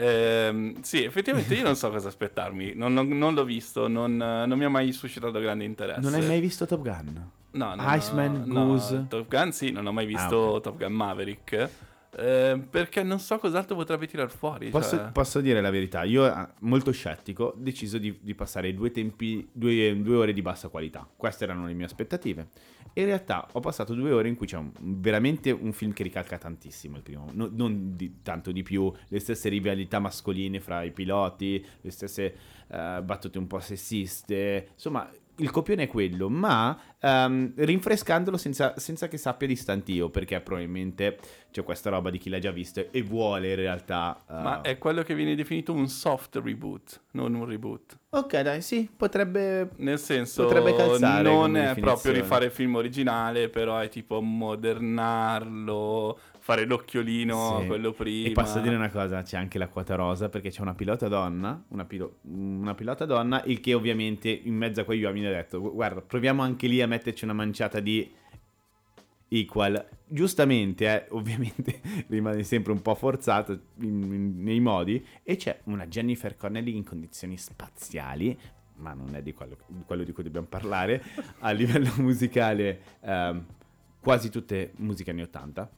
ehm, 0.47 0.81
sì, 0.81 1.03
effettivamente 1.03 1.55
io 1.55 1.63
non 1.63 1.75
so 1.75 1.89
cosa 1.89 2.07
aspettarmi, 2.07 2.73
non, 2.75 2.93
non- 2.93 3.07
non 3.07 3.33
l'ho 3.33 3.43
visto, 3.43 3.87
non, 3.87 4.15
non 4.15 4.57
mi 4.57 4.63
ha 4.65 4.69
mai 4.69 4.91
suscitato 4.91 5.39
grande 5.39 5.63
interesse. 5.63 6.01
Non 6.01 6.13
hai 6.13 6.25
mai 6.27 6.39
visto 6.39 6.65
Top 6.67 6.81
Gun? 6.83 7.29
No, 7.51 7.75
no, 7.75 7.95
Iceman, 7.95 8.43
no, 8.45 8.65
Goose? 8.65 8.95
no, 8.95 9.05
Top 9.07 9.27
Gun 9.27 9.51
sì, 9.51 9.71
non 9.71 9.85
ho 9.87 9.91
mai 9.91 10.05
visto 10.05 10.35
Ah, 10.35 10.49
ok. 10.55 10.61
Top 10.61 10.77
Gun 10.77 10.91
Maverick. 10.93 11.69
Eh, 12.17 12.61
perché 12.69 13.03
non 13.03 13.19
so 13.19 13.37
cos'altro 13.39 13.75
potrebbe 13.75 14.07
tirar 14.07 14.29
fuori. 14.29 14.69
Posso, 14.69 14.97
cioè- 14.97 15.11
posso 15.11 15.41
dire 15.41 15.61
la 15.61 15.69
verità, 15.69 16.03
io 16.03 16.25
eh, 16.25 16.47
molto 16.59 16.91
scettico 16.91 17.43
ho 17.45 17.53
deciso 17.57 17.97
di, 17.97 18.17
di 18.21 18.35
passare 18.35 18.73
due, 18.73 18.91
tempi, 18.91 19.47
due, 19.51 19.99
due 20.01 20.15
ore 20.15 20.33
di 20.33 20.41
bassa 20.41 20.69
qualità. 20.69 21.07
Queste 21.15 21.43
erano 21.43 21.65
le 21.65 21.73
mie 21.73 21.85
aspettative. 21.85 22.47
In 22.95 23.05
realtà 23.05 23.47
ho 23.53 23.59
passato 23.59 23.95
due 23.95 24.11
ore 24.11 24.27
in 24.27 24.35
cui 24.35 24.45
c'è 24.45 24.57
un- 24.57 24.71
veramente 24.79 25.49
un 25.49 25.71
film 25.73 25.93
che 25.93 26.03
ricalca 26.03 26.37
tantissimo 26.37 26.95
il 26.97 27.01
primo, 27.01 27.27
No- 27.33 27.49
non 27.51 27.95
di- 27.95 28.19
tanto 28.21 28.51
di 28.51 28.61
più, 28.61 28.91
le 29.07 29.19
stesse 29.19 29.49
rivalità 29.49 29.97
mascoline 29.99 30.59
fra 30.59 30.83
i 30.83 30.91
piloti, 30.91 31.65
le 31.81 31.89
stesse 31.89 32.35
eh, 32.67 33.01
battute 33.03 33.37
un 33.39 33.47
po' 33.47 33.59
sessiste, 33.59 34.69
insomma 34.73 35.09
il 35.37 35.49
copione 35.51 35.83
è 35.83 35.87
quello, 35.87 36.29
ma 36.29 36.77
ehm, 36.99 37.53
rinfrescandolo 37.55 38.37
senza, 38.37 38.73
senza 38.77 39.07
che 39.07 39.17
sappia 39.17 39.47
di 39.47 39.55
stantio, 39.55 40.09
perché 40.09 40.39
probabilmente 40.41 41.17
c'è 41.51 41.63
questa 41.63 41.89
roba 41.89 42.09
di 42.09 42.17
chi 42.17 42.29
l'ha 42.29 42.39
già 42.39 42.51
visto 42.51 42.91
e 42.91 43.01
vuole 43.01 43.49
in 43.49 43.55
realtà... 43.55 44.23
eh, 44.29 44.33
Ma 44.33 44.61
è 44.61 44.77
quello 44.77 45.01
che 45.03 45.15
viene 45.15 45.35
definito 45.35 45.73
un 45.73 45.87
soft 45.87 46.35
reboot, 46.43 47.01
non 47.11 47.33
un 47.33 47.45
reboot. 47.45 47.97
Ok, 48.09 48.41
dai, 48.41 48.61
sì, 48.61 48.89
potrebbe... 48.95 49.69
Nel 49.77 49.99
senso, 49.99 50.43
Potrebbe 50.43 50.75
calzare 50.75 51.23
non 51.23 51.57
è 51.57 51.75
proprio 51.79 52.11
rifare 52.11 52.45
il 52.45 52.51
film 52.51 52.75
originale, 52.75 53.49
però 53.49 53.79
è 53.79 53.89
tipo 53.89 54.21
modernarlo, 54.21 56.19
fare 56.43 56.65
l'occhiolino, 56.65 57.59
Sì. 57.61 57.67
quello 57.67 57.93
prima. 57.93 58.27
E 58.27 58.31
posso 58.33 58.59
dire 58.59 58.75
una 58.75 58.89
cosa, 58.89 59.21
c'è 59.21 59.37
anche 59.37 59.57
la 59.57 59.69
quota 59.69 59.95
rosa 59.95 60.27
perché 60.27 60.49
c'è 60.49 60.59
una 60.59 60.73
pilota 60.73 61.07
donna, 61.07 61.63
una, 61.69 61.85
pilo- 61.85 62.17
una 62.23 62.75
pilota 62.75 63.05
donna, 63.05 63.41
il 63.45 63.61
che 63.61 63.73
ovviamente 63.73 64.27
in 64.29 64.53
mezzo 64.53 64.81
a 64.81 64.83
quegli 64.83 65.03
uomini 65.03 65.25
ha 65.27 65.31
detto, 65.31 65.61
"Gu- 65.61 65.71
guarda, 65.73 66.01
proviamo 66.01 66.41
anche 66.41 66.67
lì 66.67 66.81
a 66.81 66.87
metterci 66.87 67.23
una 67.23 67.31
manciata 67.31 67.79
di 67.79 68.11
equal. 69.29 69.87
Giustamente, 70.05 70.85
eh, 70.85 71.05
ovviamente 71.15 71.79
rimane 72.07 72.43
sempre 72.43 72.73
un 72.73 72.81
po' 72.81 72.93
forzato 72.95 73.57
in- 73.79 74.03
in- 74.03 74.43
nei 74.43 74.59
modi, 74.59 75.01
e 75.23 75.37
c'è 75.37 75.61
una 75.65 75.87
Jennifer 75.87 76.35
Connelly 76.35 76.75
in 76.75 76.83
condizioni 76.83 77.37
spaziali, 77.37 78.37
ma 78.75 78.91
non 78.93 79.15
è 79.15 79.21
di 79.21 79.33
quello, 79.33 79.55
di 79.67 79.83
quello 79.85 80.03
di 80.03 80.11
cui 80.11 80.23
dobbiamo 80.23 80.47
parlare, 80.47 81.01
a 81.39 81.51
livello 81.51 81.89
musicale 82.03 82.81
ehm, 82.99 83.45
quasi 84.01 84.29
tutte 84.29 84.73
musiche 84.79 85.11
anni 85.11 85.21
80 85.21 85.69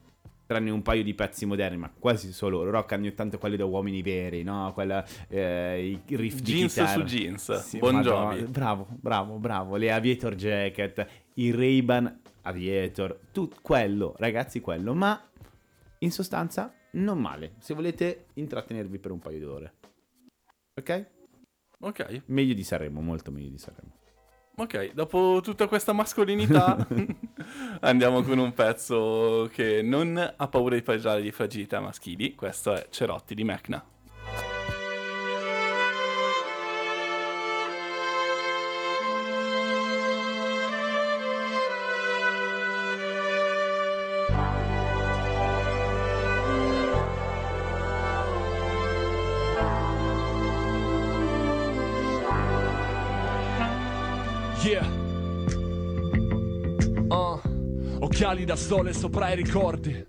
tranne 0.46 0.70
un 0.70 0.80
paio 0.82 1.02
di 1.02 1.12
pezzi 1.14 1.44
moderni, 1.44 1.76
ma 1.76 1.90
quasi 1.90 2.32
solo 2.32 2.68
rock 2.70 2.92
anni 2.92 3.08
80, 3.08 3.36
quelli 3.38 3.56
da 3.56 3.64
uomini 3.64 4.00
veri, 4.02 4.42
no? 4.42 4.70
Quella, 4.72 5.04
eh, 5.28 6.00
i 6.08 6.16
riff 6.16 6.38
di 6.40 6.52
Jeans 6.52 6.72
chitarra. 6.74 6.92
su 6.92 7.02
jeans, 7.02 7.58
Sì, 7.60 7.78
Jovi. 7.78 8.42
bravo, 8.44 8.86
bravo, 8.90 9.38
bravo. 9.38 9.76
Le 9.76 9.92
Aviator 9.92 10.34
Jacket, 10.36 11.06
i 11.34 11.50
Ray-Ban 11.50 12.20
Aviator, 12.42 13.18
tutto 13.32 13.56
quello, 13.60 14.14
ragazzi, 14.18 14.60
quello. 14.60 14.94
Ma 14.94 15.20
in 15.98 16.10
sostanza 16.12 16.72
non 16.92 17.18
male, 17.20 17.54
se 17.58 17.74
volete 17.74 18.26
intrattenervi 18.34 18.98
per 18.98 19.10
un 19.10 19.18
paio 19.18 19.38
di 19.38 19.44
ore. 19.44 19.74
Ok? 20.78 21.06
Ok, 21.80 22.22
Meglio 22.26 22.54
di 22.54 22.62
Sanremo, 22.62 23.00
molto 23.02 23.30
meglio 23.30 23.50
di 23.50 23.58
Sanremo. 23.58 23.92
Ok, 24.58 24.92
dopo 24.94 25.40
tutta 25.42 25.68
questa 25.68 25.92
mascolinità 25.92 26.86
andiamo 27.80 28.22
con 28.22 28.38
un 28.38 28.52
pezzo 28.54 29.50
che 29.52 29.82
non 29.82 30.16
ha 30.16 30.48
paura 30.48 30.74
di 30.74 30.82
parlare 30.82 31.20
di 31.20 31.30
fragilità 31.30 31.80
maschili, 31.80 32.34
questo 32.34 32.72
è 32.74 32.86
Cerotti 32.90 33.34
di 33.34 33.44
Mecna. 33.44 33.95
Occhiali 58.26 58.44
da 58.44 58.56
sole 58.56 58.92
sopra 58.92 59.30
i 59.30 59.36
ricordi. 59.36 60.04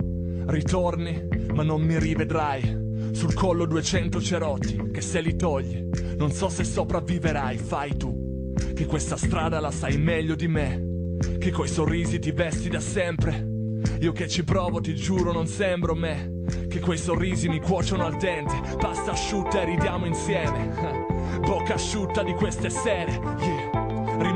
Ritorni, 0.48 1.28
ma 1.54 1.62
non 1.62 1.82
mi 1.82 2.00
rivedrai. 2.00 3.12
Sul 3.12 3.36
collo 3.36 3.66
200 3.68 4.20
cerotti, 4.20 4.90
che 4.92 5.02
se 5.02 5.22
li 5.22 5.36
togli, 5.36 5.88
non 6.18 6.32
so 6.32 6.50
se 6.50 6.64
sopravviverai, 6.64 7.58
fai 7.58 7.96
tu. 7.96 8.54
Che 8.74 8.86
questa 8.88 9.18
strada 9.18 9.60
la 9.60 9.70
sai 9.70 9.98
meglio 10.00 10.34
di 10.34 10.48
me. 10.48 11.16
Che 11.38 11.52
coi 11.52 11.68
sorrisi 11.68 12.18
ti 12.18 12.32
vesti 12.32 12.70
da 12.70 12.80
sempre. 12.80 13.46
Io 14.00 14.14
che 14.14 14.28
ci 14.28 14.44
provo, 14.44 14.82
ti 14.82 14.96
giuro, 14.96 15.32
non 15.32 15.46
sembro 15.46 15.94
me. 15.94 16.42
Che 16.68 16.80
quei 16.80 16.98
sorrisi 16.98 17.48
mi 17.48 17.62
cuociono 17.62 18.04
al 18.04 18.18
dente. 18.18 18.78
Pasta 18.78 19.12
asciutta 19.12 19.62
e 19.62 19.66
ridiamo 19.66 20.08
insieme. 20.08 21.06
Bocca 21.46 21.76
asciutta 21.76 22.24
di 22.24 22.34
queste 22.34 22.72
sere. 22.72 23.12
Yeah. 23.12 23.67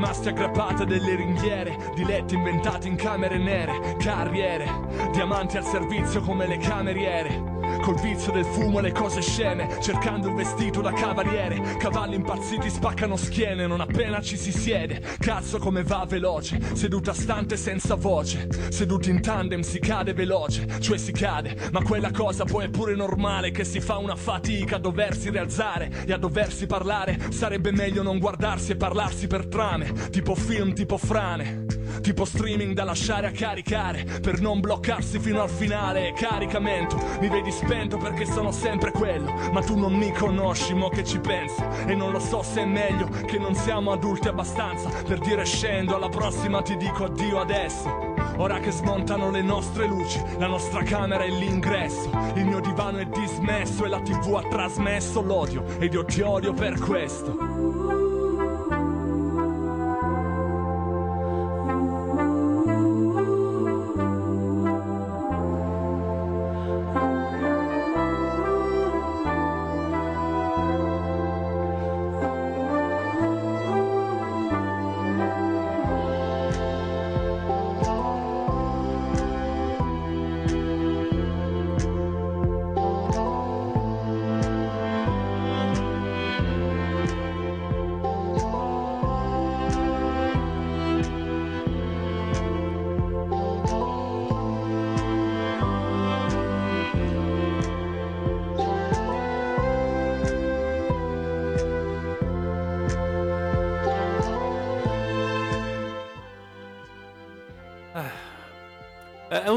Rimasti 0.02 0.30
aggrappate 0.30 0.84
delle 0.84 1.14
ringhiere 1.14 1.92
Di 1.94 2.04
letti 2.04 2.34
inventati 2.34 2.88
in 2.88 2.96
camere 2.96 3.38
nere 3.38 3.94
Carriere 4.00 4.68
Diamanti 5.12 5.58
al 5.58 5.64
servizio 5.64 6.20
come 6.22 6.48
le 6.48 6.58
cameriere 6.58 7.71
Col 7.82 7.98
vizio 8.00 8.30
del 8.30 8.44
fumo 8.44 8.78
e 8.78 8.82
le 8.82 8.92
cose 8.92 9.20
sceme 9.20 9.68
Cercando 9.80 10.28
il 10.28 10.34
vestito 10.34 10.80
da 10.80 10.92
cavaliere. 10.92 11.60
Cavalli 11.78 12.14
impazziti 12.14 12.70
spaccano 12.70 13.16
schiene 13.16 13.66
Non 13.66 13.80
appena 13.80 14.20
ci 14.20 14.36
si 14.36 14.52
siede. 14.52 15.02
Cazzo 15.18 15.58
come 15.58 15.82
va 15.82 16.06
veloce 16.08 16.60
Seduta 16.74 17.12
stante 17.12 17.56
senza 17.56 17.96
voce. 17.96 18.46
Seduti 18.70 19.10
in 19.10 19.20
tandem 19.20 19.62
si 19.62 19.80
cade 19.80 20.14
veloce 20.14 20.64
Cioè 20.78 20.96
si 20.96 21.10
cade. 21.10 21.56
Ma 21.72 21.82
quella 21.82 22.12
cosa 22.12 22.44
poi 22.44 22.66
è 22.66 22.70
pure 22.70 22.94
normale 22.94 23.50
Che 23.50 23.64
si 23.64 23.80
fa 23.80 23.96
una 23.98 24.14
fatica 24.14 24.76
a 24.76 24.78
doversi 24.78 25.30
rialzare 25.30 25.90
E 26.06 26.12
a 26.12 26.18
doversi 26.18 26.66
parlare. 26.66 27.18
Sarebbe 27.30 27.72
meglio 27.72 28.04
non 28.04 28.20
guardarsi 28.20 28.72
e 28.72 28.76
parlarsi 28.76 29.26
per 29.26 29.48
trame 29.48 29.92
Tipo 30.10 30.36
film, 30.36 30.72
tipo 30.72 30.96
frane 30.96 31.61
Tipo 32.02 32.24
streaming 32.24 32.74
da 32.74 32.82
lasciare 32.82 33.28
a 33.28 33.30
caricare 33.30 34.04
Per 34.20 34.40
non 34.40 34.58
bloccarsi 34.58 35.20
fino 35.20 35.40
al 35.40 35.48
finale 35.48 36.12
caricamento 36.14 37.00
Mi 37.20 37.28
vedi 37.28 37.52
spento 37.52 37.96
perché 37.96 38.26
sono 38.26 38.50
sempre 38.50 38.90
quello 38.90 39.32
Ma 39.52 39.62
tu 39.62 39.78
non 39.78 39.94
mi 39.94 40.12
conosci, 40.12 40.74
mo 40.74 40.88
che 40.88 41.04
ci 41.04 41.20
penso 41.20 41.64
E 41.86 41.94
non 41.94 42.10
lo 42.10 42.18
so 42.18 42.42
se 42.42 42.62
è 42.62 42.66
meglio 42.66 43.08
Che 43.08 43.38
non 43.38 43.54
siamo 43.54 43.92
adulti 43.92 44.26
abbastanza 44.26 44.88
Per 44.88 45.20
dire 45.20 45.44
scendo 45.44 45.94
Alla 45.94 46.08
prossima 46.08 46.60
ti 46.60 46.76
dico 46.76 47.04
addio 47.04 47.40
adesso 47.40 48.10
Ora 48.36 48.58
che 48.60 48.70
smontano 48.70 49.30
le 49.30 49.42
nostre 49.42 49.86
luci, 49.86 50.20
la 50.38 50.46
nostra 50.46 50.82
camera 50.82 51.22
è 51.22 51.28
l'ingresso. 51.28 52.10
Il 52.34 52.46
mio 52.46 52.60
divano 52.60 52.98
è 52.98 53.04
dismesso 53.04 53.84
e 53.84 53.88
la 53.88 54.00
tv 54.00 54.34
ha 54.34 54.48
trasmesso 54.48 55.20
l'odio. 55.20 55.64
Ed 55.78 55.92
io 55.92 56.04
ti 56.04 56.22
odio 56.22 56.52
per 56.54 56.78
questo. 56.78 57.81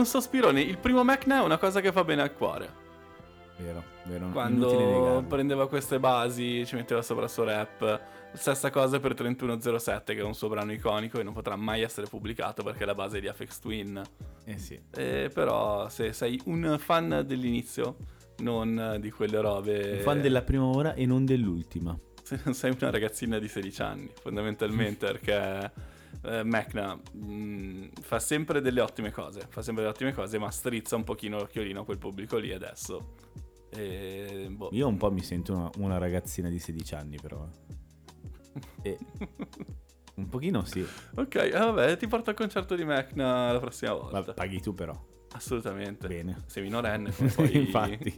Un 0.06 0.12
sospirone. 0.12 0.62
Il 0.62 0.78
primo 0.78 1.04
Mecna 1.04 1.40
è 1.40 1.44
una 1.44 1.58
cosa 1.58 1.82
che 1.82 1.92
fa 1.92 2.04
bene 2.04 2.22
al 2.22 2.34
cuore. 2.34 2.84
Vero, 3.58 3.84
vero. 4.04 4.30
Quando 4.30 5.24
prendeva 5.28 5.68
queste 5.68 6.00
basi, 6.00 6.66
ci 6.66 6.76
metteva 6.76 7.02
sopra 7.02 7.26
il 7.26 7.30
suo 7.30 7.44
rap. 7.44 8.02
Stessa 8.34 8.70
cosa 8.70 9.00
per 9.00 9.14
3107, 9.14 10.14
che 10.14 10.20
è 10.20 10.24
un 10.24 10.36
suo 10.36 10.50
brano 10.50 10.74
iconico 10.74 11.20
e 11.20 11.24
non 11.24 11.34
potrà 11.34 11.56
mai 11.56 11.82
essere 11.82 12.06
pubblicato 12.08 12.64
perché 12.64 12.84
è 12.84 12.86
la 12.86 12.94
base 12.94 13.20
di 13.20 13.28
Afex 13.28 13.60
Twin. 13.60 14.02
Eh 14.44 14.58
sì. 14.58 14.80
Eh, 14.94 15.32
però, 15.34 15.90
se 15.90 16.14
sei 16.14 16.40
un 16.46 16.76
fan 16.78 17.24
dell'inizio, 17.26 17.96
non 18.40 18.98
di 19.00 19.10
quelle 19.10 19.40
robe. 19.40 19.94
Un 19.94 20.00
fan 20.02 20.22
della 20.22 20.42
prima 20.42 20.66
ora 20.66 20.94
e 20.94 21.06
non 21.06 21.26
dell'ultima. 21.26 21.98
Se 22.22 22.40
non 22.44 22.54
sei 22.54 22.76
una 22.78 22.92
ragazzina 22.92 23.40
di 23.40 23.48
16 23.48 23.82
anni, 23.82 24.12
fondamentalmente, 24.22 25.06
perché 25.18 25.72
eh, 26.24 26.44
Mecna 26.44 26.96
mh, 26.96 27.90
fa 28.02 28.20
sempre 28.20 28.62
delle 28.62 28.82
ottime 28.82 29.12
cose, 29.12 29.48
fa 29.50 29.62
sempre 29.62 29.84
delle 29.84 29.96
ottime 29.96 30.14
cose, 30.14 30.38
ma 30.38 30.50
strizza 30.52 30.96
un 30.96 31.04
pochino 31.04 31.38
l'occhiolino 31.38 31.82
a 31.82 31.86
quel 31.86 31.98
pubblico 31.98 32.38
lì 32.38 32.52
adesso. 32.52 33.16
E, 33.70 34.48
boh. 34.50 34.70
Io 34.72 34.88
un 34.88 34.98
po' 34.98 35.12
mi 35.12 35.22
sento 35.22 35.54
una, 35.54 35.70
una 35.78 35.98
ragazzina 35.98 36.50
di 36.50 36.60
16 36.60 36.96
anni, 36.96 37.18
però. 37.22 37.48
E 38.82 38.98
un 40.16 40.28
pochino 40.30 40.64
sì. 40.66 40.86
Ok, 41.16 41.36
eh, 41.36 41.50
vabbè, 41.52 41.98
ti 41.98 42.08
porto 42.08 42.30
al 42.30 42.36
concerto 42.36 42.76
di 42.76 42.86
Mecna 42.86 43.52
la 43.52 43.60
prossima 43.60 43.94
volta. 43.94 44.24
Ma 44.26 44.34
paghi 44.34 44.62
tu 44.62 44.74
però. 44.74 45.14
Assolutamente. 45.36 46.08
Bene. 46.08 46.44
Sei 46.46 46.64
minorenne. 46.64 47.12
Poi... 47.36 47.58
Infatti. 47.58 48.14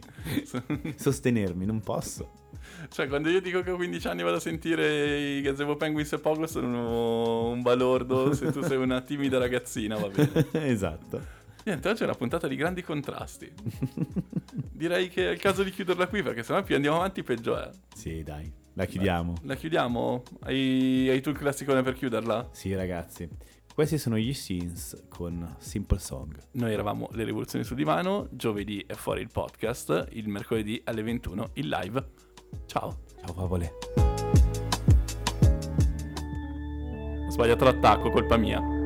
Sostenermi, 0.95 1.65
non 1.65 1.81
posso. 1.81 2.45
Cioè, 2.89 3.07
quando 3.07 3.29
io 3.29 3.41
dico 3.41 3.61
che 3.61 3.71
ho 3.71 3.75
15 3.75 4.07
anni 4.07 4.23
vado 4.23 4.37
a 4.37 4.39
sentire 4.39 5.19
i 5.19 5.41
Gazebo 5.41 5.75
Penguins 5.75 6.13
e 6.13 6.19
Pogo 6.19 6.45
sono 6.47 7.49
un 7.49 7.61
balordo, 7.61 8.33
se 8.33 8.51
tu 8.51 8.61
sei 8.61 8.77
una 8.77 9.01
timida 9.01 9.39
ragazzina, 9.39 9.97
va 9.97 10.07
bene. 10.09 10.47
esatto. 10.69 11.35
Niente, 11.63 11.89
oggi 11.89 12.01
è 12.01 12.05
una 12.05 12.13
puntata 12.13 12.47
di 12.47 12.55
grandi 12.55 12.81
contrasti. 12.81 13.51
Direi 14.71 15.09
che 15.09 15.27
è 15.27 15.31
il 15.31 15.39
caso 15.39 15.63
di 15.63 15.71
chiuderla 15.71 16.07
qui 16.07 16.23
perché 16.23 16.43
sennò 16.43 16.63
più 16.63 16.75
andiamo 16.75 16.97
avanti 16.97 17.23
peggio 17.23 17.57
è. 17.61 17.69
Sì, 17.93 18.23
dai. 18.23 18.49
La 18.73 18.85
chiudiamo. 18.85 19.33
Beh, 19.33 19.47
la 19.47 19.55
chiudiamo? 19.55 20.23
Hai, 20.41 21.07
hai 21.09 21.19
tu 21.19 21.31
il 21.31 21.37
classicone 21.37 21.81
per 21.81 21.95
chiuderla? 21.95 22.49
Sì, 22.51 22.73
ragazzi. 22.75 23.27
Questi 23.77 23.99
sono 23.99 24.17
gli 24.17 24.33
Scenes 24.33 25.03
con 25.07 25.55
Simple 25.59 25.99
Song. 25.99 26.35
Noi 26.53 26.73
eravamo 26.73 27.09
Le 27.11 27.23
Rivoluzioni 27.23 27.63
su 27.63 27.75
divano, 27.75 28.27
giovedì 28.31 28.83
è 28.87 28.95
fuori 28.95 29.21
il 29.21 29.29
podcast, 29.31 30.07
il 30.13 30.27
mercoledì 30.29 30.81
alle 30.85 31.03
21 31.03 31.51
il 31.53 31.67
live. 31.67 32.09
Ciao. 32.65 33.01
Ciao 33.23 33.33
Pavole. 33.35 33.71
Ho 37.27 37.29
sbagliato 37.29 37.65
l'attacco, 37.65 38.09
colpa 38.09 38.35
mia. 38.35 38.76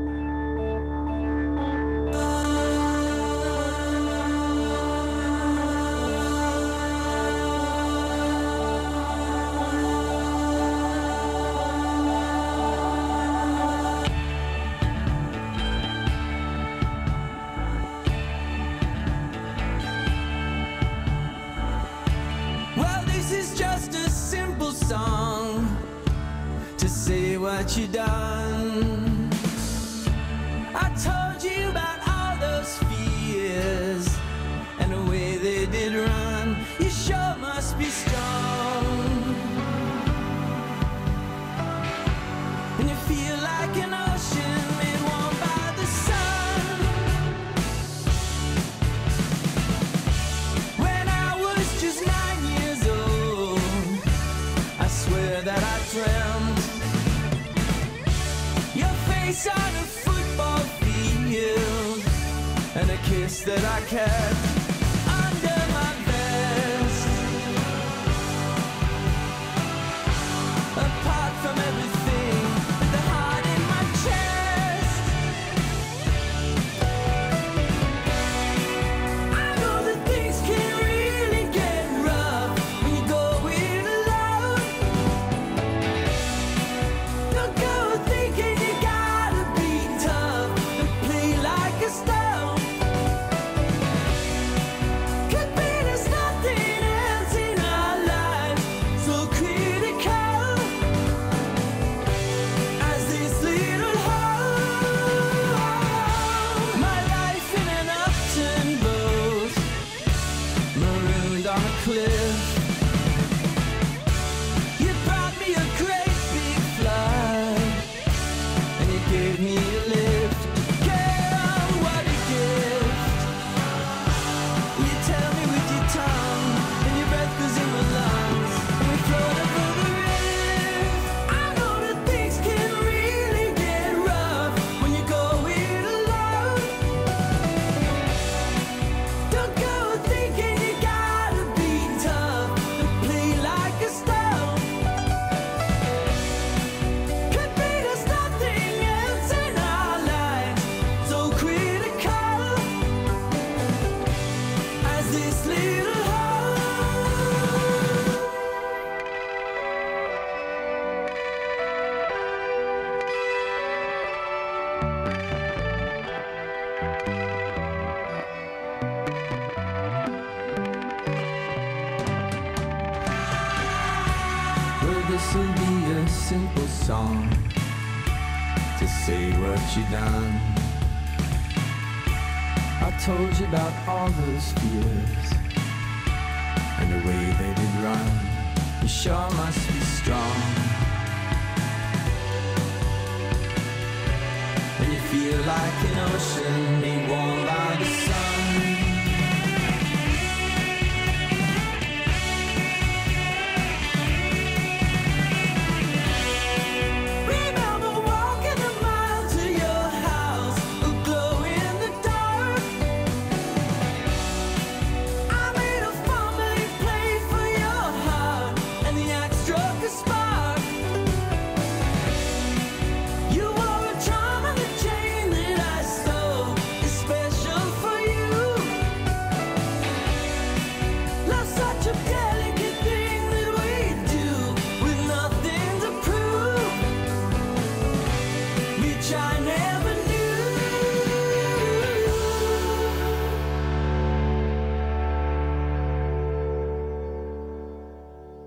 that 63.44 63.64
I 63.64 63.82
kept 63.88 64.61